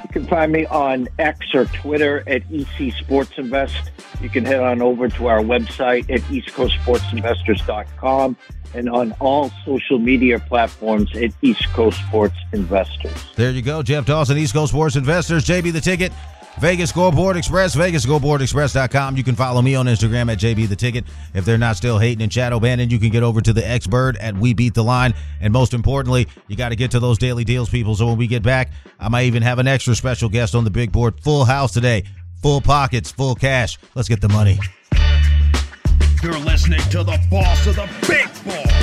You 0.03 0.09
can 0.21 0.27
find 0.27 0.51
me 0.51 0.67
on 0.67 1.07
X 1.17 1.55
or 1.55 1.65
Twitter 1.65 2.23
at 2.27 2.43
EC 2.51 2.93
Sports 2.93 3.31
Invest. 3.37 3.89
You 4.21 4.29
can 4.29 4.45
head 4.45 4.59
on 4.59 4.79
over 4.81 5.09
to 5.09 5.27
our 5.27 5.39
website 5.39 6.07
at 6.11 6.21
eastcoastsportsinvestors.com 6.21 8.37
and 8.73 8.89
on 8.89 9.11
all 9.19 9.51
social 9.65 9.99
media 9.99 10.39
platforms 10.39 11.15
at 11.15 11.31
East 11.41 11.67
Coast 11.73 11.99
Sports 12.07 12.35
Investors. 12.51 13.13
There 13.35 13.51
you 13.51 13.61
go, 13.61 13.83
Jeff 13.83 14.05
Dawson, 14.05 14.37
East 14.37 14.53
Coast 14.53 14.71
Sports 14.71 14.95
Investors. 14.95 15.45
JB 15.45 15.73
the 15.73 15.81
Ticket. 15.81 16.11
Vegas 16.59 16.91
Scoreboard 16.91 17.35
Express, 17.35 17.75
VegasScoreboardExpress.com. 17.75 19.17
You 19.17 19.23
can 19.23 19.35
follow 19.35 19.61
me 19.61 19.75
on 19.75 19.87
Instagram 19.87 20.31
at 20.31 20.37
JB 20.37 20.69
the 20.69 20.75
Ticket. 20.75 21.05
If 21.33 21.45
they're 21.45 21.57
not 21.57 21.77
still 21.77 21.97
hating 21.97 22.21
and 22.21 22.31
shadow 22.31 22.59
banning, 22.59 22.89
you 22.91 22.99
can 22.99 23.09
get 23.09 23.23
over 23.23 23.41
to 23.41 23.53
the 23.53 23.67
X 23.67 23.87
Bird 23.87 24.17
at 24.17 24.37
We 24.37 24.53
Beat 24.53 24.75
the 24.75 24.83
Line. 24.83 25.15
And 25.41 25.51
most 25.51 25.73
importantly, 25.73 26.27
you 26.47 26.55
got 26.55 26.69
to 26.69 26.75
get 26.75 26.91
to 26.91 26.99
those 26.99 27.17
daily 27.17 27.43
deals, 27.43 27.69
people. 27.69 27.95
So 27.95 28.05
when 28.07 28.17
we 28.17 28.27
get 28.27 28.43
back, 28.43 28.71
I 28.99 29.09
might 29.09 29.23
even 29.23 29.41
have 29.41 29.59
an 29.59 29.67
extra 29.67 29.95
special 29.95 30.29
guest 30.29 30.53
on 30.53 30.63
the 30.63 30.71
big 30.71 30.91
board. 30.91 31.19
Full 31.21 31.45
house 31.45 31.73
today, 31.73 32.03
full 32.41 32.61
pockets, 32.61 33.11
full 33.11 33.35
cash. 33.35 33.79
Let's 33.95 34.07
get 34.07 34.21
the 34.21 34.29
money. 34.29 34.59
You're 36.23 36.39
listening 36.39 36.79
to 36.91 37.03
the 37.03 37.19
boss 37.29 37.67
of 37.67 37.75
the 37.75 37.89
big 38.07 38.29
ball, 38.45 38.82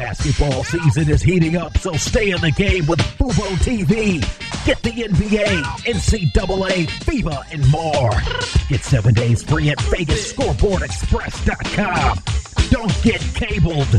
Basketball 0.00 0.64
season 0.64 1.08
is 1.10 1.20
heating 1.20 1.58
up, 1.58 1.76
so 1.76 1.92
stay 1.92 2.30
in 2.30 2.40
the 2.40 2.50
game 2.50 2.86
with 2.86 3.00
Fubo 3.18 3.54
TV. 3.58 4.22
Get 4.64 4.82
the 4.82 4.92
NBA, 4.92 5.62
NCAA, 5.84 6.88
FIBA, 7.04 7.44
and 7.52 7.70
more. 7.70 8.12
Get 8.70 8.82
seven 8.82 9.12
days 9.12 9.42
free 9.42 9.68
at 9.68 9.76
VegasScoreboardExpress.com. 9.76 12.18
Don't 12.70 13.02
get 13.02 13.20
cabled. 13.34 13.90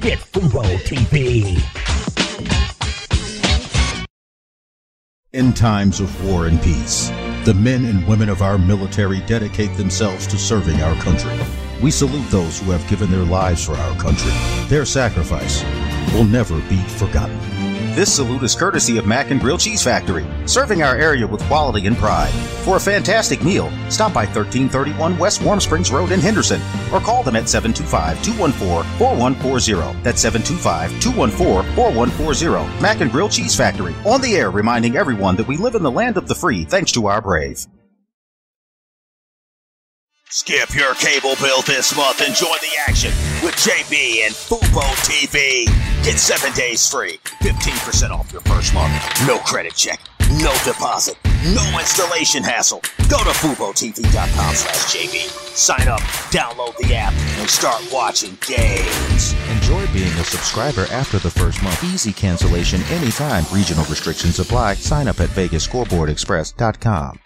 Get 0.00 0.18
Fubo 0.18 0.64
TV. 0.86 1.60
In 5.34 5.52
times 5.52 6.00
of 6.00 6.24
war 6.24 6.46
and 6.46 6.58
peace, 6.62 7.10
the 7.44 7.52
men 7.52 7.84
and 7.84 8.08
women 8.08 8.30
of 8.30 8.40
our 8.40 8.56
military 8.56 9.20
dedicate 9.26 9.76
themselves 9.76 10.26
to 10.28 10.38
serving 10.38 10.80
our 10.80 10.94
country. 11.02 11.38
We 11.82 11.90
salute 11.90 12.28
those 12.30 12.58
who 12.58 12.70
have 12.72 12.86
given 12.88 13.10
their 13.10 13.24
lives 13.24 13.64
for 13.64 13.74
our 13.74 13.96
country. 13.96 14.32
Their 14.68 14.84
sacrifice 14.84 15.64
will 16.12 16.24
never 16.24 16.60
be 16.68 16.76
forgotten. 16.82 17.38
This 17.94 18.14
salute 18.14 18.42
is 18.42 18.54
courtesy 18.54 18.98
of 18.98 19.06
Mac 19.06 19.30
and 19.30 19.40
Grill 19.40 19.58
Cheese 19.58 19.82
Factory, 19.82 20.26
serving 20.46 20.82
our 20.82 20.94
area 20.94 21.26
with 21.26 21.42
quality 21.44 21.86
and 21.86 21.96
pride. 21.96 22.30
For 22.64 22.76
a 22.76 22.80
fantastic 22.80 23.42
meal, 23.42 23.72
stop 23.88 24.12
by 24.12 24.26
1331 24.26 25.18
West 25.18 25.42
Warm 25.42 25.58
Springs 25.58 25.90
Road 25.90 26.12
in 26.12 26.20
Henderson 26.20 26.60
or 26.92 27.00
call 27.00 27.22
them 27.22 27.34
at 27.34 27.48
725 27.48 28.22
214 28.22 28.98
4140. 28.98 30.02
That's 30.02 30.20
725 30.20 31.00
214 31.00 31.74
4140. 31.74 32.82
Mac 32.82 33.00
and 33.00 33.10
Grill 33.10 33.28
Cheese 33.28 33.56
Factory, 33.56 33.94
on 34.04 34.20
the 34.20 34.36
air 34.36 34.50
reminding 34.50 34.96
everyone 34.96 35.34
that 35.36 35.48
we 35.48 35.56
live 35.56 35.74
in 35.74 35.82
the 35.82 35.90
land 35.90 36.16
of 36.16 36.28
the 36.28 36.34
free 36.34 36.64
thanks 36.64 36.92
to 36.92 37.06
our 37.06 37.22
brave. 37.22 37.66
Skip 40.32 40.72
your 40.76 40.94
cable 40.94 41.34
bill 41.42 41.60
this 41.62 41.96
month 41.96 42.24
and 42.24 42.32
join 42.36 42.56
the 42.60 42.70
action 42.86 43.10
with 43.42 43.56
JB 43.56 44.24
and 44.24 44.32
Fubo 44.32 44.86
TV. 45.02 45.66
Get 46.04 46.20
seven 46.20 46.52
days 46.52 46.88
free, 46.88 47.18
15% 47.42 48.10
off 48.12 48.30
your 48.30 48.40
first 48.42 48.72
month, 48.72 48.92
no 49.26 49.38
credit 49.38 49.74
check, 49.74 49.98
no 50.40 50.52
deposit, 50.64 51.16
no 51.46 51.76
installation 51.76 52.44
hassle. 52.44 52.80
Go 53.08 53.18
to 53.18 53.30
FuboTV.com 53.42 54.54
slash 54.54 54.94
JB. 54.94 55.28
Sign 55.56 55.88
up, 55.88 56.00
download 56.30 56.76
the 56.76 56.94
app, 56.94 57.12
and 57.40 57.50
start 57.50 57.84
watching 57.92 58.38
games. 58.46 59.32
Enjoy 59.50 59.84
being 59.92 60.12
a 60.12 60.22
subscriber 60.22 60.86
after 60.92 61.18
the 61.18 61.28
first 61.30 61.60
month. 61.64 61.82
Easy 61.82 62.12
cancellation 62.12 62.82
anytime. 62.84 63.42
Regional 63.52 63.84
restrictions 63.86 64.38
apply. 64.38 64.74
Sign 64.74 65.08
up 65.08 65.18
at 65.18 65.30
VegasScoreboardExpress.com. 65.30 67.18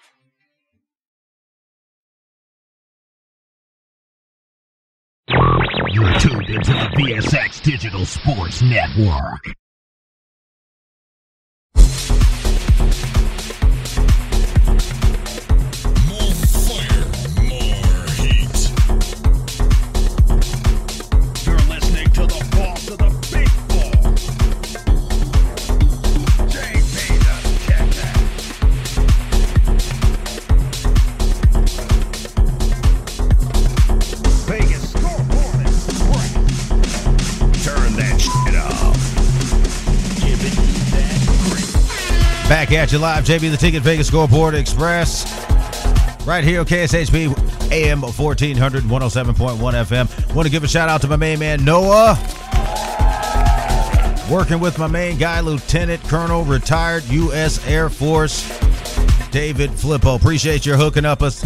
You're 5.94 6.12
tuned 6.18 6.50
into 6.50 6.72
the 6.72 6.90
VSX 6.96 7.62
Digital 7.62 8.04
Sports 8.04 8.62
Network. 8.62 9.54
Back 42.48 42.72
at 42.72 42.92
you 42.92 42.98
live, 42.98 43.24
JB 43.24 43.50
the 43.50 43.56
Ticket 43.56 43.82
Vegas 43.82 44.08
Scoreboard 44.08 44.54
Express. 44.54 45.24
Right 46.26 46.44
here 46.44 46.60
on 46.60 46.66
KSHP 46.66 47.72
AM 47.72 48.02
1400 48.02 48.82
107.1 48.82 49.58
FM. 49.58 50.34
Want 50.34 50.46
to 50.46 50.52
give 50.52 50.62
a 50.62 50.68
shout 50.68 50.90
out 50.90 51.00
to 51.00 51.08
my 51.08 51.16
main 51.16 51.38
man 51.38 51.64
Noah. 51.64 52.18
Working 54.30 54.60
with 54.60 54.78
my 54.78 54.86
main 54.86 55.16
guy, 55.16 55.40
Lieutenant 55.40 56.02
Colonel, 56.04 56.44
retired 56.44 57.04
U.S. 57.04 57.66
Air 57.66 57.88
Force, 57.88 58.46
David 59.30 59.70
Flippo. 59.70 60.16
Appreciate 60.16 60.66
your 60.66 60.76
hooking 60.76 61.06
up 61.06 61.22
us 61.22 61.42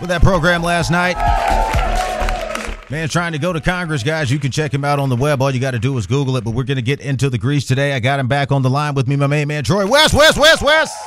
with 0.00 0.08
that 0.08 0.22
program 0.22 0.62
last 0.62 0.90
night. 0.90 1.16
Man, 2.90 3.08
trying 3.08 3.32
to 3.32 3.38
go 3.38 3.52
to 3.52 3.60
Congress, 3.60 4.02
guys. 4.02 4.32
You 4.32 4.40
can 4.40 4.50
check 4.50 4.74
him 4.74 4.84
out 4.84 4.98
on 4.98 5.10
the 5.10 5.16
web. 5.16 5.40
All 5.40 5.52
you 5.52 5.60
got 5.60 5.70
to 5.72 5.78
do 5.78 5.96
is 5.96 6.08
Google 6.08 6.36
it. 6.36 6.42
But 6.42 6.50
we're 6.54 6.64
going 6.64 6.76
to 6.76 6.82
get 6.82 6.98
into 6.98 7.30
the 7.30 7.38
grease 7.38 7.64
today. 7.64 7.92
I 7.92 8.00
got 8.00 8.18
him 8.18 8.26
back 8.26 8.50
on 8.50 8.62
the 8.62 8.70
line 8.70 8.94
with 8.94 9.06
me, 9.06 9.14
my 9.14 9.28
main 9.28 9.46
man, 9.46 9.62
Troy 9.62 9.86
West, 9.86 10.12
West, 10.12 10.36
West, 10.36 10.60
West. 10.60 10.98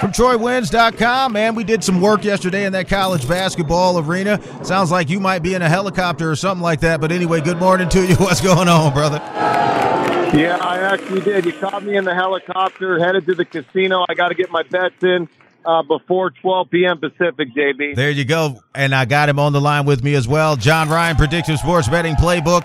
From 0.00 0.12
TroyWins.com, 0.12 1.32
man. 1.34 1.54
We 1.54 1.64
did 1.64 1.84
some 1.84 2.00
work 2.00 2.24
yesterday 2.24 2.64
in 2.64 2.72
that 2.72 2.88
college 2.88 3.28
basketball 3.28 3.98
arena. 3.98 4.40
Sounds 4.64 4.90
like 4.90 5.10
you 5.10 5.20
might 5.20 5.40
be 5.40 5.52
in 5.52 5.60
a 5.60 5.68
helicopter 5.68 6.30
or 6.30 6.36
something 6.36 6.62
like 6.62 6.80
that. 6.80 7.02
But 7.02 7.12
anyway, 7.12 7.42
good 7.42 7.58
morning 7.58 7.90
to 7.90 8.06
you. 8.06 8.14
What's 8.16 8.40
going 8.40 8.68
on, 8.68 8.94
brother? 8.94 9.18
Yeah, 9.18 10.56
I 10.60 10.78
actually 10.78 11.20
did. 11.20 11.44
You 11.44 11.52
caught 11.52 11.84
me 11.84 11.96
in 11.96 12.04
the 12.04 12.14
helicopter, 12.14 12.98
headed 12.98 13.26
to 13.26 13.34
the 13.34 13.44
casino. 13.44 14.06
I 14.08 14.14
got 14.14 14.28
to 14.28 14.34
get 14.34 14.50
my 14.50 14.62
bets 14.62 15.02
in 15.02 15.28
uh, 15.68 15.82
before 15.82 16.30
12 16.30 16.70
p.m. 16.70 16.98
Pacific, 16.98 17.48
JB. 17.54 17.94
There 17.94 18.10
you 18.10 18.24
go. 18.24 18.60
And 18.74 18.94
I 18.94 19.04
got 19.04 19.28
him 19.28 19.38
on 19.38 19.52
the 19.52 19.60
line 19.60 19.84
with 19.84 20.02
me 20.02 20.14
as 20.14 20.26
well. 20.26 20.56
John 20.56 20.88
Ryan, 20.88 21.16
Predictive 21.16 21.58
Sports 21.58 21.88
Betting 21.88 22.14
Playbook. 22.14 22.64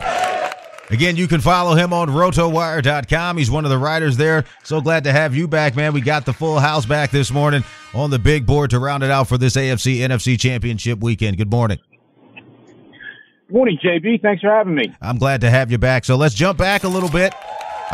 Again, 0.90 1.16
you 1.18 1.28
can 1.28 1.42
follow 1.42 1.76
him 1.76 1.92
on 1.92 2.10
rotowire.com. 2.10 3.38
He's 3.38 3.52
one 3.52 3.66
of 3.66 3.72
the 3.72 3.78
writers 3.78 4.16
there. 4.16 4.46
So 4.64 4.80
glad 4.80 5.04
to 5.06 5.12
have 5.12 5.36
you 5.36 5.48
back, 5.48 5.76
man. 5.76 5.92
We 5.92 6.02
got 6.02 6.26
the 6.26 6.34
full 6.34 6.60
house 6.60 6.86
back 6.86 7.10
this 7.12 7.32
morning 7.32 7.64
on 7.94 8.10
the 8.10 8.20
big 8.20 8.46
board 8.46 8.70
to 8.70 8.80
round 8.80 9.04
it 9.04 9.12
out 9.12 9.28
for 9.28 9.38
this 9.38 9.56
AFC 9.56 9.98
NFC 9.98 10.40
Championship 10.40 11.00
weekend. 11.00 11.38
Good 11.38 11.52
morning. 11.52 11.80
Good 12.36 13.54
morning, 13.54 13.78
JB. 13.84 14.22
Thanks 14.22 14.42
for 14.42 14.50
having 14.50 14.76
me. 14.76 14.96
I'm 15.02 15.18
glad 15.18 15.42
to 15.42 15.50
have 15.50 15.72
you 15.72 15.78
back. 15.78 16.06
So 16.06 16.16
let's 16.16 16.36
jump 16.36 16.58
back 16.58 16.84
a 16.84 16.90
little 16.90 17.10
bit. 17.10 17.34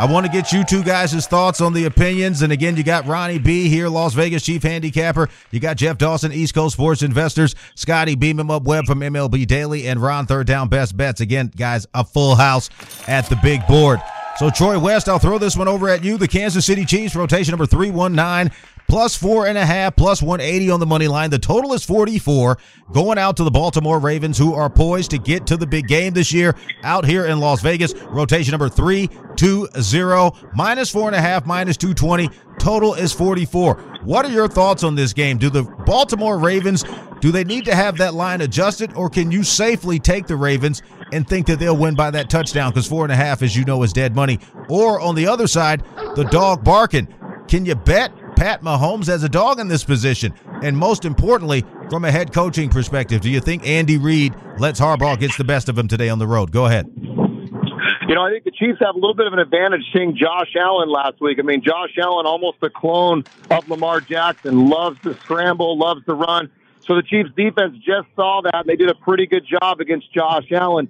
I 0.00 0.06
want 0.06 0.24
to 0.24 0.32
get 0.32 0.50
you 0.50 0.64
two 0.64 0.82
guys' 0.82 1.26
thoughts 1.26 1.60
on 1.60 1.74
the 1.74 1.84
opinions. 1.84 2.40
And 2.40 2.54
again, 2.54 2.74
you 2.74 2.82
got 2.82 3.04
Ronnie 3.06 3.38
B 3.38 3.68
here, 3.68 3.86
Las 3.86 4.14
Vegas 4.14 4.42
chief 4.42 4.62
handicapper. 4.62 5.28
You 5.50 5.60
got 5.60 5.76
Jeff 5.76 5.98
Dawson, 5.98 6.32
East 6.32 6.54
Coast 6.54 6.72
Sports 6.72 7.02
Investors, 7.02 7.54
Scotty 7.74 8.14
Beam 8.14 8.40
him 8.40 8.50
up 8.50 8.62
Webb 8.62 8.86
from 8.86 9.00
MLB 9.00 9.46
Daily, 9.46 9.86
and 9.86 10.00
Ron 10.00 10.24
Third 10.24 10.46
Down 10.46 10.70
Best 10.70 10.96
Bets. 10.96 11.20
Again, 11.20 11.52
guys, 11.54 11.86
a 11.92 12.02
full 12.02 12.34
house 12.34 12.70
at 13.08 13.28
the 13.28 13.36
big 13.42 13.66
board. 13.66 14.00
So 14.36 14.48
Troy 14.48 14.78
West, 14.78 15.06
I'll 15.06 15.18
throw 15.18 15.36
this 15.36 15.54
one 15.54 15.68
over 15.68 15.90
at 15.90 16.02
you. 16.02 16.16
The 16.16 16.28
Kansas 16.28 16.64
City 16.64 16.86
Chiefs, 16.86 17.14
rotation 17.14 17.52
number 17.52 17.66
319, 17.66 18.56
plus 18.90 19.16
four 19.16 19.46
and 19.46 19.56
a 19.56 19.64
half, 19.64 19.94
plus 19.94 20.20
180 20.20 20.68
on 20.68 20.80
the 20.80 20.86
money 20.86 21.06
line. 21.06 21.30
The 21.30 21.38
total 21.38 21.72
is 21.74 21.84
44, 21.84 22.58
going 22.92 23.18
out 23.18 23.36
to 23.36 23.44
the 23.44 23.50
Baltimore 23.50 24.00
Ravens, 24.00 24.36
who 24.36 24.52
are 24.52 24.68
poised 24.68 25.12
to 25.12 25.18
get 25.18 25.46
to 25.46 25.56
the 25.56 25.66
big 25.66 25.86
game 25.86 26.12
this 26.12 26.32
year 26.32 26.56
out 26.82 27.04
here 27.04 27.26
in 27.26 27.38
Las 27.38 27.62
Vegas. 27.62 27.94
Rotation 27.94 28.50
number 28.50 28.68
320, 28.68 30.50
minus 30.56 30.90
four 30.90 31.06
and 31.06 31.14
a 31.14 31.20
half, 31.20 31.46
minus 31.46 31.76
220. 31.76 32.30
Total 32.58 32.94
is 32.94 33.12
44. 33.12 33.74
What 34.02 34.26
are 34.26 34.32
your 34.32 34.48
thoughts 34.48 34.82
on 34.82 34.96
this 34.96 35.12
game? 35.12 35.38
Do 35.38 35.50
the 35.50 35.62
Baltimore 35.86 36.36
Ravens, 36.36 36.84
do 37.20 37.30
they 37.30 37.44
need 37.44 37.66
to 37.66 37.74
have 37.76 37.96
that 37.98 38.14
line 38.14 38.40
adjusted, 38.40 38.92
or 38.94 39.08
can 39.08 39.30
you 39.30 39.44
safely 39.44 40.00
take 40.00 40.26
the 40.26 40.36
Ravens 40.36 40.82
and 41.12 41.28
think 41.28 41.46
that 41.46 41.60
they'll 41.60 41.76
win 41.76 41.94
by 41.94 42.10
that 42.10 42.28
touchdown? 42.28 42.72
Because 42.72 42.88
four 42.88 43.04
and 43.04 43.12
a 43.12 43.16
half, 43.16 43.40
as 43.42 43.56
you 43.56 43.64
know, 43.64 43.84
is 43.84 43.92
dead 43.92 44.16
money. 44.16 44.40
Or 44.68 45.00
on 45.00 45.14
the 45.14 45.28
other 45.28 45.46
side, 45.46 45.84
the 46.16 46.24
dog 46.24 46.64
barking. 46.64 47.06
Can 47.46 47.66
you 47.66 47.74
bet 47.74 48.12
Pat 48.40 48.62
Mahomes 48.62 49.10
as 49.10 49.22
a 49.22 49.28
dog 49.28 49.60
in 49.60 49.68
this 49.68 49.84
position? 49.84 50.32
And 50.62 50.74
most 50.74 51.04
importantly, 51.04 51.62
from 51.90 52.06
a 52.06 52.10
head 52.10 52.32
coaching 52.32 52.70
perspective, 52.70 53.20
do 53.20 53.28
you 53.28 53.38
think 53.38 53.66
Andy 53.66 53.98
Reid 53.98 54.34
lets 54.58 54.80
Harbaugh 54.80 55.20
gets 55.20 55.36
the 55.36 55.44
best 55.44 55.68
of 55.68 55.76
him 55.76 55.88
today 55.88 56.08
on 56.08 56.18
the 56.18 56.26
road? 56.26 56.50
Go 56.50 56.64
ahead. 56.64 56.90
You 56.96 58.14
know, 58.14 58.22
I 58.22 58.30
think 58.30 58.44
the 58.44 58.50
Chiefs 58.50 58.78
have 58.80 58.94
a 58.94 58.98
little 58.98 59.12
bit 59.12 59.26
of 59.26 59.34
an 59.34 59.40
advantage 59.40 59.82
seeing 59.94 60.16
Josh 60.16 60.56
Allen 60.58 60.88
last 60.88 61.20
week. 61.20 61.38
I 61.38 61.42
mean, 61.42 61.60
Josh 61.62 61.90
Allen, 61.98 62.24
almost 62.24 62.56
a 62.62 62.70
clone 62.70 63.24
of 63.50 63.68
Lamar 63.68 64.00
Jackson, 64.00 64.70
loves 64.70 64.98
to 65.02 65.12
scramble, 65.20 65.76
loves 65.76 66.02
to 66.06 66.14
run. 66.14 66.50
So 66.86 66.94
the 66.94 67.02
Chiefs 67.02 67.28
defense 67.36 67.76
just 67.84 68.08
saw 68.16 68.40
that 68.44 68.54
and 68.54 68.66
they 68.66 68.76
did 68.76 68.88
a 68.88 68.94
pretty 68.94 69.26
good 69.26 69.44
job 69.46 69.80
against 69.80 70.14
Josh 70.14 70.50
Allen. 70.50 70.88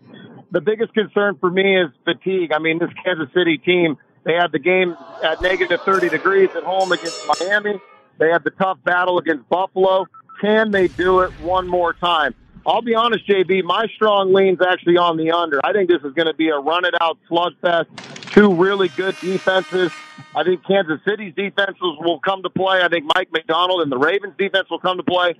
The 0.52 0.60
biggest 0.60 0.94
concern 0.94 1.36
for 1.40 1.50
me 1.50 1.80
is 1.80 1.90
fatigue. 2.04 2.52
I 2.52 2.60
mean, 2.60 2.78
this 2.78 2.90
Kansas 3.04 3.34
City 3.34 3.58
team, 3.58 3.98
they 4.24 4.34
had 4.34 4.52
the 4.52 4.58
game 4.58 4.96
at 5.22 5.40
negative 5.40 5.80
30 5.82 6.08
degrees 6.08 6.50
at 6.54 6.62
home 6.62 6.92
against 6.92 7.26
Miami. 7.26 7.80
They 8.18 8.28
had 8.28 8.44
the 8.44 8.50
tough 8.50 8.78
battle 8.84 9.18
against 9.18 9.48
Buffalo. 9.48 10.06
Can 10.40 10.70
they 10.70 10.88
do 10.88 11.20
it 11.20 11.30
one 11.40 11.66
more 11.66 11.92
time? 11.94 12.34
I'll 12.66 12.82
be 12.82 12.94
honest, 12.94 13.26
JB, 13.26 13.64
my 13.64 13.86
strong 13.94 14.34
lean's 14.34 14.60
actually 14.60 14.98
on 14.98 15.16
the 15.16 15.32
under. 15.32 15.64
I 15.64 15.72
think 15.72 15.88
this 15.88 16.02
is 16.02 16.12
going 16.12 16.26
to 16.26 16.34
be 16.34 16.48
a 16.48 16.58
run 16.58 16.84
it 16.84 16.94
out 17.00 17.18
slugfest. 17.30 17.86
Two 18.32 18.54
really 18.54 18.88
good 18.88 19.16
defenses. 19.20 19.90
I 20.36 20.44
think 20.44 20.64
Kansas 20.66 21.00
City's 21.08 21.34
defenses 21.34 21.80
will 21.80 22.20
come 22.20 22.42
to 22.42 22.50
play. 22.50 22.82
I 22.82 22.88
think 22.88 23.10
Mike 23.14 23.32
Macdonald 23.32 23.80
and 23.80 23.90
the 23.90 23.98
Ravens 23.98 24.34
defense 24.38 24.68
will 24.70 24.78
come 24.78 24.98
to 24.98 25.02
play. 25.02 25.34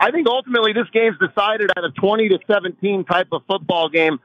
I 0.00 0.10
think 0.10 0.26
ultimately 0.26 0.72
this 0.72 0.88
game's 0.92 1.16
decided 1.18 1.70
at 1.76 1.84
a 1.84 1.90
20 1.90 2.28
to 2.30 2.38
17 2.46 3.04
type 3.04 3.28
of 3.32 3.42
football 3.46 3.88
game. 3.88 4.18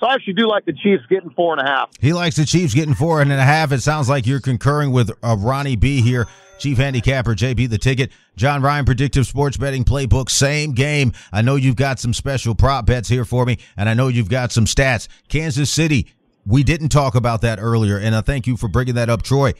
So 0.00 0.06
I 0.06 0.14
actually 0.14 0.32
do 0.32 0.48
like 0.48 0.64
the 0.64 0.72
Chiefs 0.72 1.04
getting 1.08 1.30
four 1.30 1.52
and 1.52 1.60
a 1.60 1.70
half. 1.70 1.90
He 2.00 2.12
likes 2.12 2.36
the 2.36 2.46
Chiefs 2.46 2.74
getting 2.74 2.94
four 2.94 3.20
and 3.20 3.30
a 3.30 3.42
half. 3.42 3.70
It 3.70 3.82
sounds 3.82 4.08
like 4.08 4.26
you're 4.26 4.40
concurring 4.40 4.92
with 4.92 5.10
uh, 5.22 5.36
Ronnie 5.38 5.76
B 5.76 6.00
here. 6.00 6.26
Chief 6.58 6.78
handicapper 6.78 7.34
JB 7.34 7.70
the 7.70 7.78
ticket. 7.78 8.10
John 8.36 8.62
Ryan 8.62 8.84
predictive 8.84 9.26
sports 9.26 9.56
betting 9.56 9.84
playbook. 9.84 10.30
Same 10.30 10.72
game. 10.72 11.12
I 11.32 11.42
know 11.42 11.56
you've 11.56 11.76
got 11.76 11.98
some 11.98 12.14
special 12.14 12.54
prop 12.54 12.86
bets 12.86 13.08
here 13.08 13.24
for 13.24 13.46
me, 13.46 13.58
and 13.76 13.88
I 13.88 13.94
know 13.94 14.08
you've 14.08 14.28
got 14.28 14.52
some 14.52 14.64
stats. 14.64 15.06
Kansas 15.28 15.70
City 15.70 16.08
we 16.46 16.62
didn't 16.62 16.88
talk 16.88 17.14
about 17.14 17.42
that 17.42 17.58
earlier, 17.60 17.98
and 17.98 18.14
I 18.14 18.22
thank 18.22 18.46
you 18.46 18.56
for 18.56 18.68
bringing 18.68 18.94
that 18.94 19.10
up, 19.10 19.22
Troy. 19.22 19.52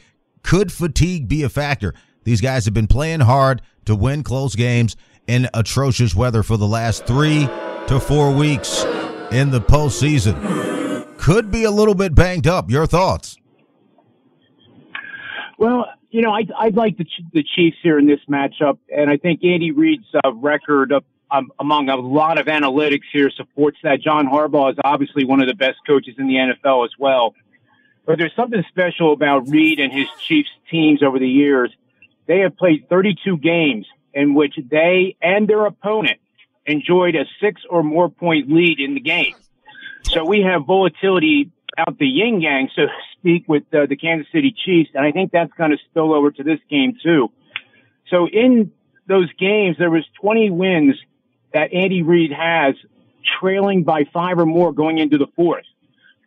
Could 0.43 0.71
fatigue 0.71 1.27
be 1.27 1.43
a 1.43 1.49
factor? 1.49 1.93
These 2.23 2.41
guys 2.41 2.65
have 2.65 2.73
been 2.73 2.87
playing 2.87 3.21
hard 3.21 3.61
to 3.85 3.95
win 3.95 4.23
close 4.23 4.55
games 4.55 4.95
in 5.27 5.47
atrocious 5.53 6.15
weather 6.15 6.43
for 6.43 6.57
the 6.57 6.67
last 6.67 7.05
three 7.05 7.47
to 7.87 7.99
four 7.99 8.31
weeks 8.31 8.83
in 9.31 9.51
the 9.51 9.61
postseason. 9.61 11.17
Could 11.17 11.51
be 11.51 11.63
a 11.63 11.71
little 11.71 11.95
bit 11.95 12.15
banged 12.15 12.47
up. 12.47 12.69
Your 12.69 12.85
thoughts? 12.85 13.37
Well, 15.57 15.85
you 16.09 16.21
know, 16.21 16.31
I'd, 16.31 16.51
I'd 16.57 16.75
like 16.75 16.97
the, 16.97 17.05
the 17.31 17.43
Chiefs 17.43 17.77
here 17.83 17.99
in 17.99 18.07
this 18.07 18.19
matchup, 18.29 18.79
and 18.89 19.09
I 19.09 19.17
think 19.17 19.43
Andy 19.43 19.71
Reid's 19.71 20.07
uh, 20.23 20.33
record 20.33 20.91
um, 21.31 21.51
among 21.59 21.89
a 21.89 21.95
lot 21.95 22.39
of 22.39 22.47
analytics 22.47 23.05
here 23.13 23.29
supports 23.29 23.77
that. 23.83 24.01
John 24.01 24.27
Harbaugh 24.27 24.71
is 24.71 24.77
obviously 24.83 25.23
one 25.23 25.41
of 25.41 25.47
the 25.47 25.53
best 25.53 25.77
coaches 25.87 26.15
in 26.17 26.27
the 26.27 26.35
NFL 26.35 26.85
as 26.85 26.91
well. 26.99 27.33
But 28.05 28.17
there's 28.17 28.35
something 28.35 28.63
special 28.69 29.13
about 29.13 29.47
Reid 29.47 29.79
and 29.79 29.93
his 29.93 30.07
Chiefs 30.19 30.49
teams 30.69 31.03
over 31.03 31.19
the 31.19 31.29
years. 31.29 31.73
They 32.27 32.39
have 32.39 32.57
played 32.57 32.89
32 32.89 33.37
games 33.37 33.85
in 34.13 34.33
which 34.33 34.55
they 34.69 35.15
and 35.21 35.47
their 35.47 35.65
opponent 35.65 36.19
enjoyed 36.65 37.15
a 37.15 37.25
six 37.41 37.61
or 37.69 37.83
more 37.83 38.09
point 38.09 38.51
lead 38.51 38.79
in 38.79 38.93
the 38.93 39.01
game. 39.01 39.35
So 40.03 40.25
we 40.25 40.41
have 40.41 40.65
volatility 40.65 41.51
out 41.77 41.97
the 41.97 42.07
yin 42.07 42.41
yang, 42.41 42.69
so 42.75 42.83
to 42.83 42.91
speak, 43.17 43.47
with 43.47 43.63
uh, 43.73 43.85
the 43.85 43.95
Kansas 43.95 44.27
City 44.31 44.53
Chiefs, 44.65 44.91
and 44.93 45.05
I 45.05 45.11
think 45.11 45.31
that's 45.31 45.53
going 45.53 45.71
to 45.71 45.77
spill 45.89 46.13
over 46.13 46.31
to 46.31 46.43
this 46.43 46.59
game 46.69 46.97
too. 47.01 47.29
So 48.09 48.27
in 48.27 48.71
those 49.07 49.31
games, 49.39 49.77
there 49.77 49.89
was 49.89 50.03
20 50.21 50.49
wins 50.51 50.95
that 51.53 51.73
Andy 51.73 52.01
Reid 52.01 52.31
has 52.31 52.75
trailing 53.39 53.83
by 53.83 54.05
five 54.13 54.39
or 54.39 54.45
more 54.45 54.73
going 54.73 54.97
into 54.97 55.17
the 55.17 55.27
fourth. 55.35 55.65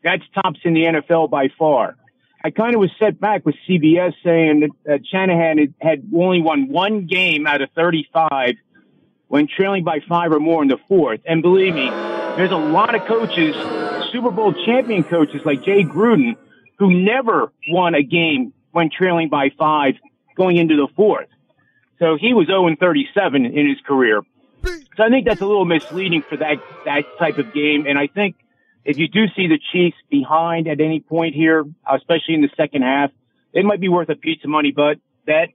That's 0.02 0.22
tops 0.34 0.60
in 0.64 0.74
the 0.74 0.82
NFL 0.82 1.30
by 1.30 1.48
far. 1.58 1.96
I 2.44 2.50
kind 2.50 2.74
of 2.74 2.80
was 2.80 2.90
set 2.98 3.18
back 3.18 3.46
with 3.46 3.54
CBS 3.66 4.12
saying 4.22 4.68
that 4.84 4.94
uh, 4.94 4.98
Shanahan 5.10 5.58
had, 5.58 5.74
had 5.80 6.10
only 6.14 6.42
won 6.42 6.68
one 6.68 7.06
game 7.06 7.46
out 7.46 7.62
of 7.62 7.70
35 7.74 8.54
when 9.28 9.48
trailing 9.48 9.84
by 9.84 10.00
five 10.08 10.32
or 10.32 10.40
more 10.40 10.62
in 10.62 10.68
the 10.68 10.78
fourth. 10.88 11.20
And 11.24 11.42
believe 11.42 11.74
me, 11.74 11.88
there's 12.36 12.50
a 12.50 12.56
lot 12.56 12.94
of 12.94 13.06
coaches, 13.06 13.54
Super 14.12 14.30
Bowl 14.30 14.52
champion 14.66 15.04
coaches 15.04 15.40
like 15.44 15.64
Jay 15.64 15.82
Gruden, 15.84 16.36
who 16.78 16.92
never 16.92 17.52
won 17.68 17.94
a 17.94 18.02
game 18.02 18.52
when 18.72 18.90
trailing 18.90 19.28
by 19.28 19.50
five 19.58 19.94
going 20.36 20.56
into 20.56 20.76
the 20.76 20.88
fourth. 20.94 21.28
So 21.98 22.16
he 22.20 22.34
was 22.34 22.46
0 22.46 22.74
37 22.78 23.46
in 23.46 23.68
his 23.68 23.80
career. 23.86 24.22
So 24.62 25.02
I 25.02 25.08
think 25.08 25.26
that's 25.26 25.40
a 25.40 25.46
little 25.46 25.64
misleading 25.64 26.22
for 26.22 26.36
that, 26.36 26.56
that 26.84 27.04
type 27.18 27.38
of 27.38 27.52
game. 27.52 27.86
And 27.86 27.98
I 27.98 28.06
think 28.06 28.36
if 28.84 28.98
you 28.98 29.08
do 29.08 29.26
see 29.36 29.46
the 29.46 29.58
Chiefs 29.72 29.96
behind 30.10 30.68
at 30.68 30.80
any 30.80 31.00
point 31.00 31.34
here, 31.34 31.64
especially 31.90 32.34
in 32.34 32.42
the 32.42 32.50
second 32.56 32.82
half, 32.82 33.10
it 33.52 33.64
might 33.64 33.80
be 33.80 33.88
worth 33.88 34.08
a 34.08 34.16
piece 34.16 34.38
of 34.44 34.50
money 34.50 34.72
but 34.72 34.98
bet. 35.26 35.50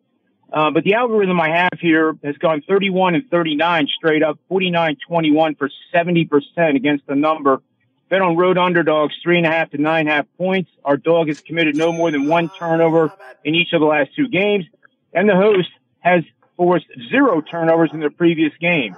Uh, 0.52 0.72
but 0.72 0.84
the 0.84 0.96
algorithm 0.96 1.40
I 1.40 1.50
have 1.50 1.80
here 1.80 2.18
has 2.24 2.36
gone 2.38 2.62
31 2.68 3.16
and 3.16 3.30
39 3.30 3.88
straight 3.96 4.24
up, 4.24 4.40
49 4.50 4.98
21 5.08 5.56
for 5.56 5.70
70% 5.94 6.76
against 6.76 7.06
the 7.08 7.16
number. 7.16 7.62
Bet 8.10 8.22
on 8.22 8.36
road 8.36 8.58
underdogs, 8.58 9.14
three 9.22 9.38
and 9.38 9.46
a 9.46 9.52
half 9.52 9.70
to 9.72 9.78
nine 9.78 10.02
and 10.02 10.10
a 10.10 10.14
half 10.14 10.26
points. 10.38 10.72
Our 10.84 10.98
dog 10.98 11.28
has 11.28 11.40
committed 11.42 11.76
no 11.76 11.92
more 11.92 12.10
than 12.10 12.28
one 12.28 12.50
turnover 12.50 13.14
in 13.44 13.54
each 13.54 13.74
of 13.74 13.82
the 13.82 13.86
last 13.86 14.16
two 14.16 14.28
games. 14.28 14.66
And 15.14 15.30
the 15.30 15.36
host 15.36 15.70
has 16.00 16.24
forced 16.58 16.88
zero 17.12 17.42
turnovers 17.42 17.92
in 17.94 18.00
their 18.00 18.10
previous 18.10 18.52
game. 18.60 18.96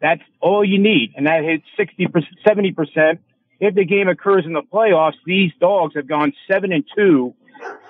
That's 0.00 0.22
all 0.40 0.64
you 0.64 0.78
need. 0.78 1.14
And 1.16 1.26
that 1.26 1.42
hits 1.42 1.64
60%, 1.76 2.24
70% 2.46 3.18
if 3.60 3.74
the 3.74 3.84
game 3.84 4.08
occurs 4.08 4.44
in 4.46 4.52
the 4.52 4.62
playoffs, 4.62 5.14
these 5.24 5.52
dogs 5.60 5.94
have 5.94 6.06
gone 6.06 6.32
seven 6.50 6.72
and 6.72 6.84
two, 6.96 7.34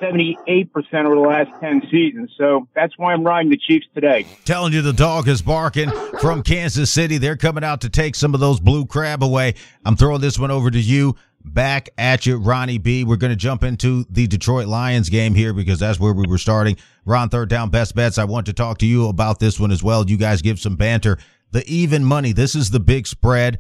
78% 0.01 0.69
over 1.05 1.15
the 1.15 1.21
last 1.21 1.51
10 1.61 1.83
seasons. 1.91 2.33
So 2.37 2.69
that's 2.75 2.97
why 2.97 3.13
I'm 3.13 3.25
riding 3.25 3.51
the 3.51 3.57
Chiefs 3.57 3.87
today. 3.95 4.27
Telling 4.45 4.73
you 4.73 4.83
the 4.83 4.93
dog 4.93 5.29
is 5.29 5.43
barking 5.43 5.91
from 6.21 6.43
Kansas 6.43 6.91
City. 6.91 7.19
They're 7.19 7.37
coming 7.37 7.65
out 7.65 7.81
to 7.83 7.89
take 7.89 8.15
some 8.15 8.35
of 8.35 8.41
those 8.41 8.61
blue 8.61 8.87
crab 8.87 9.23
away. 9.23 9.55
I'm 9.85 9.97
throwing 9.97 10.21
this 10.21 10.39
one 10.39 10.51
over 10.51 10.71
to 10.71 10.81
you. 10.81 11.17
Back 11.47 11.91
at 11.99 12.25
you, 12.25 12.39
Ronnie 12.39 12.79
B. 12.79 13.05
We're 13.05 13.17
going 13.17 13.33
to 13.33 13.37
jump 13.37 13.65
into 13.65 14.07
the 14.09 14.27
Detroit 14.27 14.67
Lions 14.67 15.11
game 15.11 15.35
here 15.35 15.53
because 15.53 15.79
that's 15.79 16.01
where 16.01 16.15
we 16.15 16.27
were 16.27 16.39
starting. 16.39 16.79
Ron, 17.05 17.29
third 17.29 17.51
down, 17.51 17.69
best 17.69 17.95
bets. 17.95 18.17
I 18.17 18.25
want 18.25 18.47
to 18.47 18.55
talk 18.55 18.79
to 18.79 18.87
you 18.87 19.09
about 19.09 19.41
this 19.41 19.61
one 19.61 19.71
as 19.71 19.83
well. 19.83 20.09
You 20.09 20.17
guys 20.17 20.41
give 20.41 20.59
some 20.59 20.77
banter. 20.77 21.19
The 21.51 21.63
even 21.67 22.03
money. 22.03 22.33
This 22.33 22.55
is 22.55 22.71
the 22.71 22.81
big 22.81 23.07
spread. 23.07 23.59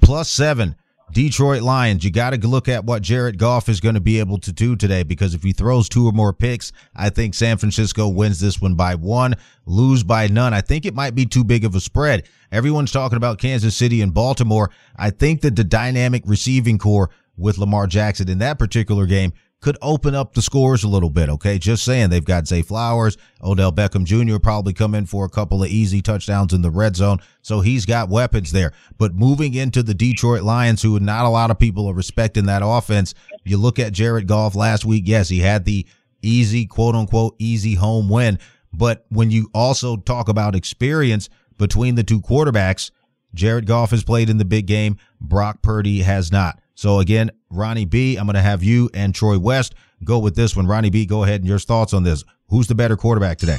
Plus 0.00 0.30
seven. 0.30 0.74
Detroit 1.12 1.62
Lions, 1.62 2.04
you 2.04 2.10
got 2.10 2.30
to 2.30 2.48
look 2.48 2.68
at 2.68 2.84
what 2.84 3.02
Jared 3.02 3.38
Goff 3.38 3.68
is 3.68 3.80
going 3.80 3.94
to 3.94 4.00
be 4.00 4.18
able 4.18 4.38
to 4.38 4.52
do 4.52 4.76
today 4.76 5.02
because 5.02 5.34
if 5.34 5.42
he 5.42 5.52
throws 5.52 5.88
two 5.88 6.06
or 6.06 6.12
more 6.12 6.32
picks, 6.32 6.70
I 6.94 7.08
think 7.08 7.34
San 7.34 7.56
Francisco 7.56 8.08
wins 8.08 8.40
this 8.40 8.60
one 8.60 8.74
by 8.74 8.94
one, 8.94 9.34
lose 9.64 10.02
by 10.02 10.28
none. 10.28 10.52
I 10.52 10.60
think 10.60 10.84
it 10.84 10.94
might 10.94 11.14
be 11.14 11.24
too 11.24 11.44
big 11.44 11.64
of 11.64 11.74
a 11.74 11.80
spread. 11.80 12.28
Everyone's 12.52 12.92
talking 12.92 13.16
about 13.16 13.38
Kansas 13.38 13.74
City 13.74 14.02
and 14.02 14.12
Baltimore. 14.12 14.70
I 14.96 15.10
think 15.10 15.40
that 15.40 15.56
the 15.56 15.64
dynamic 15.64 16.22
receiving 16.26 16.78
core 16.78 17.10
with 17.36 17.56
Lamar 17.56 17.86
Jackson 17.86 18.28
in 18.28 18.38
that 18.38 18.58
particular 18.58 19.06
game 19.06 19.32
could 19.60 19.76
open 19.82 20.14
up 20.14 20.34
the 20.34 20.42
scores 20.42 20.84
a 20.84 20.88
little 20.88 21.10
bit. 21.10 21.28
Okay. 21.28 21.58
Just 21.58 21.84
saying 21.84 22.10
they've 22.10 22.24
got 22.24 22.46
Zay 22.46 22.62
Flowers, 22.62 23.16
Odell 23.42 23.72
Beckham 23.72 24.04
Jr. 24.04 24.38
probably 24.38 24.72
come 24.72 24.94
in 24.94 25.06
for 25.06 25.24
a 25.24 25.30
couple 25.30 25.62
of 25.62 25.68
easy 25.68 26.00
touchdowns 26.00 26.52
in 26.52 26.62
the 26.62 26.70
red 26.70 26.94
zone. 26.96 27.18
So 27.42 27.60
he's 27.60 27.84
got 27.84 28.08
weapons 28.08 28.52
there, 28.52 28.72
but 28.98 29.14
moving 29.14 29.54
into 29.54 29.82
the 29.82 29.94
Detroit 29.94 30.42
Lions, 30.42 30.82
who 30.82 31.00
not 31.00 31.24
a 31.24 31.30
lot 31.30 31.50
of 31.50 31.58
people 31.58 31.88
are 31.88 31.94
respecting 31.94 32.46
that 32.46 32.62
offense. 32.64 33.14
You 33.44 33.56
look 33.56 33.78
at 33.78 33.92
Jared 33.92 34.28
Goff 34.28 34.54
last 34.54 34.84
week. 34.84 35.04
Yes, 35.06 35.28
he 35.28 35.40
had 35.40 35.64
the 35.64 35.86
easy 36.22 36.66
quote 36.66 36.94
unquote 36.94 37.34
easy 37.38 37.74
home 37.74 38.08
win. 38.08 38.38
But 38.72 39.06
when 39.08 39.30
you 39.30 39.50
also 39.54 39.96
talk 39.96 40.28
about 40.28 40.54
experience 40.54 41.28
between 41.56 41.94
the 41.94 42.04
two 42.04 42.20
quarterbacks, 42.20 42.90
Jared 43.34 43.66
Goff 43.66 43.90
has 43.90 44.04
played 44.04 44.30
in 44.30 44.38
the 44.38 44.44
big 44.44 44.66
game. 44.66 44.96
Brock 45.20 45.62
Purdy 45.62 46.00
has 46.00 46.30
not. 46.30 46.60
So 46.78 47.00
again, 47.00 47.32
Ronnie 47.50 47.86
B, 47.86 48.14
I'm 48.14 48.26
going 48.26 48.36
to 48.36 48.40
have 48.40 48.62
you 48.62 48.88
and 48.94 49.12
Troy 49.12 49.36
West 49.36 49.74
go 50.04 50.20
with 50.20 50.36
this 50.36 50.54
one. 50.54 50.68
Ronnie 50.68 50.90
B, 50.90 51.06
go 51.06 51.24
ahead 51.24 51.40
and 51.40 51.48
your 51.48 51.58
thoughts 51.58 51.92
on 51.92 52.04
this. 52.04 52.22
Who's 52.50 52.68
the 52.68 52.76
better 52.76 52.96
quarterback 52.96 53.38
today? 53.38 53.56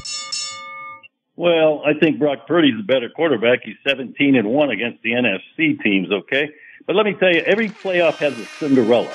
Well, 1.36 1.82
I 1.86 2.00
think 2.00 2.18
Brock 2.18 2.48
Purdy's 2.48 2.78
the 2.78 2.84
better 2.84 3.10
quarterback. 3.10 3.60
He's 3.66 3.76
17 3.86 4.38
and 4.38 4.48
1 4.48 4.70
against 4.70 5.04
the 5.04 5.12
NFC 5.12 5.84
teams, 5.84 6.10
okay? 6.14 6.50
But 6.88 6.96
let 6.96 7.06
me 7.06 7.14
tell 7.20 7.30
you, 7.30 7.42
every 7.42 7.68
playoff 7.68 8.16
has 8.20 8.40
a 8.40 8.46
Cinderella. 8.46 9.12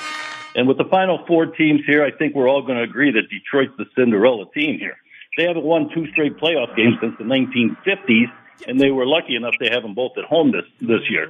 And 0.53 0.67
with 0.67 0.77
the 0.77 0.85
final 0.85 1.25
four 1.25 1.47
teams 1.47 1.81
here, 1.87 2.03
I 2.03 2.11
think 2.11 2.35
we're 2.35 2.47
all 2.47 2.61
going 2.61 2.77
to 2.77 2.83
agree 2.83 3.09
that 3.09 3.31
Detroit's 3.31 3.73
the 3.79 3.85
Cinderella 3.95 4.45
team 4.53 4.77
here. 4.77 4.97
They 5.35 5.45
haven't 5.45 5.65
won 5.65 5.89
two 5.95 6.05
straight 6.11 6.37
playoff 6.37 6.75
games 6.75 6.97
since 7.01 7.15
the 7.17 7.23
1950s, 7.23 8.31
and 8.67 8.79
they 8.79 8.91
were 8.91 9.07
lucky 9.07 9.35
enough 9.35 9.55
to 9.63 9.69
have 9.71 9.81
them 9.81 9.95
both 9.95 10.11
at 10.19 10.25
home 10.25 10.51
this, 10.51 10.65
this 10.79 11.09
year. 11.09 11.27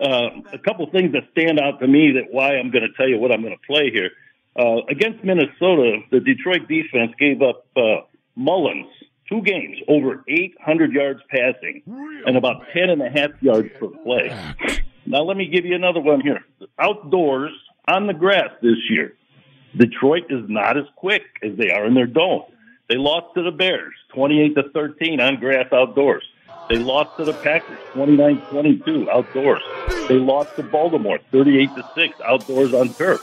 Uh, 0.00 0.30
a 0.52 0.58
couple 0.58 0.88
things 0.90 1.12
that 1.12 1.22
stand 1.32 1.60
out 1.60 1.78
to 1.80 1.86
me 1.86 2.12
that 2.12 2.32
why 2.32 2.56
I'm 2.56 2.70
going 2.70 2.82
to 2.82 2.92
tell 2.96 3.08
you 3.08 3.18
what 3.18 3.30
I'm 3.32 3.42
going 3.42 3.56
to 3.56 3.66
play 3.66 3.90
here. 3.90 4.10
Uh, 4.58 4.84
against 4.88 5.24
Minnesota, 5.24 5.98
the 6.10 6.20
Detroit 6.20 6.68
defense 6.68 7.12
gave 7.18 7.42
up 7.42 7.66
uh, 7.76 8.02
Mullens 8.36 8.88
two 9.28 9.42
games 9.42 9.78
over 9.88 10.24
800 10.28 10.92
yards 10.92 11.20
passing 11.28 11.82
and 12.26 12.36
about 12.36 12.62
10 12.72 12.90
and 12.90 13.02
a 13.02 13.10
half 13.10 13.30
yards 13.40 13.70
per 13.78 13.88
play. 13.88 14.36
Now 15.06 15.22
let 15.22 15.36
me 15.36 15.46
give 15.46 15.64
you 15.64 15.74
another 15.74 16.00
one 16.00 16.20
here. 16.20 16.44
Outdoors 16.78 17.52
on 17.88 18.06
the 18.06 18.14
grass 18.14 18.50
this 18.62 18.78
year, 18.90 19.14
Detroit 19.76 20.24
is 20.30 20.44
not 20.48 20.76
as 20.76 20.84
quick 20.96 21.22
as 21.42 21.56
they 21.56 21.70
are 21.70 21.86
in 21.86 21.94
their 21.94 22.06
dome. 22.06 22.44
They 22.88 22.96
lost 22.96 23.34
to 23.34 23.42
the 23.42 23.50
Bears 23.50 23.94
28 24.14 24.54
to 24.54 24.62
13 24.70 25.20
on 25.20 25.36
grass 25.36 25.66
outdoors. 25.72 26.24
They 26.68 26.78
lost 26.78 27.16
to 27.18 27.24
the 27.24 27.32
Packers 27.34 27.78
29-22 27.92 29.08
outdoors. 29.08 29.62
They 30.08 30.18
lost 30.18 30.56
to 30.56 30.62
Baltimore 30.62 31.18
38 31.30 31.74
to 31.76 31.90
6 31.94 32.20
outdoors 32.24 32.72
on 32.74 32.92
turf. 32.94 33.22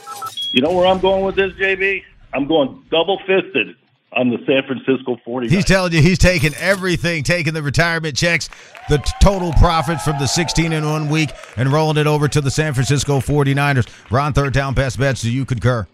You 0.52 0.62
know 0.62 0.72
where 0.72 0.86
I'm 0.86 1.00
going 1.00 1.24
with 1.24 1.34
this, 1.34 1.52
JB? 1.54 2.04
I'm 2.32 2.46
going 2.46 2.84
double 2.90 3.18
fisted 3.26 3.76
on 4.12 4.30
the 4.30 4.38
San 4.46 4.62
Francisco 4.66 5.16
49ers. 5.26 5.50
He's 5.50 5.64
telling 5.64 5.92
you 5.92 6.02
he's 6.02 6.18
taking 6.18 6.54
everything, 6.54 7.22
taking 7.24 7.54
the 7.54 7.62
retirement 7.62 8.16
checks, 8.16 8.48
the 8.88 8.98
t- 8.98 9.10
total 9.20 9.52
profits 9.54 10.04
from 10.04 10.18
the 10.18 10.26
16 10.26 10.72
in 10.72 10.84
one 10.84 11.08
week 11.08 11.30
and 11.56 11.72
rolling 11.72 11.96
it 11.96 12.06
over 12.06 12.28
to 12.28 12.40
the 12.40 12.50
San 12.50 12.74
Francisco 12.74 13.20
49ers. 13.20 13.88
Ron, 14.10 14.32
third 14.32 14.52
down 14.52 14.74
best 14.74 14.98
bets. 14.98 15.22
Do 15.22 15.32
you 15.32 15.44
concur? 15.44 15.86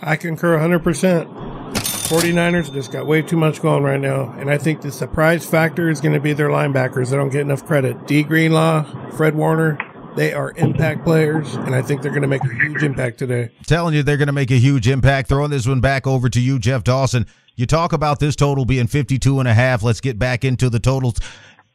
I 0.00 0.16
concur 0.16 0.56
100%. 0.58 1.57
49ers 2.08 2.72
just 2.72 2.90
got 2.90 3.06
way 3.06 3.20
too 3.20 3.36
much 3.36 3.60
going 3.60 3.82
right 3.82 4.00
now. 4.00 4.34
And 4.38 4.50
I 4.50 4.56
think 4.56 4.80
the 4.80 4.90
surprise 4.90 5.44
factor 5.44 5.90
is 5.90 6.00
going 6.00 6.14
to 6.14 6.20
be 6.20 6.32
their 6.32 6.48
linebackers. 6.48 7.10
They 7.10 7.16
don't 7.16 7.28
get 7.28 7.42
enough 7.42 7.66
credit. 7.66 8.06
D. 8.06 8.22
Greenlaw, 8.22 9.10
Fred 9.10 9.34
Warner, 9.34 9.76
they 10.16 10.32
are 10.32 10.54
impact 10.56 11.04
players, 11.04 11.54
and 11.54 11.74
I 11.74 11.82
think 11.82 12.00
they're 12.00 12.10
going 12.10 12.22
to 12.22 12.28
make 12.28 12.42
a 12.42 12.54
huge 12.54 12.82
impact 12.82 13.18
today. 13.18 13.50
Telling 13.66 13.94
you 13.94 14.02
they're 14.02 14.16
going 14.16 14.28
to 14.28 14.32
make 14.32 14.50
a 14.50 14.58
huge 14.58 14.88
impact. 14.88 15.28
Throwing 15.28 15.50
this 15.50 15.68
one 15.68 15.82
back 15.82 16.06
over 16.06 16.30
to 16.30 16.40
you, 16.40 16.58
Jeff 16.58 16.82
Dawson. 16.82 17.26
You 17.56 17.66
talk 17.66 17.92
about 17.92 18.20
this 18.20 18.34
total 18.34 18.64
being 18.64 18.86
52 18.86 19.38
and 19.38 19.46
a 19.46 19.52
half. 19.52 19.82
Let's 19.82 20.00
get 20.00 20.18
back 20.18 20.46
into 20.46 20.70
the 20.70 20.80
totals. 20.80 21.16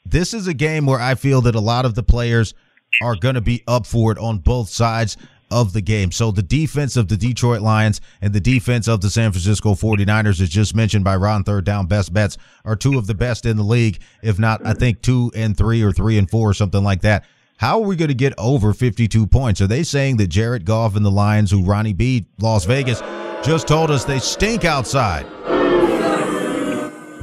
This 0.04 0.34
is 0.34 0.48
a 0.48 0.54
game 0.56 0.88
where 0.88 1.00
I 1.00 1.14
feel 1.14 1.42
that 1.42 1.54
a 1.54 1.60
lot 1.60 1.86
of 1.86 1.94
the 1.94 2.04
players 2.04 2.56
are 3.04 3.16
going 3.16 3.36
to 3.36 3.42
be 3.42 3.64
up 3.68 3.86
for 3.86 4.12
it 4.12 4.18
on 4.18 4.40
both 4.40 4.70
sides 4.70 5.16
of 5.54 5.72
the 5.72 5.82
game. 5.82 6.12
So 6.12 6.32
the 6.32 6.41
defense 6.41 6.97
of 6.97 7.08
the 7.08 7.16
Detroit 7.16 7.62
Lions 7.62 8.01
and 8.22 8.34
the 8.34 8.39
defense 8.39 8.88
of 8.88 9.01
the 9.01 9.10
San 9.10 9.32
Francisco 9.32 9.76
49ers, 9.76 10.41
as 10.41 10.49
just 10.49 10.76
mentioned 10.76 11.06
by 11.06 11.16
Ron 11.16 11.43
Third 11.43 11.64
Down 11.64 11.86
Best 11.86 12.12
Bets, 12.12 12.38
are 12.66 12.76
two 12.76 12.97
of 12.97 13.06
the 13.06 13.14
best 13.14 13.45
in 13.45 13.56
the 13.56 13.64
league, 13.64 13.99
if 14.24 14.39
not, 14.39 14.66
I 14.66 14.74
think, 14.74 15.01
two 15.01 15.32
and 15.36 15.56
three 15.56 15.84
or 15.84 15.91
three 15.91 16.18
and 16.18 16.30
four 16.30 16.49
or 16.49 16.54
something 16.54 16.84
like 16.84 17.01
that. 17.01 17.24
How 17.58 17.80
are 17.80 17.86
we 17.86 17.95
going 17.95 18.10
to 18.10 18.16
get 18.16 18.34
over 18.38 18.74
52 18.74 19.28
points? 19.28 19.62
Are 19.62 19.68
they 19.68 19.84
saying 19.84 20.18
that 20.18 20.28
Jared 20.28 20.66
Goff 20.66 20.95
and 20.95 21.06
the 21.06 21.12
Lions, 21.12 21.51
who 21.51 21.64
Ronnie 21.64 21.93
B, 21.93 22.26
Las 22.39 22.66
Vegas, 22.66 23.01
just 23.43 23.68
told 23.68 23.91
us 23.91 24.04
they 24.04 24.20
stink 24.20 24.66
outside? 24.66 25.26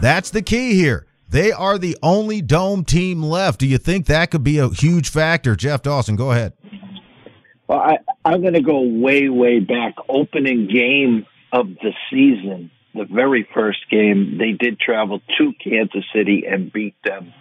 That's 0.01 0.31
the 0.31 0.41
key 0.41 0.74
here. 0.74 1.07
They 1.28 1.53
are 1.53 1.78
the 1.78 1.97
only 2.03 2.43
dome 2.43 2.85
team 2.85 3.22
left. 3.22 3.61
Do 3.61 3.66
you 3.66 3.78
think 3.78 4.07
that 4.07 4.31
could 4.31 4.43
be 4.43 4.59
a 4.59 4.68
huge 4.68 5.11
factor? 5.11 5.55
Jeff 5.55 5.83
Dawson, 5.83 6.16
go 6.16 6.33
ahead. 6.33 6.55
Well, 7.71 7.79
I, 7.79 7.99
I'm 8.25 8.41
going 8.41 8.55
to 8.55 8.62
go 8.62 8.81
way, 8.81 9.29
way 9.29 9.61
back. 9.61 9.95
Opening 10.09 10.66
game 10.66 11.25
of 11.53 11.68
the 11.68 11.93
season, 12.11 12.73
the 12.95 13.05
very 13.05 13.49
first 13.55 13.89
game, 13.89 14.39
they 14.39 14.51
did 14.51 14.81
travel 14.81 15.21
to 15.39 15.53
Kansas 15.62 16.05
City 16.12 16.47
and 16.51 16.73
beat 16.73 16.97
them 17.05 17.33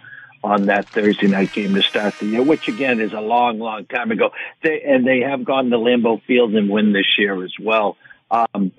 on 0.44 0.66
that 0.66 0.88
Thursday 0.88 1.26
night 1.26 1.52
game 1.52 1.74
to 1.74 1.82
start 1.82 2.14
the 2.20 2.26
year, 2.26 2.44
which 2.44 2.68
again 2.68 3.00
is 3.00 3.12
a 3.12 3.20
long, 3.20 3.58
long 3.58 3.86
time 3.86 4.12
ago. 4.12 4.30
They, 4.62 4.82
and 4.82 5.04
they 5.04 5.18
have 5.28 5.44
gone 5.44 5.68
to 5.70 5.76
Lambeau 5.78 6.22
Field 6.22 6.54
and 6.54 6.70
win 6.70 6.92
this 6.92 7.18
year 7.18 7.42
as 7.42 7.54
well. 7.60 7.96
Um, 8.30 8.70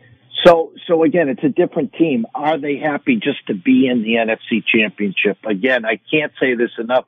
so, 0.45 0.71
so 0.87 1.03
again, 1.03 1.27
it's 1.27 1.43
a 1.43 1.49
different 1.49 1.91
team. 1.91 2.27
Are 2.33 2.57
they 2.57 2.77
happy 2.77 3.17
just 3.17 3.45
to 3.47 3.55
be 3.55 3.87
in 3.87 4.03
the 4.03 4.13
NFC 4.13 4.63
championship? 4.65 5.39
Again, 5.45 5.83
I 5.83 5.99
can't 6.09 6.31
say 6.39 6.55
this 6.55 6.71
enough. 6.79 7.07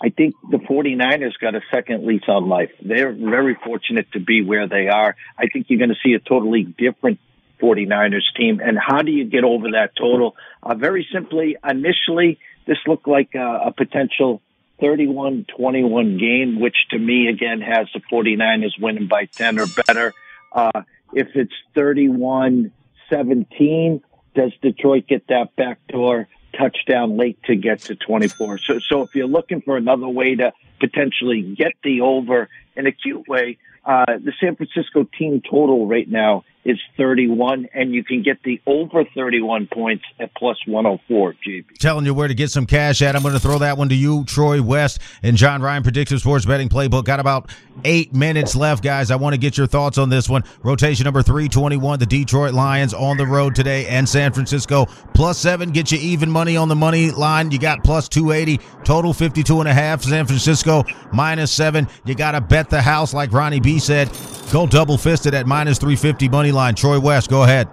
I 0.00 0.10
think 0.10 0.34
the 0.48 0.58
49ers 0.58 1.38
got 1.40 1.54
a 1.54 1.60
second 1.72 2.06
lease 2.06 2.22
on 2.28 2.48
life. 2.48 2.70
They're 2.80 3.12
very 3.12 3.56
fortunate 3.64 4.12
to 4.12 4.20
be 4.20 4.42
where 4.42 4.68
they 4.68 4.88
are. 4.88 5.16
I 5.36 5.46
think 5.48 5.66
you're 5.68 5.78
going 5.78 5.90
to 5.90 5.96
see 6.04 6.14
a 6.14 6.20
totally 6.20 6.62
different 6.62 7.18
49ers 7.60 8.22
team. 8.36 8.60
And 8.62 8.78
how 8.78 9.02
do 9.02 9.10
you 9.10 9.24
get 9.24 9.44
over 9.44 9.72
that 9.72 9.96
total? 9.96 10.36
Uh, 10.62 10.74
very 10.74 11.06
simply, 11.12 11.56
initially, 11.68 12.38
this 12.66 12.78
looked 12.86 13.08
like 13.08 13.34
a, 13.34 13.62
a 13.66 13.72
potential 13.72 14.40
31-21 14.80 16.20
game, 16.20 16.60
which 16.60 16.76
to 16.90 16.98
me, 16.98 17.26
again, 17.28 17.60
has 17.60 17.88
the 17.92 18.00
49ers 18.12 18.80
winning 18.80 19.08
by 19.08 19.24
10 19.24 19.58
or 19.58 19.66
better. 19.86 20.14
Uh, 20.52 20.82
if 21.12 21.28
it's 21.34 21.54
31 21.74 22.70
17, 23.10 24.02
does 24.34 24.52
Detroit 24.62 25.06
get 25.08 25.26
that 25.28 25.56
backdoor 25.56 26.28
touchdown 26.56 27.16
late 27.16 27.42
to 27.44 27.56
get 27.56 27.80
to 27.82 27.94
24? 27.94 28.58
So, 28.58 28.78
so 28.78 29.02
if 29.02 29.14
you're 29.14 29.28
looking 29.28 29.60
for 29.60 29.76
another 29.76 30.08
way 30.08 30.34
to 30.36 30.52
potentially 30.80 31.42
get 31.42 31.72
the 31.82 32.00
over 32.02 32.48
in 32.76 32.86
a 32.86 32.92
cute 32.92 33.28
way, 33.28 33.58
uh, 33.84 34.04
the 34.06 34.32
San 34.40 34.56
Francisco 34.56 35.08
team 35.18 35.40
total 35.40 35.86
right 35.86 36.08
now 36.08 36.44
is 36.64 36.78
31, 36.96 37.68
and 37.72 37.94
you 37.94 38.04
can 38.04 38.22
get 38.22 38.42
the 38.42 38.60
over 38.66 39.04
31 39.04 39.68
points 39.72 40.04
at 40.18 40.34
plus 40.34 40.58
104, 40.66 41.34
JB. 41.46 41.78
Telling 41.78 42.04
you 42.04 42.14
where 42.14 42.28
to 42.28 42.34
get 42.34 42.50
some 42.50 42.66
cash 42.66 43.00
at. 43.02 43.16
I'm 43.16 43.22
going 43.22 43.34
to 43.34 43.40
throw 43.40 43.58
that 43.58 43.78
one 43.78 43.88
to 43.88 43.94
you, 43.94 44.24
Troy 44.24 44.60
West 44.62 45.00
and 45.22 45.36
John 45.36 45.62
Ryan, 45.62 45.82
Predictive 45.82 46.20
Sports 46.20 46.44
Betting 46.44 46.68
Playbook. 46.68 47.04
Got 47.04 47.20
about 47.20 47.50
eight 47.84 48.14
minutes 48.14 48.56
left, 48.56 48.82
guys. 48.82 49.10
I 49.10 49.16
want 49.16 49.34
to 49.34 49.38
get 49.38 49.56
your 49.56 49.66
thoughts 49.66 49.98
on 49.98 50.08
this 50.08 50.28
one. 50.28 50.44
Rotation 50.62 51.04
number 51.04 51.22
321, 51.22 51.98
the 51.98 52.06
Detroit 52.06 52.54
Lions 52.54 52.92
on 52.92 53.16
the 53.16 53.26
road 53.26 53.54
today, 53.54 53.86
and 53.86 54.08
San 54.08 54.32
Francisco 54.32 54.86
plus 55.14 55.38
seven. 55.38 55.70
Get 55.70 55.92
you 55.92 55.98
even 55.98 56.30
money 56.30 56.56
on 56.56 56.68
the 56.68 56.76
money 56.76 57.10
line. 57.10 57.50
You 57.50 57.58
got 57.58 57.82
plus 57.84 58.08
280, 58.08 58.62
total 58.84 59.12
52 59.12 59.60
and 59.60 59.68
a 59.68 59.74
half. 59.74 60.02
San 60.02 60.26
Francisco 60.26 60.84
minus 61.12 61.52
seven. 61.52 61.88
You 62.04 62.14
got 62.14 62.32
to 62.32 62.40
bet 62.40 62.70
the 62.70 62.82
house, 62.82 63.14
like 63.14 63.32
Ronnie 63.32 63.60
B 63.60 63.78
said. 63.78 64.10
Go 64.52 64.66
double 64.66 64.96
fisted 64.96 65.34
at 65.34 65.46
minus 65.46 65.78
350 65.78 66.28
money. 66.30 66.52
Troy 66.76 67.00
West, 67.00 67.30
go 67.30 67.42
ahead. 67.42 67.68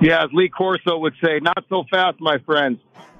Yeah, 0.00 0.24
as 0.24 0.30
Lee 0.32 0.48
Corso 0.48 0.98
would 0.98 1.14
say, 1.22 1.40
not 1.40 1.64
so 1.68 1.84
fast, 1.90 2.20
my 2.20 2.38
friends. 2.38 2.78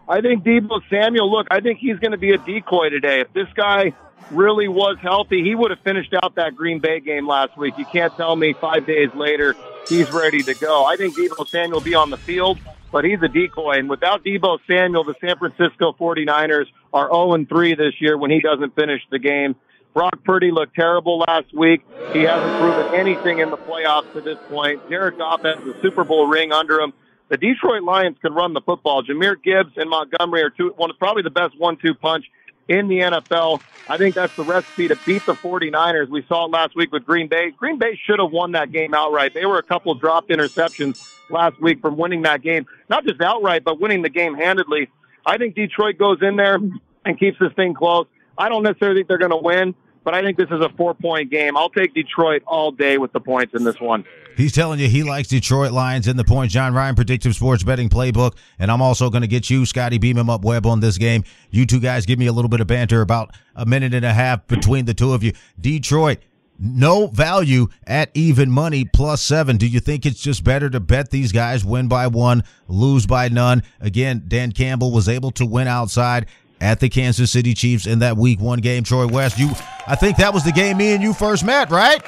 I 0.09 0.21
think 0.21 0.45
Deebo 0.45 0.81
Samuel, 0.89 1.31
look, 1.31 1.49
I 1.51 1.61
think 1.61 1.79
he's 1.81 1.99
going 1.99 2.13
to 2.13 2.19
be 2.19 2.33
a 2.33 2.39
decoy 2.39 2.89
today. 2.89 3.21
If 3.21 3.33
this 3.33 3.49
guy 3.55 3.93
really 4.31 4.69
was 4.69 4.97
healthy, 5.03 5.43
he 5.43 5.55
would 5.55 5.71
have 5.71 5.81
finished 5.81 6.15
out 6.23 6.37
that 6.37 6.55
Green 6.55 6.79
Bay 6.79 7.01
game 7.01 7.27
last 7.27 7.57
week. 7.59 7.75
You 7.79 7.85
can't 7.85 8.15
tell 8.17 8.37
me 8.37 8.55
five 8.55 8.87
days 8.87 9.11
later 9.15 9.55
he's 9.89 10.11
ready 10.13 10.43
to 10.43 10.55
go. 10.55 10.85
I 10.85 10.97
think 10.97 11.17
Deebo 11.17 11.47
Samuel 11.49 11.79
will 11.79 11.85
be 11.85 11.95
on 11.95 12.11
the 12.11 12.17
field, 12.17 12.59
but 12.93 13.05
he's 13.05 13.21
a 13.23 13.29
decoy. 13.29 13.79
And 13.79 13.91
without 13.91 14.25
Deebo 14.25 14.59
Samuel, 14.67 15.05
the 15.05 15.15
San 15.21 15.37
Francisco 15.39 15.95
49ers 15.99 16.67
are 16.93 17.09
0-3 17.09 17.77
this 17.77 17.95
year 18.01 18.17
when 18.17 18.31
he 18.31 18.41
doesn't 18.41 18.75
finish 18.75 19.03
the 19.11 19.19
game. 19.19 19.57
Brock 19.95 20.23
Purdy 20.25 20.51
looked 20.51 20.75
terrible 20.75 21.19
last 21.21 21.53
week. 21.55 21.83
He 22.13 22.23
hasn't 22.23 22.61
proven 22.61 22.95
anything 22.95 23.41
in 23.41 23.51
the 23.51 23.57
playoffs 23.57 24.13
to 24.13 24.21
this 24.21 24.39
point. 24.49 24.89
Jared 24.89 25.19
Goff 25.19 25.43
has 25.43 25.59
the 25.65 25.77
Super 25.83 26.05
Bowl 26.05 26.27
ring 26.27 26.53
under 26.53 26.81
him. 26.81 26.93
The 27.29 27.37
Detroit 27.37 27.83
Lions 27.83 28.17
can 28.23 28.33
run 28.33 28.55
the 28.55 28.61
football. 28.61 29.03
Jahmyr 29.03 29.43
Gibbs 29.43 29.73
and 29.77 29.91
Montgomery 29.91 30.43
are 30.43 30.51
two, 30.51 30.73
one, 30.77 30.91
probably 30.99 31.23
the 31.23 31.31
best 31.31 31.59
one-two 31.59 31.95
punch 31.95 32.25
in 32.69 32.89
the 32.89 33.01
NFL. 33.01 33.61
I 33.89 33.97
think 33.97 34.15
that's 34.15 34.35
the 34.37 34.45
recipe 34.45 34.89
to 34.89 34.97
beat 35.07 35.25
the 35.27 35.35
49ers. 35.35 36.09
We 36.09 36.25
saw 36.29 36.45
it 36.47 36.51
last 36.51 36.77
week 36.77 36.93
with 36.93 37.05
Green 37.05 37.29
Bay. 37.29 37.51
Green 37.51 37.79
Bay 37.79 37.99
should 38.05 38.19
have 38.19 38.31
won 38.31 38.53
that 38.53 38.71
game 38.71 38.95
outright. 38.95 39.35
They 39.35 39.47
were 39.47 39.59
a 39.59 39.63
couple 39.63 39.95
dropped 39.95 40.31
interceptions 40.31 40.97
last 41.31 41.61
week 41.61 41.81
from 41.81 41.97
winning 41.97 42.23
that 42.23 42.43
game. 42.43 42.67
Not 42.89 43.05
just 43.05 43.21
outright, 43.21 43.65
but 43.65 43.81
winning 43.81 44.03
the 44.03 44.11
game 44.11 44.35
handedly. 44.35 44.91
I 45.25 45.39
think 45.39 45.55
Detroit 45.55 45.99
goes 45.99 46.19
in 46.23 46.37
there 46.37 46.59
and 47.05 47.19
keeps 47.19 47.39
this 47.39 47.53
thing 47.55 47.75
close. 47.75 48.07
I 48.39 48.49
don't 48.49 48.63
necessarily 48.63 49.01
think 49.01 49.09
they're 49.09 49.19
going 49.19 49.33
to 49.33 49.37
win, 49.37 49.75
but 50.05 50.15
I 50.15 50.23
think 50.23 50.39
this 50.39 50.49
is 50.51 50.61
a 50.61 50.71
four 50.71 50.95
point 50.95 51.31
game. 51.31 51.57
I'll 51.57 51.71
take 51.71 51.93
Detroit 51.93 52.43
all 52.47 52.71
day 52.71 52.97
with 52.97 53.13
the 53.13 53.21
points 53.21 53.55
in 53.55 53.65
this 53.65 53.81
one. 53.81 54.05
He's 54.37 54.53
telling 54.53 54.79
you 54.79 54.89
he 54.89 55.03
likes 55.03 55.27
Detroit 55.27 55.73
Lions 55.73 56.07
in 56.07 56.17
the 56.17 56.23
point. 56.23 56.53
John 56.53 56.73
Ryan, 56.73 56.95
Predictive 56.95 57.35
Sports 57.35 57.65
Betting 57.65 57.89
Playbook. 57.89 58.37
And 58.61 58.71
I'm 58.71 58.81
also 58.81 59.11
going 59.11 59.23
to 59.23 59.29
get 59.29 59.51
you, 59.51 59.67
Scotty, 59.67 59.99
beam 59.99 60.17
him 60.17 60.31
up 60.31 60.45
Webb 60.45 60.65
on 60.65 60.79
this 60.79 60.97
game. 60.97 61.25
You 61.51 61.67
two 61.67 61.81
guys 61.81 62.07
give 62.07 62.21
me 62.21 62.27
a 62.29 62.33
little 62.33 62.49
bit 62.49 62.61
of 62.61 62.69
banter 62.69 63.01
about 63.01 63.35
a 63.57 63.67
minute 63.67 63.95
and 63.95 64.05
a 64.05 64.15
half 64.15 64.47
between 64.47 64.85
the 64.85 64.95
two 64.95 65.13
of 65.13 65.25
you. 65.25 65.33
Detroit, 65.61 66.19
no 66.57 67.09
value 67.09 67.67
at 67.85 68.11
even 68.15 68.49
money 68.49 68.85
plus 68.85 69.23
seven. 69.23 69.57
Do 69.57 69.67
you 69.67 69.81
think 69.81 70.07
it's 70.07 70.21
just 70.21 70.45
better 70.45 70.71
to 70.71 70.79
bet 70.79 71.11
these 71.11 71.33
guys 71.33 71.65
win 71.65 71.89
by 71.89 72.07
one, 72.07 72.45
lose 72.69 73.07
by 73.07 73.29
none? 73.29 73.65
Again, 73.81 74.25
Dan 74.29 74.53
Campbell 74.53 74.93
was 74.93 75.09
able 75.09 75.33
to 75.33 75.47
win 75.47 75.67
outside 75.67 76.27
at 76.61 76.81
the 76.81 76.89
Kansas 76.89 77.31
City 77.31 77.55
Chiefs 77.55 77.87
in 77.87 78.01
that 78.01 78.17
week 78.17 78.41
one 78.41 78.61
game. 78.61 78.83
Troy 78.85 79.07
West, 79.07 79.39
you, 79.39 79.51
I 79.87 79.95
think 79.95 80.17
that 80.19 80.35
was 80.35 80.45
the 80.45 80.53
game 80.53 80.77
me 80.79 80.93
and 80.93 81.03
you 81.03 81.13
first 81.13 81.45
met, 81.45 81.71
right? 81.71 82.03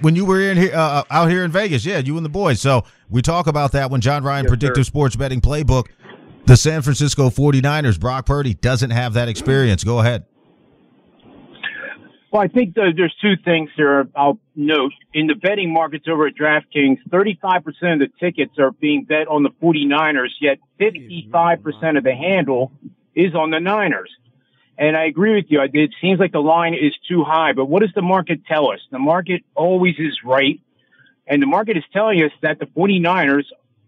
When 0.00 0.16
you 0.16 0.24
were 0.24 0.40
in 0.40 0.56
here, 0.56 0.72
uh, 0.74 1.04
out 1.10 1.30
here 1.30 1.44
in 1.44 1.50
Vegas, 1.50 1.84
yeah, 1.84 1.98
you 1.98 2.16
and 2.16 2.24
the 2.24 2.30
boys. 2.30 2.60
So 2.60 2.84
we 3.08 3.22
talk 3.22 3.46
about 3.46 3.72
that 3.72 3.90
when 3.90 4.00
John 4.00 4.24
Ryan, 4.24 4.44
Yes, 4.44 4.50
Predictive 4.50 4.84
sir. 4.84 4.88
Sports 4.88 5.16
Betting 5.16 5.40
Playbook, 5.40 5.86
the 6.46 6.56
San 6.56 6.82
Francisco 6.82 7.30
49ers, 7.30 7.98
Brock 8.00 8.26
Purdy 8.26 8.54
doesn't 8.54 8.90
have 8.90 9.14
that 9.14 9.28
experience. 9.28 9.84
Go 9.84 10.00
ahead. 10.00 10.24
Well, 12.34 12.42
I 12.42 12.48
think 12.48 12.74
the, 12.74 12.92
there's 12.96 13.14
two 13.22 13.36
things 13.44 13.70
here 13.76 14.08
I'll 14.16 14.40
note. 14.56 14.90
In 15.12 15.28
the 15.28 15.36
betting 15.36 15.72
markets 15.72 16.06
over 16.08 16.26
at 16.26 16.34
DraftKings, 16.34 16.98
35% 17.08 17.64
of 17.92 17.98
the 18.00 18.10
tickets 18.18 18.58
are 18.58 18.72
being 18.72 19.04
bet 19.04 19.28
on 19.28 19.44
the 19.44 19.50
49ers, 19.62 20.30
yet 20.40 20.58
55% 20.80 21.96
of 21.96 22.02
the 22.02 22.12
handle 22.12 22.72
is 23.14 23.36
on 23.36 23.50
the 23.50 23.60
Niners. 23.60 24.10
And 24.76 24.96
I 24.96 25.04
agree 25.04 25.36
with 25.36 25.44
you. 25.48 25.60
It 25.62 25.94
seems 26.00 26.18
like 26.18 26.32
the 26.32 26.40
line 26.40 26.74
is 26.74 26.92
too 27.08 27.22
high, 27.22 27.52
but 27.52 27.66
what 27.66 27.82
does 27.82 27.92
the 27.94 28.02
market 28.02 28.44
tell 28.46 28.72
us? 28.72 28.80
The 28.90 28.98
market 28.98 29.44
always 29.54 29.94
is 30.00 30.18
right. 30.24 30.60
And 31.28 31.40
the 31.40 31.46
market 31.46 31.76
is 31.76 31.84
telling 31.92 32.20
us 32.20 32.32
that 32.42 32.58
the 32.58 32.66
49ers 32.66 33.44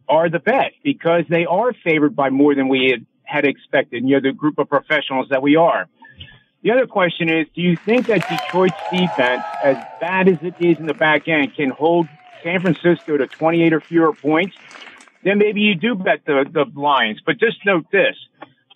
are 0.08 0.30
the 0.30 0.38
bet 0.38 0.70
because 0.84 1.24
they 1.28 1.46
are 1.46 1.72
favored 1.82 2.14
by 2.14 2.30
more 2.30 2.54
than 2.54 2.68
we 2.68 2.92
had, 2.92 3.06
had 3.24 3.44
expected. 3.44 4.04
You 4.04 4.20
know, 4.20 4.30
the 4.30 4.32
group 4.32 4.60
of 4.60 4.68
professionals 4.68 5.30
that 5.30 5.42
we 5.42 5.56
are. 5.56 5.88
The 6.62 6.72
other 6.72 6.86
question 6.86 7.28
is, 7.28 7.46
do 7.54 7.60
you 7.60 7.76
think 7.76 8.06
that 8.06 8.28
Detroit's 8.28 8.74
defense, 8.90 9.42
as 9.62 9.76
bad 10.00 10.28
as 10.28 10.38
it 10.42 10.54
is 10.58 10.78
in 10.78 10.86
the 10.86 10.94
back 10.94 11.28
end, 11.28 11.54
can 11.54 11.70
hold 11.70 12.08
San 12.42 12.60
Francisco 12.60 13.16
to 13.16 13.26
28 13.26 13.72
or 13.72 13.80
fewer 13.80 14.12
points? 14.12 14.56
Then 15.22 15.38
maybe 15.38 15.60
you 15.60 15.74
do 15.74 15.94
bet 15.94 16.24
the, 16.24 16.44
the 16.50 16.64
Lions. 16.78 17.20
But 17.24 17.38
just 17.38 17.64
note 17.64 17.86
this. 17.92 18.16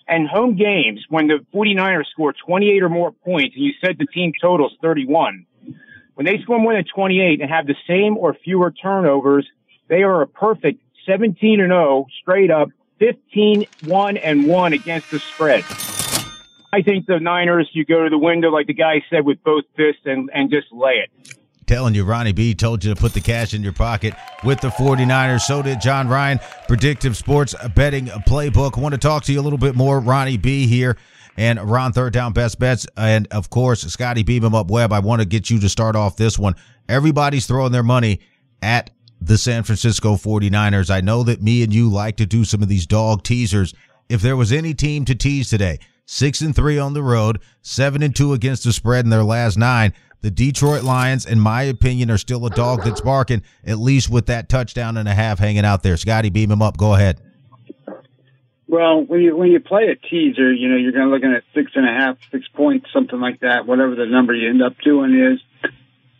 And 0.06 0.28
home 0.28 0.56
games, 0.56 1.04
when 1.08 1.28
the 1.28 1.44
49ers 1.54 2.06
score 2.10 2.32
28 2.32 2.82
or 2.82 2.88
more 2.88 3.12
points, 3.12 3.54
and 3.54 3.64
you 3.64 3.72
said 3.80 3.96
the 3.98 4.06
team 4.06 4.32
totals 4.40 4.76
31, 4.82 5.46
when 6.14 6.26
they 6.26 6.38
score 6.42 6.58
more 6.58 6.74
than 6.74 6.84
28 6.84 7.40
and 7.40 7.50
have 7.50 7.66
the 7.66 7.76
same 7.86 8.16
or 8.18 8.34
fewer 8.34 8.72
turnovers, 8.72 9.48
they 9.88 10.02
are 10.02 10.22
a 10.22 10.26
perfect 10.26 10.82
17 11.06 11.60
and 11.60 11.70
0 11.70 12.06
straight 12.20 12.50
up, 12.50 12.68
15 12.98 13.66
1 13.86 14.16
and 14.16 14.46
1 14.46 14.72
against 14.72 15.10
the 15.10 15.18
spread. 15.18 15.64
I 16.72 16.82
think 16.82 17.06
the 17.06 17.18
Niners, 17.18 17.68
you 17.72 17.84
go 17.84 18.04
to 18.04 18.10
the 18.10 18.18
window, 18.18 18.50
like 18.50 18.66
the 18.66 18.74
guy 18.74 19.02
said, 19.10 19.24
with 19.24 19.42
both 19.42 19.64
fists 19.76 20.02
and, 20.04 20.30
and 20.32 20.50
just 20.50 20.68
lay 20.72 21.02
it. 21.04 21.34
Telling 21.66 21.94
you, 21.94 22.04
Ronnie 22.04 22.32
B 22.32 22.54
told 22.54 22.84
you 22.84 22.94
to 22.94 23.00
put 23.00 23.12
the 23.12 23.20
cash 23.20 23.54
in 23.54 23.62
your 23.62 23.72
pocket 23.72 24.14
with 24.44 24.60
the 24.60 24.70
49ers. 24.70 25.42
So 25.42 25.62
did 25.62 25.80
John 25.80 26.08
Ryan, 26.08 26.40
Predictive 26.66 27.16
Sports 27.16 27.54
Betting 27.74 28.06
Playbook. 28.06 28.76
I 28.76 28.80
want 28.80 28.94
to 28.94 28.98
talk 28.98 29.24
to 29.24 29.32
you 29.32 29.40
a 29.40 29.42
little 29.42 29.58
bit 29.58 29.74
more, 29.76 30.00
Ronnie 30.00 30.36
B 30.36 30.66
here. 30.66 30.96
and 31.36 31.60
Ron 31.60 31.92
Third 31.92 32.12
Down 32.12 32.32
Best 32.32 32.58
Bets. 32.58 32.86
And 32.96 33.26
of 33.30 33.50
course, 33.50 33.82
Scotty 33.82 34.22
Beam 34.24 34.44
up 34.54 34.70
Webb. 34.70 34.92
I 34.92 34.98
want 34.98 35.22
to 35.22 35.26
get 35.26 35.48
you 35.48 35.58
to 35.60 35.68
start 35.68 35.96
off 35.96 36.16
this 36.16 36.38
one. 36.38 36.54
Everybody's 36.88 37.46
throwing 37.46 37.72
their 37.72 37.82
money 37.84 38.20
at 38.62 38.90
the 39.20 39.38
San 39.38 39.62
Francisco 39.62 40.16
49ers. 40.16 40.90
I 40.90 41.00
know 41.00 41.22
that 41.22 41.40
me 41.42 41.62
and 41.62 41.72
you 41.72 41.88
like 41.90 42.16
to 42.16 42.26
do 42.26 42.44
some 42.44 42.62
of 42.62 42.68
these 42.68 42.86
dog 42.86 43.22
teasers. 43.22 43.74
If 44.08 44.22
there 44.22 44.36
was 44.36 44.50
any 44.52 44.74
team 44.74 45.04
to 45.04 45.14
tease 45.14 45.48
today, 45.48 45.78
six 46.10 46.40
and 46.40 46.54
three 46.56 46.76
on 46.76 46.92
the 46.92 47.02
road, 47.02 47.40
seven 47.62 48.02
and 48.02 48.14
two 48.14 48.32
against 48.32 48.64
the 48.64 48.72
spread 48.72 49.04
in 49.04 49.10
their 49.10 49.22
last 49.22 49.56
nine. 49.56 49.92
The 50.22 50.30
Detroit 50.30 50.82
Lions, 50.82 51.24
in 51.24 51.40
my 51.40 51.62
opinion, 51.62 52.10
are 52.10 52.18
still 52.18 52.44
a 52.44 52.50
dog 52.50 52.82
that's 52.84 53.00
barking, 53.00 53.42
at 53.64 53.78
least 53.78 54.10
with 54.10 54.26
that 54.26 54.48
touchdown 54.48 54.96
and 54.96 55.08
a 55.08 55.14
half 55.14 55.38
hanging 55.38 55.64
out 55.64 55.82
there. 55.82 55.96
Scotty, 55.96 56.28
beam 56.28 56.50
him 56.50 56.60
up. 56.60 56.76
Go 56.76 56.94
ahead. 56.94 57.20
Well, 58.68 59.02
when 59.02 59.20
you 59.20 59.36
when 59.36 59.50
you 59.50 59.60
play 59.60 59.88
a 59.88 59.96
teaser, 59.96 60.52
you 60.52 60.68
know 60.68 60.76
you're 60.76 60.92
going 60.92 61.06
to 61.06 61.10
looking 61.10 61.32
at 61.32 61.44
six 61.54 61.72
and 61.74 61.88
a 61.88 61.92
half, 61.92 62.18
six 62.30 62.46
points, 62.48 62.92
something 62.92 63.18
like 63.18 63.40
that. 63.40 63.66
Whatever 63.66 63.94
the 63.94 64.06
number 64.06 64.34
you 64.34 64.50
end 64.50 64.62
up 64.62 64.78
doing 64.78 65.14
is, 65.14 65.70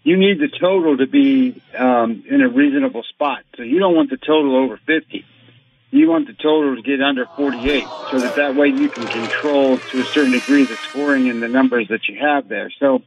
you 0.02 0.16
need 0.16 0.40
the 0.40 0.48
total 0.48 0.96
to 0.96 1.06
be 1.06 1.60
um, 1.76 2.24
in 2.28 2.40
a 2.40 2.48
reasonable 2.48 3.02
spot. 3.02 3.44
So 3.56 3.62
you 3.62 3.78
don't 3.80 3.94
want 3.94 4.10
the 4.10 4.16
total 4.16 4.56
over 4.56 4.78
fifty. 4.78 5.26
You 5.92 6.08
want 6.08 6.28
the 6.28 6.34
total 6.34 6.76
to 6.76 6.82
get 6.82 7.00
under 7.00 7.26
forty-eight, 7.36 7.86
so 8.10 8.20
that 8.20 8.36
that 8.36 8.54
way 8.54 8.68
you 8.68 8.88
can 8.88 9.06
control 9.06 9.76
to 9.76 10.00
a 10.00 10.04
certain 10.04 10.32
degree 10.32 10.64
the 10.64 10.76
scoring 10.76 11.28
and 11.28 11.42
the 11.42 11.48
numbers 11.48 11.88
that 11.88 12.06
you 12.08 12.18
have 12.20 12.48
there. 12.48 12.70
So 12.78 13.02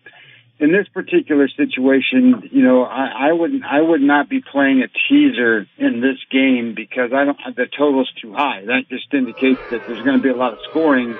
in 0.59 0.71
this 0.71 0.87
particular 0.89 1.47
situation, 1.47 2.49
you 2.51 2.61
know, 2.61 2.83
I, 2.83 3.29
I 3.29 3.31
wouldn't, 3.31 3.63
I 3.63 3.81
would 3.81 4.01
not 4.01 4.29
be 4.29 4.41
playing 4.41 4.83
a 4.83 4.87
teaser 5.09 5.65
in 5.77 6.01
this 6.01 6.17
game 6.29 6.73
because 6.75 7.11
I 7.13 7.25
don't, 7.25 7.37
the 7.55 7.65
total's 7.65 8.11
too 8.21 8.33
high. 8.33 8.63
That 8.65 8.87
just 8.89 9.13
indicates 9.13 9.59
that 9.71 9.87
there's 9.87 10.03
going 10.03 10.17
to 10.17 10.23
be 10.23 10.29
a 10.29 10.35
lot 10.35 10.53
of 10.53 10.59
scoring. 10.69 11.17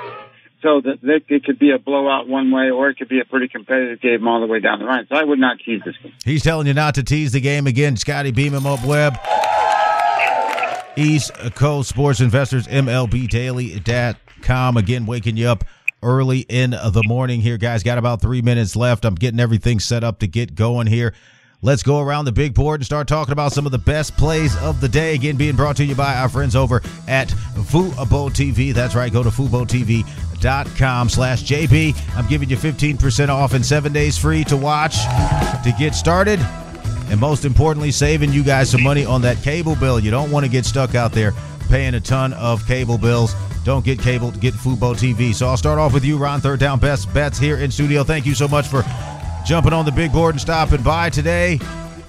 So 0.62 0.80
that, 0.82 1.02
that 1.02 1.22
it 1.28 1.44
could 1.44 1.60
be 1.60 1.72
a 1.72 1.80
blowout 1.80 2.28
one 2.28 2.52
way, 2.52 2.70
or 2.72 2.90
it 2.90 2.98
could 2.98 3.10
be 3.10 3.20
a 3.20 3.26
pretty 3.26 3.50
competitive 3.50 4.00
game 4.00 4.26
all 4.28 4.40
the 4.40 4.48
way 4.48 4.62
down 4.62 4.80
the 4.80 4.86
line. 4.86 5.08
So 5.10 5.16
I 5.16 5.24
would 5.24 5.40
not 5.40 5.58
tease 5.66 5.82
this 5.84 5.98
game. 6.02 6.14
He's 6.24 6.44
telling 6.44 6.68
you 6.68 6.74
not 6.74 6.96
to 6.96 7.04
tease 7.04 7.34
the 7.34 7.42
game 7.42 7.68
again. 7.68 7.98
Scotty, 7.98 8.32
beam 8.32 8.54
him 8.54 8.66
up, 8.66 8.86
Webb. 8.86 9.18
East 10.96 11.34
Coast 11.56 11.90
Sports 11.90 12.22
Investors, 12.22 12.68
MLBDaily.com. 12.68 14.78
Again, 14.78 15.06
waking 15.06 15.38
you 15.38 15.48
up 15.48 15.64
early 16.02 16.40
in 16.42 16.72
the 16.72 17.04
morning 17.06 17.42
here, 17.42 17.58
guys. 17.58 17.84
Got 17.84 17.98
about 17.98 18.22
three 18.22 18.42
minutes 18.42 18.76
left. 18.76 19.06
I'm 19.06 19.16
getting 19.16 19.40
everything 19.40 19.80
set 19.80 20.04
up 20.04 20.20
to 20.20 20.28
get 20.28 20.56
going 20.56 20.88
here. 20.88 21.14
Let's 21.62 21.82
go 21.82 22.02
around 22.02 22.26
the 22.26 22.34
big 22.34 22.54
board 22.54 22.82
and 22.82 22.86
start 22.86 23.08
talking 23.08 23.32
about 23.32 23.54
some 23.54 23.66
of 23.66 23.72
the 23.72 23.78
best 23.78 24.18
plays 24.18 24.54
of 24.58 24.82
the 24.82 24.90
day. 24.90 25.16
Again, 25.16 25.38
being 25.38 25.56
brought 25.56 25.78
to 25.78 25.86
you 25.86 25.96
by 25.96 26.16
our 26.16 26.28
friends 26.28 26.58
over 26.58 26.82
at 27.08 27.30
Fubo 27.30 28.30
TV. 28.30 28.74
That's 28.74 28.96
right. 28.96 29.12
Go 29.12 29.24
to 29.24 29.30
FuboTV.com 29.30 31.10
slash 31.10 31.44
JB. 31.44 32.18
I'm 32.18 32.28
giving 32.28 32.50
you 32.50 32.58
15% 32.58 33.30
off 33.30 33.54
and 33.54 33.66
seven 33.66 33.94
days 33.94 34.18
free 34.18 34.44
to 34.44 34.58
watch 34.58 34.98
to 35.04 35.74
get 35.80 35.96
started. 35.96 36.42
And 37.14 37.22
most 37.22 37.46
importantly, 37.46 37.92
saving 37.92 38.34
you 38.34 38.44
guys 38.44 38.72
some 38.72 38.82
money 38.82 39.06
on 39.06 39.22
that 39.22 39.38
cable 39.44 39.76
bill. 39.76 40.00
You 40.00 40.10
don't 40.10 40.32
want 40.32 40.48
to 40.48 40.52
get 40.52 40.66
stuck 40.66 40.96
out 40.96 41.12
there 41.12 41.32
paying 41.70 41.94
a 41.94 42.00
ton 42.00 42.34
of 42.34 42.66
cable 42.66 42.98
bills. 42.98 43.36
Don't 43.64 43.86
get 43.86 44.00
cable, 44.00 44.32
get 44.32 44.56
Fubo 44.56 44.96
TV. 44.96 45.32
So 45.32 45.48
I'll 45.48 45.56
start 45.56 45.78
off 45.78 45.94
with 45.94 46.04
you, 46.04 46.18
Ron 46.18 46.42
Third 46.42 46.60
Down 46.60 46.80
Best 46.80 47.14
Bets 47.14 47.38
here 47.38 47.58
in 47.58 47.70
studio. 47.70 48.04
Thank 48.04 48.26
you 48.26 48.34
so 48.34 48.48
much 48.48 48.68
for 48.68 48.84
jumping 49.46 49.74
on 49.74 49.86
the 49.86 49.92
big 49.92 50.12
board 50.12 50.34
and 50.34 50.42
stopping 50.42 50.82
by 50.82 51.12
today. 51.12 51.60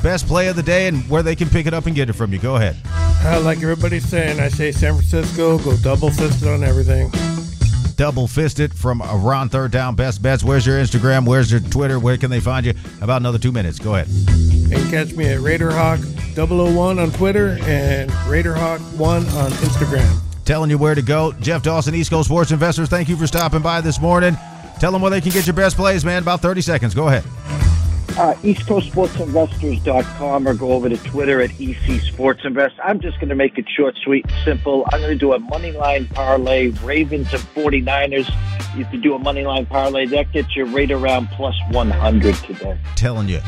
Best 0.02 0.26
play 0.26 0.48
of 0.48 0.56
the 0.56 0.62
day 0.62 0.88
and 0.88 1.06
where 1.10 1.22
they 1.22 1.36
can 1.36 1.50
pick 1.50 1.66
it 1.66 1.74
up 1.74 1.84
and 1.84 1.94
get 1.94 2.08
it 2.08 2.14
from 2.14 2.32
you. 2.32 2.38
Go 2.38 2.56
ahead. 2.56 2.74
Uh, 2.86 3.42
like 3.44 3.58
everybody's 3.58 4.08
saying, 4.08 4.40
I 4.40 4.48
say 4.48 4.72
San 4.72 4.94
Francisco, 4.94 5.58
go 5.58 5.76
double 5.76 6.12
fisted 6.12 6.48
on 6.48 6.64
everything. 6.64 7.10
Double 7.96 8.26
fisted 8.26 8.72
from 8.72 9.02
Ron 9.02 9.50
Third 9.50 9.70
Down 9.70 9.96
Best 9.96 10.22
Bets. 10.22 10.42
Where's 10.42 10.66
your 10.66 10.78
Instagram? 10.82 11.26
Where's 11.26 11.52
your 11.52 11.60
Twitter? 11.60 11.98
Where 11.98 12.16
can 12.16 12.30
they 12.30 12.40
find 12.40 12.64
you? 12.64 12.72
About 13.02 13.20
another 13.20 13.38
two 13.38 13.52
minutes. 13.52 13.78
Go 13.78 13.96
ahead. 13.96 14.08
And 14.74 14.90
catch 14.90 15.14
me 15.14 15.26
at 15.26 15.40
RaiderHawk 15.40 16.00
001 16.34 16.98
on 16.98 17.10
Twitter 17.12 17.58
and 17.62 18.10
RaiderHawk1 18.10 19.00
on 19.00 19.50
Instagram. 19.52 20.20
Telling 20.44 20.68
you 20.68 20.78
where 20.78 20.94
to 20.94 21.02
go. 21.02 21.32
Jeff 21.40 21.62
Dawson, 21.62 21.94
East 21.94 22.10
Coast 22.10 22.28
Sports 22.28 22.50
Investors, 22.50 22.88
thank 22.88 23.08
you 23.08 23.16
for 23.16 23.26
stopping 23.26 23.62
by 23.62 23.80
this 23.80 24.00
morning. 24.00 24.36
Tell 24.80 24.92
them 24.92 25.00
where 25.00 25.10
they 25.10 25.20
can 25.20 25.30
get 25.30 25.46
your 25.46 25.54
best 25.54 25.76
plays, 25.76 26.04
man. 26.04 26.22
About 26.22 26.40
30 26.40 26.60
seconds. 26.60 26.94
Go 26.94 27.08
ahead. 27.08 27.24
Uh, 28.16 28.34
EastCoastSportsInvestors.com 28.42 30.46
or 30.46 30.54
go 30.54 30.70
over 30.72 30.88
to 30.88 30.96
Twitter 30.98 31.40
at 31.40 31.50
EC 31.60 32.00
Sports 32.00 32.42
Invest. 32.44 32.76
I'm 32.82 33.00
just 33.00 33.18
going 33.18 33.30
to 33.30 33.34
make 33.34 33.58
it 33.58 33.68
short, 33.68 33.96
sweet, 34.04 34.24
simple. 34.44 34.84
I'm 34.92 35.00
going 35.00 35.10
to 35.12 35.18
do 35.18 35.32
a 35.32 35.40
money 35.40 35.72
line 35.72 36.06
parlay, 36.06 36.68
Ravens 36.68 37.32
and 37.32 37.42
49ers. 37.42 38.30
You 38.76 38.84
can 38.84 39.00
do 39.00 39.14
a 39.14 39.18
money 39.18 39.42
line 39.42 39.66
parlay. 39.66 40.06
That 40.06 40.30
gets 40.32 40.54
you 40.54 40.64
right 40.64 40.90
around 40.90 41.26
plus 41.28 41.56
100 41.70 42.34
today. 42.36 42.78
Telling 42.94 43.28
you. 43.28 43.40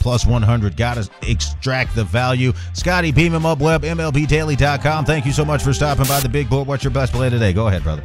Plus 0.00 0.26
100. 0.26 0.76
Got 0.76 0.94
to 0.94 1.10
extract 1.22 1.94
the 1.94 2.04
value. 2.04 2.52
Scotty, 2.72 3.12
beam 3.12 3.34
him 3.34 3.44
up, 3.44 3.58
Webb, 3.58 3.82
MLBDaily.com. 3.82 5.04
Thank 5.04 5.26
you 5.26 5.32
so 5.32 5.44
much 5.44 5.62
for 5.62 5.74
stopping 5.74 6.06
by 6.06 6.20
the 6.20 6.28
big 6.28 6.48
board. 6.48 6.66
What's 6.66 6.84
your 6.84 6.92
best 6.92 7.12
play 7.12 7.30
today? 7.30 7.52
Go 7.52 7.68
ahead, 7.68 7.82
brother. 7.82 8.02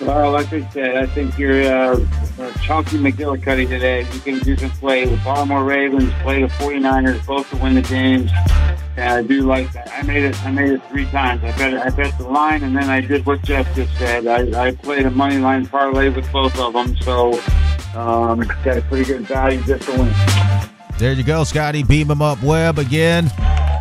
Well, 0.00 0.32
like 0.32 0.50
I 0.52 0.66
said, 0.70 0.96
I 0.96 1.06
think 1.06 1.38
you're 1.38 1.62
uh, 1.62 2.06
uh, 2.38 2.52
Chunky 2.62 2.96
McGillicuddy 2.96 3.68
today. 3.68 4.06
You 4.12 4.20
can 4.20 4.38
do 4.38 4.56
some 4.56 4.70
play 4.70 5.04
the 5.04 5.16
Baltimore 5.18 5.62
Ravens, 5.62 6.10
play 6.22 6.40
the 6.40 6.48
49ers, 6.48 7.26
both 7.26 7.50
to 7.50 7.56
win 7.56 7.74
the 7.74 7.82
games. 7.82 8.30
And 8.96 9.12
I 9.12 9.22
do 9.22 9.42
like 9.42 9.70
that. 9.72 9.90
I 9.92 10.02
made 10.02 10.24
it. 10.24 10.42
I 10.44 10.50
made 10.50 10.70
it 10.70 10.82
three 10.88 11.04
times. 11.06 11.44
I 11.44 11.56
bet. 11.58 11.74
I 11.74 11.90
bet 11.90 12.16
the 12.16 12.28
line, 12.28 12.62
and 12.62 12.74
then 12.74 12.88
I 12.88 13.02
did 13.02 13.26
what 13.26 13.42
Jeff 13.42 13.72
just 13.74 13.96
said. 13.98 14.26
I, 14.26 14.68
I 14.68 14.74
played 14.74 15.04
a 15.04 15.10
money 15.10 15.38
line 15.38 15.66
parlay 15.66 16.08
with 16.08 16.30
both 16.32 16.58
of 16.58 16.72
them, 16.72 16.96
so 16.96 17.34
um, 17.94 18.40
got 18.64 18.78
a 18.78 18.82
pretty 18.88 19.04
good 19.04 19.22
value 19.22 19.62
just 19.64 19.82
to 19.82 19.92
win. 19.92 20.12
There 20.98 21.12
you 21.12 21.24
go, 21.24 21.44
Scotty. 21.44 21.82
Beam 21.82 22.10
him 22.10 22.22
up, 22.22 22.42
Webb 22.42 22.78
again. 22.78 23.30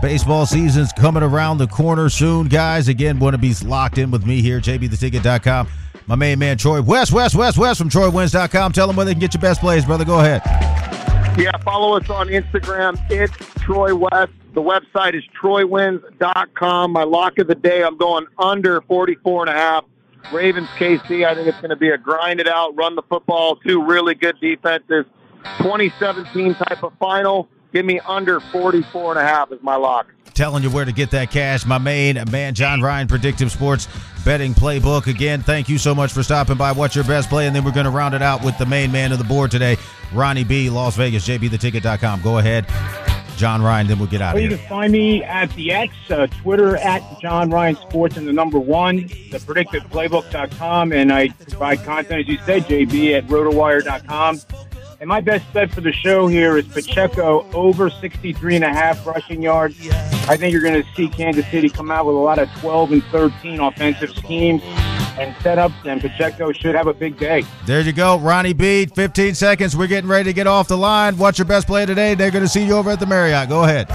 Baseball 0.01 0.45
season's 0.45 0.93
coming 0.93 1.23
around 1.23 1.57
the 1.57 1.67
corner 1.67 2.09
soon, 2.09 2.47
guys. 2.47 2.87
Again, 2.87 3.19
want 3.19 3.33
to 3.33 3.37
be 3.37 3.53
locked 3.65 3.97
in 3.97 4.11
with 4.11 4.25
me 4.25 4.41
here, 4.41 4.61
jbtheticket.com. 4.61 5.67
My 6.09 6.15
main 6.15 6.39
man, 6.39 6.57
Troy 6.57 6.81
West, 6.81 7.11
West, 7.11 7.35
West, 7.35 7.55
West 7.59 7.77
from 7.77 7.87
TroyWins.com. 7.87 8.71
Tell 8.71 8.87
them 8.87 8.95
where 8.95 9.05
they 9.05 9.13
can 9.13 9.19
get 9.19 9.35
your 9.35 9.41
best 9.41 9.61
plays, 9.61 9.85
brother. 9.85 10.03
Go 10.03 10.19
ahead. 10.19 10.41
Yeah, 11.37 11.55
follow 11.63 11.95
us 11.95 12.09
on 12.09 12.29
Instagram. 12.29 12.99
It's 13.11 13.31
Troy 13.61 13.93
West. 13.93 14.31
The 14.55 14.61
website 14.61 15.13
is 15.13 15.23
troywins.com. 15.39 16.91
My 16.91 17.03
lock 17.03 17.37
of 17.37 17.45
the 17.45 17.53
day, 17.53 17.83
I'm 17.83 17.95
going 17.95 18.25
under 18.39 18.81
44 18.81 19.47
and 19.47 19.49
a 19.51 19.53
half. 19.53 19.85
Ravens 20.33 20.67
KC, 20.69 21.27
I 21.27 21.35
think 21.35 21.47
it's 21.47 21.59
going 21.59 21.69
to 21.69 21.75
be 21.75 21.89
a 21.89 21.97
grind 21.99 22.39
it 22.39 22.47
out, 22.47 22.75
run 22.75 22.95
the 22.95 23.03
football, 23.03 23.57
two 23.57 23.85
really 23.85 24.15
good 24.15 24.39
defenses. 24.41 25.05
2017 25.59 26.55
type 26.55 26.83
of 26.83 26.91
final. 26.99 27.47
Give 27.71 27.85
me 27.85 27.99
under 27.99 28.39
44 28.39 29.11
and 29.11 29.19
a 29.19 29.23
half 29.23 29.51
is 29.51 29.59
my 29.61 29.75
lock. 29.75 30.07
Telling 30.39 30.63
you 30.63 30.69
where 30.71 30.85
to 30.85 30.93
get 30.93 31.11
that 31.11 31.31
cash. 31.31 31.65
My 31.65 31.77
main 31.79 32.17
man, 32.31 32.53
John 32.53 32.81
Ryan, 32.81 33.09
Predictive 33.09 33.51
Sports 33.51 33.89
Betting 34.23 34.53
Playbook. 34.53 35.07
Again, 35.07 35.41
thank 35.41 35.67
you 35.67 35.77
so 35.77 35.93
much 35.93 36.13
for 36.13 36.23
stopping 36.23 36.55
by. 36.55 36.71
What's 36.71 36.95
your 36.95 37.03
best 37.03 37.27
play? 37.27 37.45
And 37.45 37.53
then 37.53 37.65
we're 37.65 37.73
going 37.73 37.83
to 37.83 37.89
round 37.91 38.15
it 38.15 38.21
out 38.21 38.41
with 38.41 38.57
the 38.57 38.65
main 38.65 38.89
man 38.89 39.11
of 39.11 39.17
the 39.17 39.25
board 39.25 39.51
today, 39.51 39.75
Ronnie 40.13 40.45
B, 40.45 40.69
Las 40.69 40.95
Vegas, 40.95 41.27
jbtheticket.com. 41.27 42.21
Go 42.21 42.37
ahead. 42.37 42.65
John 43.35 43.61
Ryan, 43.61 43.87
then 43.87 43.99
we'll 43.99 44.07
get 44.07 44.21
out 44.21 44.35
Well, 44.35 44.43
of 44.45 44.49
here. 44.49 44.51
you 44.51 44.57
can 44.59 44.69
find 44.69 44.93
me 44.93 45.23
at 45.25 45.49
the 45.55 45.73
X, 45.73 45.93
uh, 46.09 46.27
Twitter 46.27 46.77
at 46.77 47.03
John 47.21 47.49
Ryan 47.49 47.75
Sports, 47.75 48.15
and 48.15 48.25
the 48.25 48.31
number 48.33 48.59
one, 48.59 49.07
the 49.31 49.39
predictiveplaybook.com. 49.45 50.93
And 50.93 51.11
I 51.11 51.27
provide 51.49 51.83
content, 51.83 52.21
as 52.21 52.27
you 52.29 52.37
said, 52.45 52.63
JB, 52.63 53.17
at 53.17 53.27
rotowire.com. 53.27 54.39
And 55.01 55.07
my 55.07 55.21
best 55.21 55.51
bet 55.53 55.71
for 55.71 55.79
the 55.79 55.93
show 55.93 56.27
here 56.27 56.57
is 56.57 56.67
Pacheco 56.67 57.49
over 57.53 57.89
63 57.89 58.55
and 58.57 58.65
a 58.65 58.69
half 58.69 59.07
rushing 59.07 59.41
yards. 59.41 59.77
I 60.27 60.35
think 60.35 60.51
you're 60.51 60.61
going 60.61 60.83
to 60.83 60.87
see 60.93 61.07
Kansas 61.07 61.49
City 61.49 61.69
come 61.69 61.89
out 61.89 62.05
with 62.05 62.15
a 62.15 62.19
lot 62.19 62.37
of 62.37 62.49
12 62.59 62.91
and 62.91 63.03
13 63.05 63.61
offensive 63.61 64.09
schemes 64.09 64.61
and 65.17 65.33
setups, 65.37 65.85
and 65.85 66.01
Pacheco 66.01 66.51
should 66.51 66.75
have 66.75 66.87
a 66.87 66.93
big 66.93 67.17
day. 67.17 67.45
There 67.65 67.79
you 67.79 67.93
go, 67.93 68.19
Ronnie 68.19 68.51
B. 68.51 68.87
15 68.87 69.35
seconds. 69.35 69.77
We're 69.77 69.87
getting 69.87 70.09
ready 70.09 70.25
to 70.25 70.33
get 70.33 70.47
off 70.47 70.67
the 70.67 70.77
line. 70.77 71.17
What's 71.17 71.37
your 71.37 71.45
best 71.45 71.67
play 71.67 71.85
today? 71.85 72.13
They're 72.13 72.31
going 72.31 72.43
to 72.43 72.49
see 72.49 72.65
you 72.65 72.73
over 72.73 72.89
at 72.89 72.99
the 72.99 73.05
Marriott. 73.05 73.47
Go 73.47 73.63
ahead. 73.63 73.87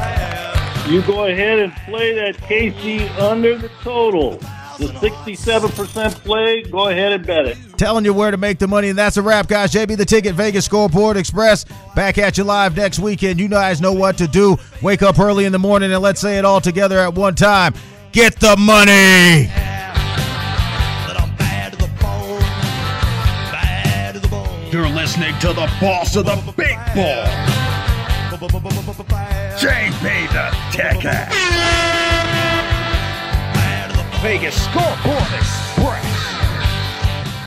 You 0.88 1.02
go 1.02 1.26
ahead 1.26 1.58
and 1.58 1.72
play 1.84 2.14
that 2.14 2.36
KC 2.38 3.14
under 3.18 3.58
the 3.58 3.68
total. 3.82 4.40
The 4.78 4.86
67% 4.86 6.14
play, 6.24 6.62
go 6.62 6.88
ahead 6.88 7.12
and 7.12 7.24
bet 7.24 7.46
it. 7.46 7.56
Telling 7.76 8.04
you 8.04 8.12
where 8.12 8.32
to 8.32 8.36
make 8.36 8.58
the 8.58 8.66
money, 8.66 8.88
and 8.88 8.98
that's 8.98 9.16
a 9.16 9.22
wrap, 9.22 9.46
guys. 9.46 9.72
JB 9.72 9.96
the 9.96 10.04
Ticket, 10.04 10.34
Vegas 10.34 10.64
Scoreboard 10.64 11.16
Express. 11.16 11.64
Back 11.94 12.18
at 12.18 12.36
you 12.36 12.44
live 12.44 12.76
next 12.76 12.98
weekend. 12.98 13.38
You 13.38 13.48
guys 13.48 13.80
know 13.80 13.92
what 13.92 14.18
to 14.18 14.26
do. 14.26 14.56
Wake 14.82 15.02
up 15.02 15.18
early 15.20 15.44
in 15.44 15.52
the 15.52 15.58
morning 15.60 15.92
and 15.92 16.02
let's 16.02 16.20
say 16.20 16.38
it 16.38 16.44
all 16.44 16.60
together 16.60 16.98
at 16.98 17.14
one 17.14 17.36
time. 17.36 17.74
Get 18.10 18.40
the 18.40 18.56
money. 18.56 19.50
You're 24.72 24.88
listening 24.88 25.38
to 25.38 25.48
the 25.48 25.70
boss 25.80 26.16
of 26.16 26.26
the 26.26 26.52
big 26.56 26.76
ball. 26.96 27.26
JB 29.56 30.32
the 30.32 30.50
Ticket. 30.72 32.13
Vegas 34.24 34.54
Scoreboard 34.54 35.34
Express. 35.34 35.93